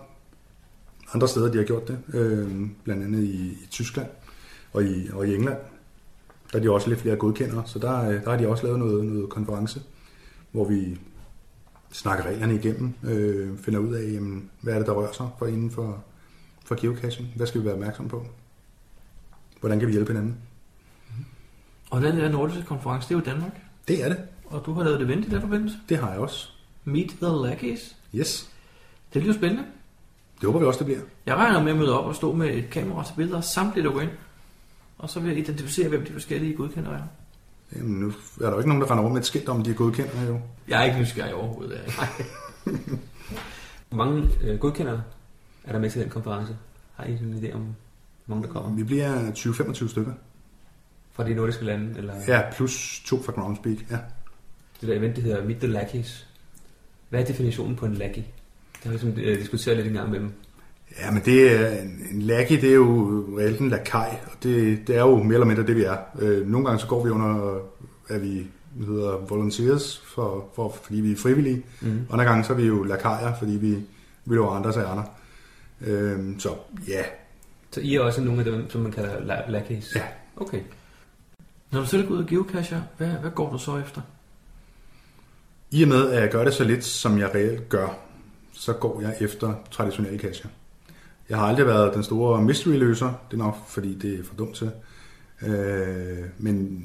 andre 1.13 1.27
steder, 1.27 1.51
de 1.51 1.57
har 1.57 1.65
gjort 1.65 1.87
det. 1.87 1.99
Øh, 2.13 2.69
blandt 2.83 3.03
andet 3.03 3.23
i, 3.23 3.51
i 3.63 3.67
Tyskland 3.71 4.07
og 4.73 4.83
i, 4.83 5.09
og 5.13 5.27
i 5.27 5.35
England. 5.35 5.57
Der 6.51 6.59
er 6.59 6.63
de 6.63 6.71
også 6.71 6.89
lidt 6.89 6.99
flere 6.99 7.15
godkendere, 7.15 7.63
så 7.65 7.79
der, 7.79 8.09
øh, 8.09 8.23
der 8.23 8.29
har 8.29 8.37
de 8.37 8.47
også 8.47 8.63
lavet 8.63 8.79
noget, 8.79 9.05
noget 9.05 9.29
konference, 9.29 9.81
hvor 10.51 10.65
vi 10.69 10.99
snakker 11.91 12.25
reglerne 12.25 12.55
igennem, 12.55 12.93
øh, 13.03 13.57
finder 13.57 13.79
ud 13.79 13.93
af, 13.93 14.13
jamen, 14.13 14.49
hvad 14.61 14.73
er 14.73 14.77
det, 14.77 14.87
der 14.87 14.93
rører 14.93 15.11
sig 15.11 15.29
for 15.39 15.45
inden 15.45 15.71
for, 15.71 16.03
for 16.65 16.81
geocaching. 16.81 17.27
Hvad 17.35 17.47
skal 17.47 17.61
vi 17.61 17.65
være 17.65 17.73
opmærksom 17.73 18.07
på? 18.07 18.25
Hvordan 19.59 19.79
kan 19.79 19.87
vi 19.87 19.93
hjælpe 19.93 20.11
hinanden? 20.11 20.37
Og 21.93 22.01
den 22.01 22.17
der 22.17 22.29
nordiske 22.29 22.63
konference, 22.63 23.09
det 23.09 23.15
er 23.15 23.19
jo 23.19 23.21
i 23.21 23.25
Danmark. 23.25 23.51
Det 23.87 24.03
er 24.03 24.09
det. 24.09 24.17
Og 24.45 24.65
du 24.65 24.73
har 24.73 24.83
lavet 24.83 25.01
et 25.01 25.05
event 25.05 25.25
i 25.25 25.29
den 25.29 25.41
forbindelse. 25.41 25.77
Det 25.89 25.97
har 25.97 26.11
jeg 26.11 26.19
også. 26.19 26.49
Meet 26.83 27.09
the 27.21 27.47
Lackeys. 27.47 27.95
Yes. 28.15 28.49
Det 29.13 29.21
bliver 29.21 29.35
spændende. 29.35 29.63
Det 30.41 30.45
håber 30.45 30.59
vi 30.59 30.65
også, 30.65 30.77
det 30.77 30.85
bliver. 30.85 30.99
Jeg 31.25 31.35
regner 31.35 31.63
med 31.63 31.71
at 31.71 31.77
møde 31.77 31.99
op 31.99 32.05
og 32.05 32.15
stå 32.15 32.33
med 32.33 32.49
et 32.49 32.69
kamera 32.69 33.05
til 33.05 33.13
billeder 33.15 33.41
samtlige, 33.41 33.85
der 33.85 33.91
går 33.91 34.01
ind. 34.01 34.09
Og 34.97 35.09
så 35.09 35.19
vil 35.19 35.29
jeg 35.29 35.39
identificere, 35.39 35.89
hvem 35.89 36.05
de 36.05 36.13
forskellige 36.13 36.55
godkendere 36.55 36.93
er. 36.93 37.03
Jamen, 37.75 37.99
nu 37.99 38.07
er 38.07 38.45
der 38.45 38.51
jo 38.51 38.57
ikke 38.57 38.69
nogen, 38.69 38.81
der 38.81 38.91
render 38.91 39.03
rundt 39.03 39.13
med 39.13 39.21
et 39.21 39.27
skilt 39.27 39.49
om, 39.49 39.63
de 39.63 39.69
er 39.71 39.75
godkendte 39.75 40.19
jo. 40.27 40.39
Jeg 40.67 40.81
er 40.81 40.85
ikke 40.85 40.99
nysgerrig 40.99 41.33
overhovedet. 41.33 41.73
Jeg. 41.73 42.07
Hvor 43.89 43.97
mange 44.05 44.29
øh, 44.43 44.59
godkendere 44.59 45.03
er 45.63 45.71
der 45.71 45.79
med 45.79 45.89
til 45.89 46.01
den 46.01 46.09
konference? 46.09 46.57
Har 46.95 47.03
I 47.05 47.11
en 47.11 47.43
idé 47.43 47.55
om, 47.55 47.75
hvor 48.25 48.35
mange 48.35 48.47
der 48.47 48.53
kommer? 48.53 48.75
Vi 48.75 48.83
bliver 48.83 49.31
20-25 49.31 49.89
stykker. 49.89 50.13
Fra 51.13 51.27
de 51.29 51.33
nordiske 51.33 51.65
lande? 51.65 51.93
Eller 51.97 52.13
Ja, 52.27 52.41
plus 52.55 53.01
to 53.05 53.23
fra 53.23 53.31
Groundspeak. 53.31 53.77
Ja. 53.91 53.97
det 54.81 54.89
der 54.89 54.95
event, 54.95 55.15
der 55.15 55.21
hedder 55.21 55.45
Meet 55.45 55.57
the 55.57 55.67
Lackeys. 55.67 56.27
Hvad 57.09 57.21
er 57.21 57.25
definitionen 57.25 57.75
på 57.75 57.85
en 57.85 57.93
lackey? 57.93 58.21
Det 58.73 58.83
har 58.83 58.89
vi 58.89 58.95
ligesom 58.97 59.13
øh, 59.23 59.39
diskuteret 59.39 59.77
lidt 59.77 59.87
en 59.87 59.93
gang 59.93 60.09
med 60.11 60.19
dem. 60.19 60.31
Ja, 60.99 61.11
men 61.11 61.21
det 61.25 61.51
er 61.61 61.81
en, 61.81 62.05
en 62.11 62.21
lackey, 62.21 62.61
det 62.61 62.69
er 62.69 62.73
jo 62.73 63.25
reelt 63.39 63.59
en 63.59 63.69
lakaj, 63.69 64.17
og 64.25 64.31
det, 64.43 64.87
det 64.87 64.95
er 64.95 64.99
jo 65.01 65.23
mere 65.23 65.33
eller 65.33 65.45
mindre 65.45 65.63
det, 65.67 65.75
vi 65.75 65.83
er. 65.83 65.97
Øh, 66.19 66.47
nogle 66.47 66.67
gange 66.67 66.79
så 66.79 66.87
går 66.87 67.03
vi 67.03 67.09
under, 67.09 67.59
at 68.09 68.21
vi 68.21 68.47
hedder 68.85 69.17
volunteers, 69.17 70.03
for, 70.15 70.49
for, 70.55 70.75
fordi 70.83 71.01
vi 71.01 71.11
er 71.11 71.15
frivillige. 71.15 71.63
Mm. 71.81 71.99
Andre 72.11 72.25
gange 72.25 72.43
så 72.43 72.53
er 72.53 72.57
vi 72.57 72.63
jo 72.65 72.83
lakajer, 72.83 73.33
fordi 73.39 73.51
vi, 73.51 73.69
vi 74.25 74.35
løber 74.35 74.49
andres 74.49 74.77
ærner. 74.77 75.03
Øh, 75.81 76.39
så 76.39 76.49
ja, 76.87 77.03
Så 77.71 77.79
I 77.81 77.95
er 77.95 78.01
også 78.01 78.21
nogle 78.21 78.39
af 78.39 78.45
dem, 78.45 78.69
som 78.69 78.81
man 78.81 78.91
kalder 78.91 79.15
la- 79.17 79.51
lackeys? 79.51 79.95
Ja. 79.95 80.01
Okay. 80.37 80.59
Når 81.73 81.79
du 81.79 81.85
selv 81.85 82.07
går 82.07 82.15
ud 82.15 82.19
og 82.19 82.27
geocacher, 82.27 82.81
hvad, 82.97 83.07
hvad 83.07 83.31
går 83.31 83.51
du 83.51 83.57
så 83.57 83.77
efter? 83.77 84.01
i 85.73 85.83
og 85.83 85.89
med 85.89 86.09
at 86.09 86.21
jeg 86.21 86.31
gør 86.31 86.43
det 86.43 86.53
så 86.53 86.63
lidt, 86.63 86.83
som 86.83 87.19
jeg 87.19 87.35
reelt 87.35 87.69
gør, 87.69 87.97
så 88.51 88.73
går 88.73 89.01
jeg 89.01 89.15
efter 89.19 89.53
traditionelle 89.71 90.19
cacher. 90.19 90.49
Jeg 91.29 91.37
har 91.37 91.45
aldrig 91.45 91.65
været 91.65 91.93
den 91.93 92.03
store 92.03 92.41
mystery-løser, 92.41 93.13
det 93.31 93.39
er 93.39 93.43
nok 93.43 93.57
fordi 93.67 93.95
det 93.95 94.19
er 94.19 94.23
for 94.23 94.35
dumt 94.35 94.55
til. 94.55 94.71
Øh, 95.41 96.25
men 96.37 96.81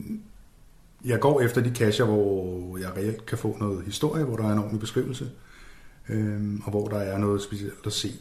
jeg 1.05 1.21
går 1.21 1.41
efter 1.41 1.61
de 1.61 1.75
cacher, 1.75 2.05
hvor 2.05 2.79
jeg 2.79 2.97
reelt 2.97 3.27
kan 3.27 3.39
få 3.39 3.57
noget 3.61 3.85
historie, 3.85 4.25
hvor 4.25 4.37
der 4.37 4.45
er 4.45 4.53
en 4.53 4.59
ordentlig 4.59 4.81
beskrivelse, 4.81 5.31
øh, 6.09 6.61
og 6.65 6.71
hvor 6.71 6.89
der 6.89 6.99
er 6.99 7.19
noget 7.19 7.43
specielt 7.43 7.87
at 7.87 7.93
se. 7.93 8.13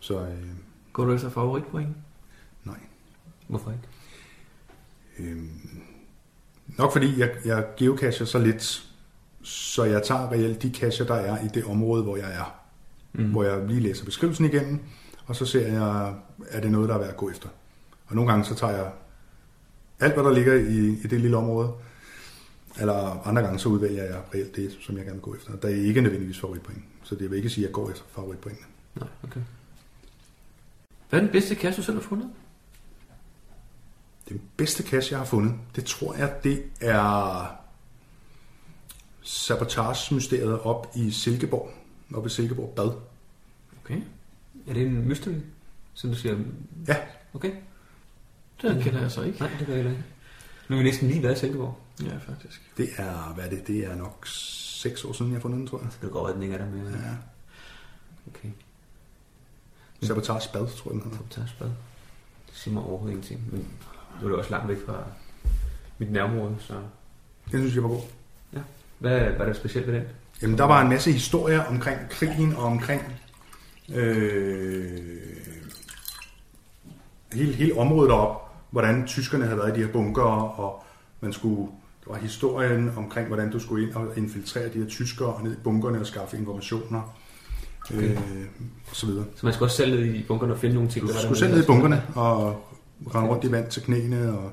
Så 0.00 0.20
øh, 0.20 0.48
Går 0.92 1.04
du 1.04 1.12
efter 1.12 1.28
favoritpoint? 1.28 1.96
nej. 2.64 2.78
Hvorfor 3.48 3.70
ikke? 3.70 3.88
Øh, 5.20 5.38
nok 6.78 6.92
fordi 6.92 7.20
jeg, 7.20 7.30
jeg 7.44 7.64
geocacher 7.76 8.26
så 8.26 8.38
lidt, 8.38 8.86
så 9.42 9.84
jeg 9.84 10.02
tager 10.02 10.32
reelt 10.32 10.62
de 10.62 10.70
cacher, 10.74 11.06
der 11.06 11.14
er 11.14 11.44
i 11.44 11.48
det 11.54 11.64
område, 11.64 12.02
hvor 12.02 12.16
jeg 12.16 12.32
er. 12.32 12.54
Mm. 13.12 13.30
Hvor 13.30 13.44
jeg 13.44 13.66
lige 13.66 13.80
læser 13.80 14.04
beskrivelsen 14.04 14.44
igennem, 14.44 14.78
og 15.26 15.36
så 15.36 15.46
ser 15.46 15.72
jeg, 15.72 16.14
er 16.48 16.60
det 16.60 16.70
noget, 16.70 16.88
der 16.88 16.94
er 16.94 16.98
værd 16.98 17.08
at 17.08 17.16
gå 17.16 17.30
efter. 17.30 17.48
Og 18.06 18.14
nogle 18.14 18.30
gange 18.30 18.44
så 18.44 18.54
tager 18.54 18.72
jeg 18.72 18.90
alt, 20.00 20.14
hvad 20.14 20.24
der 20.24 20.32
ligger 20.32 20.54
i, 20.54 20.88
i 21.04 21.06
det 21.06 21.20
lille 21.20 21.36
område, 21.36 21.72
eller 22.80 23.26
andre 23.26 23.42
gange 23.42 23.58
så 23.58 23.68
udvælger 23.68 24.04
jeg 24.04 24.20
reelt 24.34 24.56
det, 24.56 24.78
som 24.80 24.96
jeg 24.96 25.04
gerne 25.04 25.16
vil 25.16 25.22
gå 25.22 25.34
efter. 25.34 25.56
Der 25.56 25.68
er 25.68 25.74
ikke 25.74 26.00
nødvendigvis 26.00 26.40
favoritpoint, 26.40 26.84
så 27.02 27.14
det 27.14 27.30
vil 27.30 27.36
ikke 27.36 27.50
sige, 27.50 27.64
at 27.64 27.68
jeg 27.68 27.74
går 27.74 27.90
efter 27.90 28.04
favoritpointene. 28.14 28.66
Nej, 28.94 29.08
okay. 29.24 29.40
Hvad 31.10 31.20
er 31.20 31.24
den 31.24 31.32
bedste 31.32 31.54
cache, 31.54 31.76
du 31.76 31.82
selv 31.82 31.96
har 31.96 32.02
fundet? 32.02 32.30
Den 34.30 34.40
bedste 34.56 34.82
cache, 34.82 35.12
jeg 35.12 35.18
har 35.18 35.26
fundet, 35.26 35.54
det 35.76 35.84
tror 35.84 36.14
jeg, 36.14 36.34
det 36.44 36.64
er 36.80 37.46
Sabotage-mysteriet 39.22 40.60
op 40.60 40.92
i 40.96 41.10
Silkeborg. 41.10 41.70
Op 42.14 42.26
i 42.26 42.28
Silkeborg 42.28 42.72
Bad. 42.76 42.92
Okay. 43.84 44.02
Er 44.66 44.74
det 44.74 44.86
en 44.86 45.08
mystery, 45.08 45.34
som 45.94 46.10
du 46.10 46.16
siger? 46.16 46.38
Ja. 46.88 46.96
Okay. 47.34 47.52
Den 48.62 48.82
kender 48.82 49.00
jeg 49.00 49.10
så 49.10 49.22
ikke. 49.22 49.38
Nej, 49.38 49.50
det 49.58 49.66
gør 49.66 49.74
jeg 49.74 49.84
ikke. 49.84 50.04
Nu 50.68 50.76
har 50.76 50.82
vi 50.82 50.88
næsten 50.88 51.08
lige 51.08 51.22
været 51.22 51.36
i 51.36 51.38
Silkeborg. 51.38 51.78
Ja, 52.02 52.16
faktisk. 52.16 52.70
Det 52.76 52.88
er, 52.96 53.32
hvad 53.34 53.44
er 53.44 53.50
det? 53.50 53.66
Det 53.66 53.78
er 53.78 53.94
nok 53.96 54.26
seks 54.26 55.04
år 55.04 55.12
siden, 55.12 55.32
jeg 55.32 55.38
har 55.38 55.42
fundet 55.42 55.58
den, 55.58 55.66
tror 55.66 55.78
jeg. 55.78 55.88
Det 56.02 56.10
går 56.10 56.22
godt, 56.22 56.34
den 56.34 56.42
ikke 56.42 56.54
er 56.54 56.58
der 56.58 56.70
med. 56.70 56.92
Ja. 56.92 57.14
Okay. 58.26 58.48
Sabotage 60.02 60.50
Bad, 60.52 60.68
tror 60.76 60.92
jeg, 60.92 61.02
den 61.02 61.10
hedder. 61.10 61.16
Sabotagebad. 61.30 61.70
Det 62.46 62.54
siger 62.54 62.74
mig 62.74 62.82
overhovedet 62.82 63.12
ingenting. 63.14 63.52
Men 63.52 63.68
nu 64.20 64.26
er 64.26 64.30
det 64.30 64.38
også 64.38 64.50
langt 64.50 64.68
væk 64.68 64.86
fra 64.86 64.94
mit 65.98 66.12
nærområde, 66.12 66.56
så... 66.58 66.74
Den 67.52 67.60
synes 67.60 67.74
jeg 67.74 67.82
var 67.82 67.88
god. 67.88 68.00
Hvad 69.00 69.20
hvad 69.20 69.40
er 69.40 69.44
der 69.44 69.52
specielt 69.52 69.86
ved 69.86 69.94
den? 69.94 70.02
Jamen, 70.42 70.58
der 70.58 70.64
var 70.64 70.82
en 70.82 70.88
masse 70.88 71.12
historier 71.12 71.64
omkring 71.64 71.98
krigen 72.10 72.54
og 72.56 72.64
omkring 72.64 73.02
øh, 73.94 75.00
hele, 77.32 77.52
hele 77.52 77.78
området 77.78 78.12
op, 78.12 78.50
hvordan 78.70 79.06
tyskerne 79.06 79.44
havde 79.44 79.58
været 79.58 79.76
i 79.76 79.80
de 79.80 79.86
her 79.86 79.92
bunker, 79.92 80.22
og 80.22 80.84
man 81.20 81.32
skulle, 81.32 81.70
der 82.04 82.12
var 82.12 82.18
historien 82.18 82.92
omkring, 82.96 83.28
hvordan 83.28 83.50
du 83.50 83.58
skulle 83.58 83.86
ind 83.86 83.94
og 83.94 84.06
infiltrere 84.16 84.68
de 84.68 84.78
her 84.78 84.86
tyskere 84.86 85.44
ned 85.44 85.52
i 85.52 85.60
bunkerne 85.64 86.00
og 86.00 86.06
skaffe 86.06 86.38
informationer, 86.38 87.16
okay. 87.84 88.10
øh, 88.10 88.18
og 88.90 88.96
så 88.96 89.06
videre. 89.06 89.24
Så 89.36 89.46
man 89.46 89.52
skal 89.52 89.64
også 89.64 89.76
selv 89.76 89.94
ned 89.94 90.14
i 90.14 90.24
bunkerne 90.28 90.52
og 90.52 90.58
finde 90.58 90.74
nogle 90.74 90.90
ting, 90.90 91.02
Du 91.02 91.08
der 91.08 91.14
var 91.14 91.22
skulle 91.22 91.38
selv 91.38 91.54
ned 91.54 91.62
i 91.62 91.66
bunkerne 91.66 92.02
og 92.14 92.66
rende 93.14 93.30
rundt 93.30 93.44
i 93.44 93.52
vand 93.52 93.70
til 93.70 93.82
knæene, 93.82 94.32
og 94.38 94.52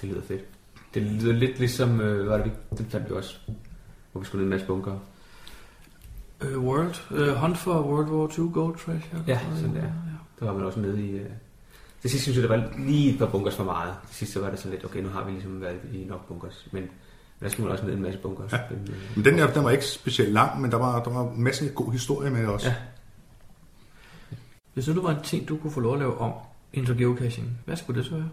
Det 0.00 0.08
lyder 0.08 0.22
fedt. 0.22 0.44
Det 0.94 1.02
lyder 1.02 1.32
lidt 1.32 1.58
ligesom, 1.58 2.00
øh, 2.00 2.14
hvad 2.16 2.24
var 2.38 2.44
det, 2.44 2.46
vi- 2.46 2.76
den 2.78 2.86
fandt 2.86 3.08
vi 3.10 3.14
også, 3.14 3.36
hvor 4.12 4.20
vi 4.20 4.26
skulle 4.26 4.38
ned 4.38 4.44
i 4.44 4.46
en 4.46 4.50
masse 4.50 4.66
bunker. 4.66 4.98
Uh, 6.44 6.64
World, 6.64 6.94
uh, 7.10 7.34
Hunt 7.40 7.58
for 7.58 7.82
World 7.82 8.08
War 8.10 8.44
II 8.46 8.52
Gold 8.52 8.76
Treasure. 8.76 9.24
Ja, 9.26 9.40
sådan 9.56 9.74
der. 9.74 9.82
Der 10.40 10.46
var 10.46 10.52
man 10.52 10.62
også 10.66 10.80
nede 10.80 11.02
i... 11.06 11.10
Øh... 11.10 11.30
Det 12.02 12.10
sidste 12.10 12.22
synes 12.22 12.38
jeg, 12.38 12.48
der 12.50 12.56
var 12.58 12.70
lige 12.78 13.12
et 13.12 13.18
par 13.18 13.26
bunkers 13.26 13.54
for 13.56 13.64
meget. 13.64 13.94
Det 14.08 14.14
sidste 14.16 14.40
var 14.40 14.50
det 14.50 14.58
sådan 14.58 14.72
lidt, 14.72 14.84
okay, 14.84 15.00
nu 15.02 15.08
har 15.08 15.24
vi 15.24 15.30
ligesom 15.32 15.60
været 15.60 15.76
i 15.92 16.04
nok 16.08 16.28
bunkers. 16.28 16.68
Men 16.72 16.88
der 17.40 17.48
skal 17.48 17.62
man 17.62 17.72
også 17.72 17.84
ned 17.84 17.92
i 17.92 17.96
en 17.96 18.02
masse 18.02 18.18
bunkers. 18.20 18.52
Ja. 18.52 18.58
Men, 18.70 18.78
øh, 18.90 18.96
men 19.16 19.24
den 19.24 19.38
der, 19.38 19.52
den 19.52 19.64
var 19.64 19.70
ikke 19.70 19.84
specielt 19.86 20.32
lang, 20.32 20.60
men 20.60 20.70
der 20.70 20.76
var, 20.76 21.02
der 21.04 21.10
var 21.10 21.30
en 21.30 21.42
masse 21.42 21.68
god 21.68 21.92
historie 21.92 22.30
med 22.30 22.46
også. 22.46 22.68
Ja. 22.68 22.74
Hvis 24.74 24.88
nu 24.88 24.94
du 24.94 25.02
var 25.02 25.10
en 25.10 25.22
ting, 25.22 25.48
du 25.48 25.56
kunne 25.56 25.70
få 25.72 25.80
lov 25.80 25.92
at 25.92 25.98
lave 25.98 26.18
om 26.18 26.32
inden 26.76 26.86
for 26.86 26.98
geocaching, 26.98 27.58
hvad 27.64 27.76
skulle 27.76 28.00
det 28.00 28.08
så 28.08 28.14
være? 28.14 28.28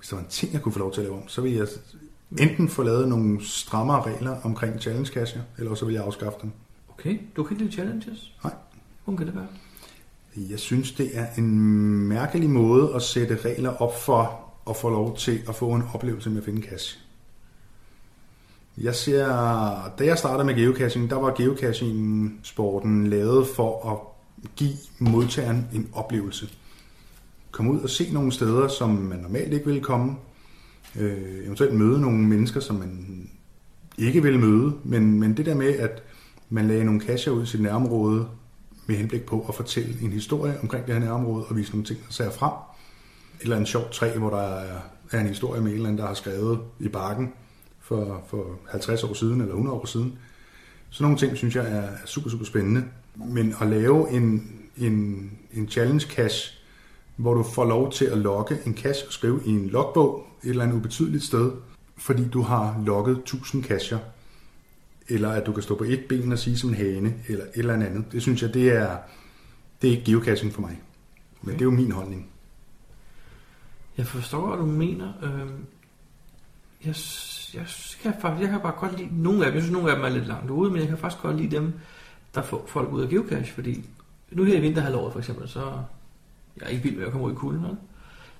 hvis 0.00 0.08
der 0.08 0.16
var 0.16 0.22
en 0.22 0.28
ting, 0.30 0.52
jeg 0.52 0.62
kunne 0.62 0.72
få 0.72 0.78
lov 0.78 0.92
til 0.92 1.00
at 1.00 1.04
lave 1.04 1.16
om, 1.16 1.28
så 1.28 1.40
ville 1.40 1.58
jeg 1.58 1.68
enten 2.38 2.68
få 2.68 2.82
lavet 2.82 3.08
nogle 3.08 3.44
strammere 3.44 4.02
regler 4.02 4.36
omkring 4.42 4.80
challenge 4.80 5.12
cacher, 5.12 5.40
eller 5.58 5.74
så 5.74 5.84
ville 5.84 5.98
jeg 5.98 6.06
afskaffe 6.06 6.38
dem. 6.42 6.50
Okay, 6.88 7.18
du 7.36 7.42
kan 7.42 7.54
ikke 7.54 7.64
lide 7.64 7.72
challenges? 7.72 8.32
Nej. 8.44 8.52
Hvordan 9.04 9.18
kan 9.18 9.26
det 9.26 9.34
være? 9.34 9.46
Jeg 10.36 10.58
synes, 10.58 10.92
det 10.92 11.10
er 11.18 11.26
en 11.38 11.58
mærkelig 12.08 12.50
måde 12.50 12.94
at 12.94 13.02
sætte 13.02 13.36
regler 13.36 13.70
op 13.70 14.00
for 14.00 14.40
at 14.70 14.76
få 14.76 14.90
lov 14.90 15.16
til 15.16 15.42
at 15.48 15.54
få 15.54 15.72
en 15.72 15.82
oplevelse 15.94 16.30
med 16.30 16.38
at 16.38 16.44
finde 16.44 16.62
cache. 16.62 16.98
Jeg 18.78 18.94
ser, 18.94 19.26
da 19.98 20.04
jeg 20.04 20.18
startede 20.18 20.44
med 20.44 20.54
geocaching, 20.54 21.10
der 21.10 21.16
var 21.16 21.34
geocaching-sporten 21.34 23.06
lavet 23.06 23.46
for 23.46 23.92
at 23.92 23.98
give 24.56 24.74
modtageren 24.98 25.68
en 25.74 25.88
oplevelse. 25.92 26.48
Kom 27.50 27.68
ud 27.68 27.80
og 27.80 27.90
se 27.90 28.12
nogle 28.12 28.32
steder, 28.32 28.68
som 28.68 28.90
man 28.90 29.18
normalt 29.18 29.52
ikke 29.52 29.66
ville 29.66 29.80
komme. 29.80 30.16
Øh, 30.98 31.44
eventuelt 31.44 31.74
møde 31.74 32.00
nogle 32.00 32.18
mennesker, 32.18 32.60
som 32.60 32.76
man 32.76 33.28
ikke 33.98 34.22
ville 34.22 34.40
møde. 34.40 34.74
Men, 34.84 35.20
men 35.20 35.36
det 35.36 35.46
der 35.46 35.54
med, 35.54 35.74
at 35.78 36.02
man 36.48 36.68
lagde 36.68 36.84
nogle 36.84 37.00
kasser 37.00 37.30
ud 37.30 37.42
i 37.42 37.46
sit 37.46 37.62
nærområde, 37.62 38.28
med 38.86 38.96
henblik 38.96 39.22
på 39.22 39.46
at 39.48 39.54
fortælle 39.54 39.96
en 40.02 40.12
historie 40.12 40.60
omkring 40.62 40.86
det 40.86 40.94
her 40.94 41.00
nærområde 41.00 41.44
og 41.44 41.56
vise 41.56 41.70
nogle 41.70 41.84
ting, 41.84 42.00
der 42.06 42.12
ser 42.12 42.30
frem. 42.30 42.52
Eller 43.40 43.56
en 43.56 43.66
sjov 43.66 43.90
træ, 43.92 44.18
hvor 44.18 44.30
der 44.30 44.60
er, 45.12 45.20
en 45.20 45.26
historie 45.26 45.60
med 45.60 45.70
en 45.70 45.76
eller 45.76 45.88
anden, 45.88 46.00
der 46.00 46.06
har 46.06 46.14
skrevet 46.14 46.60
i 46.80 46.88
bakken 46.88 47.32
for, 47.80 48.24
for 48.28 48.58
50 48.68 49.04
år 49.04 49.14
siden 49.14 49.40
eller 49.40 49.46
100 49.46 49.76
år 49.76 49.86
siden. 49.86 50.18
Så 50.90 51.02
nogle 51.02 51.18
ting 51.18 51.36
synes 51.36 51.56
jeg 51.56 51.72
er 51.72 51.88
super, 52.04 52.30
super 52.30 52.44
spændende. 52.44 52.84
Men 53.14 53.54
at 53.60 53.68
lave 53.68 54.10
en, 54.10 54.52
en, 54.76 55.30
en 55.52 55.68
challenge 55.68 56.06
cache, 56.06 56.59
hvor 57.20 57.34
du 57.34 57.42
får 57.42 57.64
lov 57.64 57.92
til 57.92 58.04
at 58.04 58.18
logge 58.18 58.58
en 58.66 58.76
cache 58.76 59.06
og 59.06 59.12
skrive 59.12 59.40
i 59.44 59.50
en 59.50 59.68
logbog 59.68 60.26
et 60.42 60.50
eller 60.50 60.64
andet 60.64 60.76
ubetydeligt 60.76 61.24
sted, 61.24 61.52
fordi 61.96 62.28
du 62.28 62.42
har 62.42 62.82
logget 62.86 63.18
1000 63.18 63.64
cacher, 63.64 63.98
eller 65.08 65.30
at 65.30 65.46
du 65.46 65.52
kan 65.52 65.62
stå 65.62 65.74
på 65.74 65.84
et 65.84 66.04
ben 66.08 66.32
og 66.32 66.38
sige 66.38 66.58
som 66.58 66.70
en 66.70 66.76
hane, 66.76 67.14
eller 67.28 67.44
et 67.44 67.50
eller 67.54 67.74
andet. 67.74 68.12
Det 68.12 68.22
synes 68.22 68.42
jeg, 68.42 68.54
det 68.54 68.68
er, 68.68 68.96
det 69.82 69.88
er 69.88 69.92
ikke 69.92 70.10
geocaching 70.10 70.52
for 70.52 70.60
mig. 70.60 70.80
Men 71.42 71.54
det 71.54 71.60
er 71.60 71.64
jo 71.64 71.70
min 71.70 71.90
holdning. 71.90 72.30
Jeg 73.98 74.06
forstår, 74.06 74.46
hvad 74.46 74.58
du 74.58 74.66
mener. 74.66 75.12
Øh, 75.22 75.50
jeg, 76.84 76.94
jeg, 77.54 77.66
kan 78.02 78.14
faktisk, 78.20 78.42
jeg 78.42 78.50
kan 78.50 78.60
bare 78.60 78.74
godt 78.78 78.98
lide 78.98 79.22
nogle 79.22 79.46
af 79.46 79.46
dem. 79.46 79.54
Jeg 79.54 79.62
synes, 79.62 79.72
nogle 79.72 79.90
af 79.90 79.96
dem 79.96 80.04
er 80.04 80.08
lidt 80.08 80.26
langt 80.26 80.50
ude, 80.50 80.70
men 80.70 80.80
jeg 80.80 80.88
kan 80.88 80.98
faktisk 80.98 81.22
godt 81.22 81.36
lide 81.36 81.56
dem, 81.56 81.72
der 82.34 82.42
får 82.42 82.64
folk 82.68 82.92
ud 82.92 83.02
af 83.02 83.08
geocache, 83.08 83.54
fordi 83.54 83.84
nu 84.30 84.44
her 84.44 84.56
i 84.56 84.60
vinterhalvåret 84.60 85.12
for 85.12 85.18
eksempel, 85.18 85.48
så 85.48 85.72
jeg 86.56 86.64
er 86.66 86.68
ikke 86.68 86.82
vild 86.82 86.96
med 86.96 87.06
at 87.06 87.12
komme 87.12 87.26
ud 87.26 87.32
i 87.32 87.34
kulden. 87.34 87.62
Vel? 87.62 87.76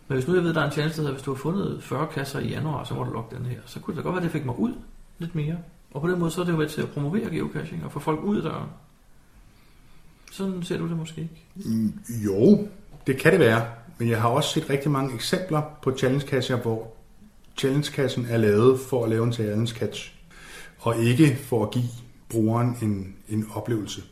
Men 0.09 0.17
hvis 0.17 0.29
nu 0.29 0.35
jeg 0.35 0.45
ved, 0.45 0.55
der 0.55 0.61
er 0.61 0.65
en 0.67 0.73
chance, 0.73 0.97
der 0.97 1.03
hedder, 1.03 1.13
hvis 1.15 1.23
du 1.23 1.31
har 1.35 1.39
fundet 1.39 1.83
40 1.83 2.07
kasser 2.15 2.39
i 2.41 2.49
januar, 2.49 2.85
så 2.85 2.95
må 2.95 3.05
du 3.05 3.13
logge 3.13 3.37
den 3.37 3.47
her. 3.47 3.59
Så 3.67 3.81
kunne 3.81 3.97
det 3.97 4.05
da 4.05 4.09
godt 4.09 4.15
være, 4.15 4.23
at 4.23 4.25
det 4.25 4.33
fik 4.33 4.45
mig 4.45 4.59
ud 4.59 4.73
lidt 5.19 5.35
mere. 5.35 5.57
Og 5.91 6.01
på 6.01 6.09
den 6.09 6.19
måde, 6.19 6.31
så 6.31 6.41
er 6.41 6.45
det 6.45 6.53
jo 6.53 6.57
med 6.59 6.69
til 6.69 6.83
at 6.83 6.89
promovere 6.89 7.31
geocaching 7.31 7.85
og 7.85 7.93
få 7.93 7.99
folk 7.99 8.21
ud 8.21 8.37
af 8.37 8.43
døren. 8.43 8.69
Sådan 10.33 10.63
ser 10.63 10.79
du 10.79 10.89
det 10.89 10.97
måske 10.97 11.21
ikke. 11.21 11.69
Mm, 11.69 11.93
Jo, 12.25 12.69
det 13.07 13.17
kan 13.17 13.33
det 13.33 13.41
være. 13.41 13.67
Men 13.99 14.09
jeg 14.09 14.21
har 14.21 14.29
også 14.29 14.51
set 14.51 14.71
rigtig 14.71 14.91
mange 14.91 15.15
eksempler 15.15 15.63
på 15.83 15.97
challengekasser, 15.97 16.57
hvor 16.57 16.93
challenge 17.57 18.27
er 18.29 18.37
lavet 18.37 18.81
for 18.81 19.05
at 19.05 19.11
lave 19.11 19.25
en 19.25 19.33
challenge 19.33 19.75
catch, 19.75 20.15
og 20.79 20.97
ikke 20.97 21.37
for 21.37 21.67
at 21.67 21.71
give 21.71 21.85
brugeren 22.29 22.77
en, 22.83 23.17
en 23.29 23.47
oplevelse. 23.55 24.03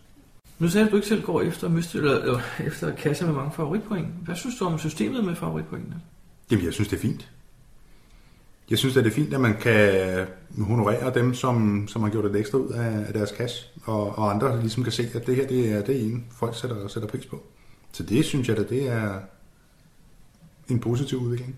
Nu 0.58 0.68
sagde 0.68 0.84
du, 0.84 0.88
at 0.88 0.92
du 0.92 0.96
ikke 0.96 1.08
selv 1.08 1.22
går 1.22 1.40
efter, 1.40 1.68
myst- 1.68 1.94
eller, 1.94 2.18
eller, 2.18 2.40
efter 2.66 2.94
kasser 2.94 3.26
med 3.26 3.34
mange 3.34 3.52
favoritpoint. 3.52 4.08
Hvad 4.24 4.36
synes 4.36 4.56
du 4.58 4.64
om 4.64 4.78
systemet 4.78 5.24
med 5.24 5.34
favoritpointene? 5.34 6.00
Jamen, 6.50 6.64
jeg 6.64 6.72
synes, 6.72 6.88
det 6.88 6.96
er 6.96 7.00
fint. 7.00 7.30
Jeg 8.70 8.78
synes, 8.78 8.96
at 8.96 9.04
det 9.04 9.10
er 9.10 9.14
fint, 9.14 9.34
at 9.34 9.40
man 9.40 9.56
kan 9.60 10.26
honorere 10.58 11.14
dem, 11.14 11.34
som, 11.34 11.88
som 11.88 12.02
har 12.02 12.10
gjort 12.10 12.24
et 12.24 12.36
ekstra 12.36 12.58
ud 12.58 12.68
af, 12.68 13.06
af 13.06 13.12
deres 13.12 13.30
cash, 13.30 13.66
og, 13.84 14.18
og 14.18 14.30
andre 14.30 14.60
ligesom 14.60 14.82
kan 14.82 14.92
se, 14.92 15.08
at 15.14 15.26
det 15.26 15.36
her 15.36 15.46
det 15.46 15.72
er, 15.72 15.82
det 15.82 15.96
er 15.96 16.00
en, 16.00 16.26
folk 16.30 16.60
sætter, 16.60 16.88
sætter 16.88 17.08
pris 17.08 17.26
på. 17.26 17.42
Så 17.92 18.02
det 18.02 18.24
synes 18.24 18.48
jeg, 18.48 18.58
at 18.58 18.70
det 18.70 18.88
er 18.88 19.20
en 20.68 20.80
positiv 20.80 21.18
udvikling. 21.18 21.56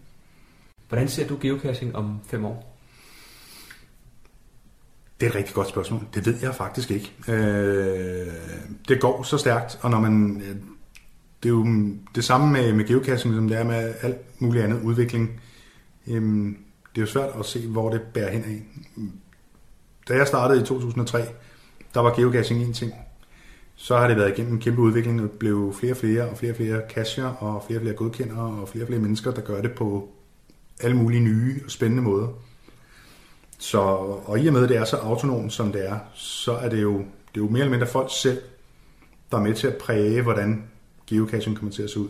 Hvordan 0.89 1.09
ser 1.09 1.27
du 1.27 1.39
geocaching 1.41 1.97
om 1.97 2.21
fem 2.27 2.45
år? 2.45 2.80
Det 5.21 5.27
er 5.27 5.31
et 5.31 5.37
rigtig 5.37 5.55
godt 5.55 5.69
spørgsmål. 5.69 6.01
Det 6.15 6.27
ved 6.27 6.35
jeg 6.43 6.55
faktisk 6.55 6.91
ikke. 6.91 7.13
Øh, 7.29 8.27
det 8.89 9.01
går 9.01 9.23
så 9.23 9.39
stærkt, 9.39 9.79
og 9.83 9.91
når 9.91 10.01
man... 10.01 10.43
Øh, 10.49 10.57
det 11.43 11.49
er 11.49 11.53
jo 11.53 11.67
det 12.15 12.25
samme 12.25 12.53
med, 12.53 12.73
med 12.73 12.85
geocaching, 12.85 13.35
som 13.35 13.49
det 13.49 13.59
er 13.59 13.65
med 13.65 13.95
alt 14.03 14.41
muligt 14.41 14.65
andet 14.65 14.83
udvikling. 14.83 15.41
Øhm, 16.07 16.57
det 16.95 17.01
er 17.01 17.03
jo 17.03 17.07
svært 17.07 17.31
at 17.39 17.47
se, 17.47 17.67
hvor 17.67 17.91
det 17.91 18.01
bærer 18.15 18.31
hen 18.31 18.45
af. 18.45 18.63
Da 20.09 20.15
jeg 20.15 20.27
startede 20.27 20.61
i 20.61 20.65
2003, 20.65 21.23
der 21.95 22.01
var 22.01 22.15
geocaching 22.15 22.63
en 22.63 22.73
ting. 22.73 22.93
Så 23.75 23.97
har 23.97 24.09
det 24.09 24.17
været 24.17 24.39
igennem 24.39 24.53
en 24.53 24.61
kæmpe 24.61 24.81
udvikling, 24.81 25.23
og 25.23 25.31
blev 25.31 25.75
flere 25.79 25.93
og 25.93 25.97
flere 25.97 26.29
og 26.31 26.39
flere 26.39 26.53
og 26.53 26.57
flere 26.57 26.83
cacher, 26.91 27.27
og 27.27 27.65
flere 27.67 27.79
og 27.79 27.83
flere 27.83 27.97
godkendere, 27.97 28.61
og 28.61 28.69
flere 28.69 28.85
og 28.85 28.89
flere 28.89 29.01
mennesker, 29.01 29.31
der 29.31 29.41
gør 29.41 29.63
det 29.63 29.73
på 29.73 30.09
alle 30.81 30.97
mulige 30.97 31.21
nye 31.21 31.61
og 31.65 31.71
spændende 31.71 32.03
måder. 32.03 32.29
Så, 33.61 33.79
og 34.27 34.41
i 34.41 34.47
og 34.47 34.53
med, 34.53 34.63
at 34.63 34.69
det 34.69 34.77
er 34.77 34.85
så 34.85 34.97
autonomt, 34.97 35.53
som 35.53 35.73
det 35.73 35.89
er, 35.89 35.99
så 36.15 36.53
er 36.53 36.69
det 36.69 36.83
jo, 36.83 36.99
det 36.99 37.41
er 37.41 37.45
jo 37.45 37.49
mere 37.49 37.61
eller 37.61 37.71
mindre 37.71 37.87
folk 37.87 38.09
selv, 38.11 38.39
der 39.31 39.37
er 39.39 39.43
med 39.43 39.55
til 39.55 39.67
at 39.67 39.77
præge, 39.77 40.23
hvordan 40.23 40.65
geocaching 41.07 41.57
kommer 41.57 41.73
til 41.73 41.83
at 41.83 41.91
se 41.91 42.01
ud. 42.01 42.09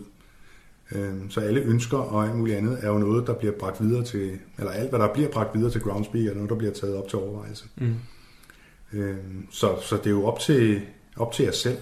Øhm, 0.92 1.30
Så 1.30 1.40
alle 1.40 1.60
ønsker 1.60 1.98
og 1.98 2.24
alt 2.24 2.36
muligt 2.36 2.56
andet 2.56 2.78
er 2.82 2.88
jo 2.88 2.98
noget, 2.98 3.26
der 3.26 3.34
bliver 3.34 3.52
bragt 3.60 3.82
videre 3.82 4.04
til, 4.04 4.38
eller 4.58 4.70
alt, 4.72 4.90
hvad 4.90 4.98
der 5.00 5.12
bliver 5.14 5.28
bragt 5.28 5.54
videre 5.54 5.70
til 5.70 5.80
Groundspeak, 5.80 6.26
er 6.26 6.34
noget, 6.34 6.50
der 6.50 6.56
bliver 6.56 6.72
taget 6.72 6.96
op 6.96 7.08
til 7.08 7.18
overvejelse. 7.18 7.64
Mm. 7.76 7.94
Øhm, 8.92 9.46
Så, 9.50 9.76
så 9.82 9.96
det 9.96 10.06
er 10.06 10.10
jo 10.10 10.24
op 10.24 10.38
til, 10.40 10.80
op 11.16 11.32
til 11.32 11.44
jer 11.44 11.52
selv, 11.52 11.78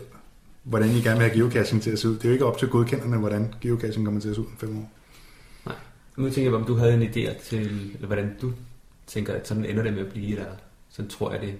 hvordan 0.63 0.89
I 0.91 1.01
gerne 1.01 1.19
vil 1.21 1.29
have 1.29 1.39
geocaching 1.39 1.83
til 1.83 1.91
at 1.91 1.99
se 1.99 2.09
ud. 2.09 2.15
Det 2.15 2.25
er 2.25 2.29
jo 2.29 2.33
ikke 2.33 2.45
op 2.47 2.59
til 2.59 2.69
godkenderne, 2.69 3.17
hvordan 3.17 3.55
geocaching 3.61 4.05
kommer 4.05 4.21
til 4.21 4.29
at 4.29 4.35
se 4.35 4.41
ud 4.41 4.47
om 4.47 4.57
fem 4.59 4.79
år. 4.79 4.91
Nu 6.17 6.25
tænker 6.25 6.51
jeg, 6.51 6.55
om 6.55 6.65
du 6.65 6.75
havde 6.75 6.95
en 6.95 7.03
idé 7.03 7.43
til, 7.45 7.93
eller 7.95 8.07
hvordan 8.07 8.37
du 8.43 8.53
tænker, 9.09 9.35
at 9.35 9.49
sådan 9.49 9.65
ender 9.65 9.83
det 9.83 9.93
med 9.93 10.07
at 10.07 10.13
blive, 10.13 10.31
eller 10.31 10.53
sådan 10.89 11.11
tror 11.11 11.33
jeg 11.33 11.41
det. 11.41 11.55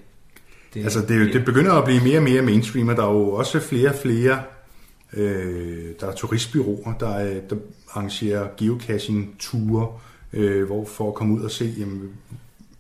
det 0.75 0.85
Altså, 0.85 1.01
det, 1.01 1.33
det 1.33 1.45
begynder 1.45 1.73
at 1.73 1.85
blive 1.85 2.01
mere 2.03 2.19
og 2.19 2.23
mere 2.23 2.43
mainstream, 2.43 2.89
og 2.89 2.97
der 2.97 3.05
er 3.05 3.13
jo 3.13 3.31
også 3.31 3.61
flere 3.61 3.89
og 3.89 3.95
flere, 3.95 4.43
øh, 5.13 5.95
der 6.01 6.07
er 6.07 6.15
turistbyråer, 6.15 6.93
der, 7.01 7.09
er, 7.09 7.41
der 7.41 7.57
arrangerer 7.91 8.49
geocaching-ture, 8.57 9.99
øh, 10.33 10.67
hvor 10.67 10.85
for 10.85 11.09
at 11.09 11.15
komme 11.15 11.35
ud 11.35 11.43
og 11.43 11.51
se, 11.51 11.75
jamen, 11.79 12.13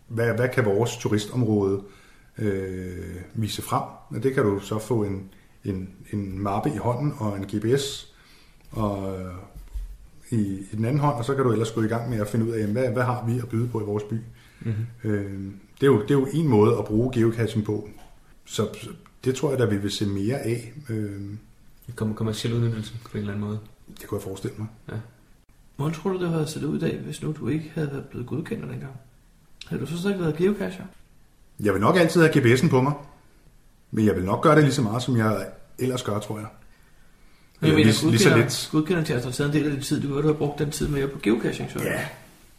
hvad, 0.08 0.34
hvad 0.34 0.48
kan 0.48 0.64
vores 0.64 0.96
turistområde 0.96 1.82
øh, 2.38 3.16
vise 3.34 3.62
frem. 3.62 3.82
Og 4.10 4.22
det 4.22 4.34
kan 4.34 4.44
du 4.44 4.60
så 4.60 4.78
få 4.78 5.02
en, 5.02 5.30
en, 5.64 5.90
en 6.12 6.38
mappe 6.38 6.70
i 6.74 6.76
hånden 6.76 7.14
og 7.18 7.36
en 7.36 7.44
GPS 7.44 8.14
og, 8.70 9.20
øh, 9.20 9.34
i, 10.30 10.36
i 10.72 10.76
den 10.76 10.84
anden 10.84 11.00
hånd, 11.00 11.14
og 11.14 11.24
så 11.24 11.34
kan 11.34 11.44
du 11.44 11.52
ellers 11.52 11.70
gå 11.70 11.82
i 11.82 11.86
gang 11.86 12.10
med 12.10 12.20
at 12.20 12.28
finde 12.28 12.44
ud 12.44 12.50
af, 12.50 12.60
jamen, 12.60 12.72
hvad, 12.72 12.88
hvad 12.88 13.02
har 13.02 13.24
vi 13.26 13.38
at 13.38 13.48
byde 13.48 13.68
på 13.68 13.80
i 13.80 13.84
vores 13.84 14.04
by. 14.04 14.20
Mm-hmm. 14.68 15.10
Øh, 15.10 15.52
det, 15.80 15.82
er 15.82 15.86
jo, 15.86 16.02
det 16.02 16.10
er 16.10 16.14
jo 16.14 16.28
en 16.32 16.48
måde 16.48 16.78
at 16.78 16.84
bruge 16.84 17.12
geocaching 17.14 17.64
på. 17.64 17.88
Så, 18.44 18.68
så 18.82 18.88
det 19.24 19.34
tror 19.34 19.50
jeg, 19.52 19.60
at 19.60 19.70
vi 19.70 19.76
vil 19.76 19.90
se 19.90 20.06
mere 20.06 20.38
af. 20.38 20.72
Øh, 20.88 21.20
Kommer 21.96 22.14
kommersiel 22.14 22.54
udnyttelse 22.54 22.92
på 23.04 23.08
en 23.12 23.18
eller 23.18 23.32
anden 23.32 23.46
måde. 23.48 23.58
det 24.00 24.06
kunne 24.08 24.18
jeg 24.18 24.22
forestille 24.22 24.56
mig. 24.58 24.66
Hvordan 25.76 25.94
tror 25.94 26.10
du, 26.12 26.20
det 26.22 26.28
havde 26.28 26.46
set 26.46 26.64
ud 26.64 26.76
i 26.76 26.80
dag, 26.80 26.96
hvis 26.98 27.22
nu 27.22 27.34
du 27.40 27.48
ikke 27.48 27.70
havde 27.74 27.90
været 27.92 28.04
blevet 28.04 28.26
godkendt 28.26 28.62
dengang? 28.70 28.92
Havde 29.66 29.82
du 29.82 29.86
så 29.86 29.98
stadig 29.98 30.20
været 30.20 30.36
geocacher? 30.36 30.84
Jeg 31.60 31.72
vil 31.72 31.80
nok 31.80 31.96
altid 31.96 32.20
have 32.20 32.32
GPS'en 32.54 32.68
på 32.70 32.80
mig, 32.82 32.92
men 33.90 34.06
jeg 34.06 34.14
vil 34.16 34.24
nok 34.24 34.42
gøre 34.42 34.54
det 34.56 34.64
lige 34.64 34.74
så 34.74 34.82
meget, 34.82 35.02
som 35.02 35.16
jeg 35.16 35.46
ellers 35.78 36.02
gør, 36.02 36.18
tror 36.18 36.38
jeg. 36.38 36.46
Jeg 37.62 37.68
Eller 37.68 37.78
mener, 37.78 37.92
lige, 37.92 38.10
lige 38.10 38.18
så 38.20 38.36
lidt. 38.36 38.68
godkender 38.72 39.04
til 39.04 39.12
at 39.12 39.22
have 39.22 39.32
taget 39.32 39.50
en 39.50 39.56
del 39.56 39.64
af 39.66 39.72
din 39.72 39.80
tid. 39.82 40.02
Du 40.02 40.08
kunne 40.08 40.22
have 40.22 40.34
brugt 40.34 40.58
den 40.58 40.70
tid 40.70 40.88
mere 40.88 41.08
på 41.08 41.18
geocaching, 41.22 41.70
så. 41.70 41.78
Ja, 41.82 42.08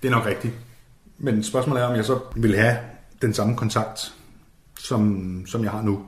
det 0.02 0.08
er 0.08 0.12
nok 0.12 0.26
rigtigt. 0.26 0.54
Men 1.19 1.43
spørgsmålet 1.43 1.84
er, 1.84 1.88
om 1.88 1.95
jeg 1.95 2.05
så 2.05 2.19
vil 2.36 2.55
have 2.55 2.77
den 3.21 3.34
samme 3.34 3.55
kontakt, 3.55 4.15
som, 4.79 5.43
som 5.45 5.63
jeg 5.63 5.71
har 5.71 5.82
nu. 5.82 6.05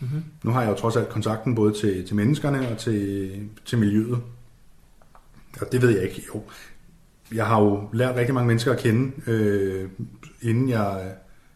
Mm-hmm. 0.00 0.24
Nu 0.42 0.50
har 0.50 0.62
jeg 0.62 0.70
jo 0.70 0.76
trods 0.76 0.96
alt 0.96 1.08
kontakten 1.08 1.54
både 1.54 1.72
til, 1.80 2.06
til 2.06 2.16
menneskerne 2.16 2.68
og 2.68 2.78
til, 2.78 3.30
til 3.64 3.78
miljøet. 3.78 4.22
Og 5.60 5.72
det 5.72 5.82
ved 5.82 5.90
jeg 5.90 6.02
ikke. 6.02 6.22
Jo. 6.34 6.42
Jeg 7.34 7.46
har 7.46 7.62
jo 7.62 7.88
lært 7.92 8.16
rigtig 8.16 8.34
mange 8.34 8.48
mennesker 8.48 8.72
at 8.72 8.78
kende, 8.78 9.30
øh, 9.30 9.88
inden 10.42 10.68
jeg, 10.68 11.12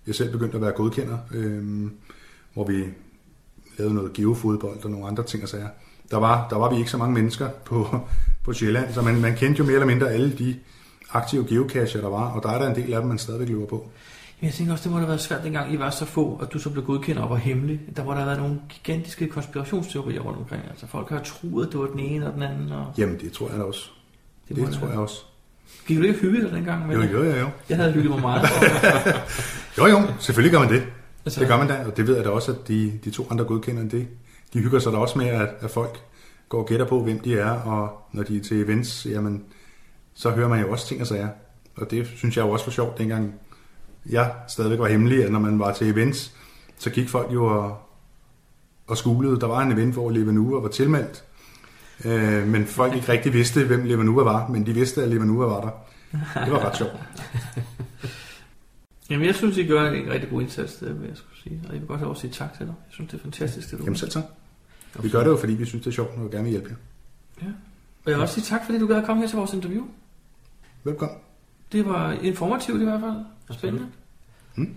jeg 0.06 0.14
selv 0.14 0.32
begyndte 0.32 0.56
at 0.56 0.62
være 0.62 0.72
godkender, 0.72 1.18
øh, 1.34 1.90
hvor 2.54 2.64
vi 2.64 2.84
lavede 3.78 3.94
noget 3.94 4.12
geofodbold 4.12 4.84
og 4.84 4.90
nogle 4.90 5.06
andre 5.06 5.24
ting 5.24 5.42
og 5.42 5.48
sager. 5.48 5.68
Der 6.10 6.16
var, 6.16 6.48
der 6.48 6.56
var 6.56 6.70
vi 6.70 6.78
ikke 6.78 6.90
så 6.90 6.98
mange 6.98 7.14
mennesker 7.14 7.48
på, 7.64 8.00
på 8.44 8.52
Sjælland, 8.52 8.92
så 8.92 9.02
man, 9.02 9.20
man 9.20 9.36
kendte 9.36 9.58
jo 9.58 9.64
mere 9.64 9.74
eller 9.74 9.86
mindre 9.86 10.10
alle 10.10 10.32
de 10.38 10.56
aktive 11.12 11.46
geocacher, 11.48 12.00
der 12.00 12.08
var, 12.08 12.30
og 12.30 12.42
der 12.42 12.48
er 12.48 12.58
der 12.58 12.68
en 12.70 12.76
del 12.76 12.92
af 12.94 13.00
dem, 13.00 13.08
man 13.08 13.18
stadigvæk 13.18 13.48
løber 13.48 13.66
på. 13.66 13.88
Men 14.40 14.46
jeg 14.46 14.54
tænker 14.54 14.72
også, 14.72 14.82
det 14.82 14.90
må 14.90 14.96
da 14.96 15.00
have 15.00 15.08
været 15.08 15.20
svært, 15.20 15.44
dengang 15.44 15.74
I 15.74 15.78
var 15.78 15.90
så 15.90 16.04
få, 16.04 16.38
at 16.42 16.52
du 16.52 16.58
så 16.58 16.70
blev 16.70 16.84
godkendt 16.84 17.20
og 17.20 17.30
var 17.30 17.36
hemmelig. 17.36 17.80
Der 17.96 18.04
må 18.04 18.10
der 18.10 18.16
have 18.16 18.26
været 18.26 18.38
nogle 18.38 18.60
gigantiske 18.68 19.26
konspirationsteorier 19.28 20.20
rundt 20.20 20.38
omkring. 20.38 20.62
Altså 20.70 20.86
folk 20.86 21.08
har 21.10 21.18
troet, 21.20 21.66
at 21.66 21.72
det 21.72 21.80
var 21.80 21.86
den 21.86 21.98
ene 22.00 22.26
og 22.26 22.34
den 22.34 22.42
anden. 22.42 22.72
Og 22.72 22.86
Jamen, 22.98 23.18
det 23.20 23.32
tror 23.32 23.48
jeg 23.48 23.58
da 23.58 23.62
også. 23.62 23.90
Det, 24.48 24.56
det 24.56 24.66
da 24.66 24.72
tror 24.72 24.88
jeg 24.88 24.98
også. 24.98 25.22
Gik 25.86 25.96
du 25.98 26.02
ikke 26.02 26.14
og 26.16 26.20
hygge 26.20 26.42
dig 26.42 26.52
dengang? 26.52 26.86
Med 26.86 26.96
Jo, 26.96 27.02
det? 27.02 27.12
jo, 27.12 27.22
jo, 27.24 27.36
jo. 27.36 27.46
Jeg 27.68 27.76
havde 27.76 27.92
hygget 27.92 28.10
mig 28.10 28.20
meget. 28.20 28.48
Jo, 29.78 29.86
jo, 29.86 29.98
selvfølgelig 30.18 30.52
gør 30.52 30.58
man 30.58 30.68
det. 30.74 30.82
altså, 31.24 31.40
Det 31.40 31.48
gør 31.48 31.56
man 31.56 31.68
da, 31.68 31.84
og 31.86 31.96
det 31.96 32.06
ved 32.06 32.16
jeg 32.16 32.24
da 32.24 32.30
også, 32.30 32.52
at 32.52 32.68
de, 32.68 32.92
de 33.04 33.10
to 33.10 33.26
andre 33.30 33.44
godkender 33.44 33.82
det. 33.88 34.06
De 34.52 34.58
hygger 34.58 34.78
sig 34.78 34.92
da 34.92 34.98
også 34.98 35.18
med, 35.18 35.26
at, 35.26 35.48
at 35.60 35.70
folk 35.70 36.00
går 36.48 36.58
og 36.58 36.66
gætter 36.66 36.86
på, 36.86 37.02
hvem 37.02 37.20
de 37.20 37.38
er, 37.38 37.50
og 37.50 37.88
når 38.12 38.22
de 38.22 38.36
er 38.36 38.40
til 38.42 38.60
events, 38.64 39.06
jamen, 39.10 39.44
så 40.20 40.30
hører 40.30 40.48
man 40.48 40.60
jo 40.60 40.70
også 40.70 40.86
ting 40.86 41.00
og 41.00 41.06
sager. 41.06 41.28
Og 41.76 41.90
det 41.90 42.06
synes 42.16 42.36
jeg 42.36 42.42
jo 42.42 42.50
også 42.50 42.64
var 42.64 42.72
sjovt, 42.72 42.98
dengang 42.98 43.34
jeg 44.06 44.32
stadigvæk 44.48 44.78
var 44.78 44.88
hemmelig, 44.88 45.24
at 45.24 45.32
når 45.32 45.38
man 45.38 45.58
var 45.58 45.72
til 45.72 45.88
events, 45.88 46.34
så 46.78 46.90
gik 46.90 47.08
folk 47.08 47.32
jo 47.32 47.46
og, 47.46 47.78
og 48.86 48.96
skulede. 48.96 49.40
Der 49.40 49.46
var 49.46 49.62
en 49.62 49.72
event, 49.72 49.92
hvor 49.92 50.10
Levanua 50.10 50.60
var 50.60 50.68
tilmeldt, 50.68 51.24
øh, 52.04 52.46
men 52.46 52.66
folk 52.66 52.94
ikke 52.94 53.12
rigtig 53.12 53.32
vidste, 53.32 53.64
hvem 53.64 53.84
Levanua 53.84 54.22
var, 54.22 54.48
men 54.48 54.66
de 54.66 54.72
vidste, 54.72 55.02
at 55.02 55.08
Levanua 55.08 55.46
var 55.46 55.60
der. 55.60 55.70
Det 56.44 56.52
var 56.52 56.68
ret 56.68 56.76
sjovt. 56.76 56.92
Jamen, 59.10 59.26
jeg 59.26 59.34
synes, 59.34 59.56
I 59.56 59.66
gør 59.66 59.90
en 59.90 60.10
rigtig 60.10 60.30
god 60.30 60.40
indsats, 60.40 60.74
det 60.74 61.00
vil 61.00 61.08
jeg 61.08 61.16
skulle 61.16 61.42
sige. 61.42 61.60
Og 61.68 61.72
jeg 61.72 61.80
vil 61.80 61.88
godt 61.88 62.00
have 62.00 62.10
at 62.10 62.16
sige 62.16 62.32
tak 62.32 62.56
til 62.56 62.66
dig. 62.66 62.74
Jeg 62.86 62.92
synes, 62.92 63.10
det 63.10 63.18
er 63.18 63.22
fantastisk, 63.22 63.70
det 63.70 63.78
du 63.78 63.84
Jamen 63.84 63.96
selv 63.96 64.10
tak. 64.10 64.24
Vi 65.02 65.08
gør 65.08 65.20
det 65.20 65.30
jo, 65.30 65.36
fordi 65.36 65.52
vi 65.52 65.64
synes, 65.64 65.84
det 65.84 65.90
er 65.90 65.94
sjovt, 65.94 66.10
og 66.16 66.24
vi 66.24 66.30
gerne 66.30 66.44
vil 66.44 66.50
hjælpe 66.50 66.68
jer. 66.68 66.76
Og 68.04 68.10
jeg 68.10 68.14
vil 68.14 68.22
også 68.22 68.34
sige 68.34 68.44
tak, 68.44 68.60
fordi 68.66 68.78
du 68.78 68.86
gad 68.86 68.96
at 68.96 69.04
komme 69.04 69.22
her 69.22 69.28
til 69.28 69.36
vores 69.36 69.52
interview. 69.52 69.84
Velkommen. 70.84 71.18
Det 71.72 71.86
var 71.86 72.12
informativt 72.12 72.80
i 72.80 72.84
hvert 72.84 73.00
fald. 73.00 73.24
Spændende. 73.50 73.86
Mm. 74.54 74.74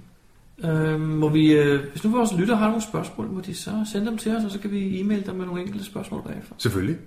Øh, 0.66 0.99
må 0.99 1.30
vi, 1.30 1.54
øh, 1.54 1.89
hvis 1.91 2.04
nu 2.04 2.12
vores 2.12 2.34
lytter 2.34 2.56
har 2.56 2.68
nogle 2.68 2.82
spørgsmål, 2.82 3.28
må 3.28 3.41
de 3.41 3.56
så 3.56 3.86
sende 3.91 4.08
dem 4.08 4.18
til 4.18 4.36
os, 4.36 4.43
og 4.43 4.51
så 4.51 4.60
kan 4.60 4.72
vi 4.72 4.99
e-mail 4.99 5.26
dem 5.26 5.36
med 5.36 5.45
nogle 5.45 5.62
enkelte 5.62 5.86
spørgsmål 5.86 6.24
bagefter. 6.24 6.56
Selvfølgelig. 6.58 6.97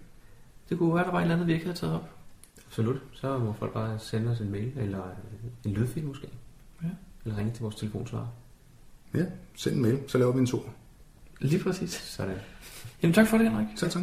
Det 0.69 0.79
kunne 0.79 0.95
være, 0.95 1.05
der 1.05 1.11
var 1.11 1.19
et 1.19 1.23
eller 1.23 1.35
andet, 1.35 1.47
vi 1.47 1.53
ikke 1.53 1.65
havde 1.65 1.79
taget 1.79 1.95
op. 1.95 2.11
Absolut. 2.67 2.97
Så 3.13 3.39
må 3.39 3.53
folk 3.53 3.73
bare 3.73 3.99
sende 3.99 4.31
os 4.31 4.41
en 4.41 4.51
mail, 4.51 4.73
eller 4.77 5.03
en 5.65 5.73
lydfil 5.73 6.05
måske. 6.05 6.29
Ja. 6.83 6.89
Eller 7.25 7.39
ringe 7.39 7.53
til 7.53 7.63
vores 7.63 7.77
telefonsvarer. 7.77 8.27
Ja, 9.15 9.25
send 9.55 9.77
en 9.77 9.83
mail, 9.83 9.99
så 10.07 10.19
laver 10.19 10.33
vi 10.33 10.39
en 10.39 10.47
tur. 10.47 10.65
Lige 11.41 11.63
præcis. 11.63 11.91
Sådan. 11.91 12.37
Jamen 13.03 13.15
tak 13.15 13.27
for 13.27 13.39
det, 13.39 13.51
Henrik. 13.51 13.67
Selv 13.77 13.91
tak. 13.91 14.03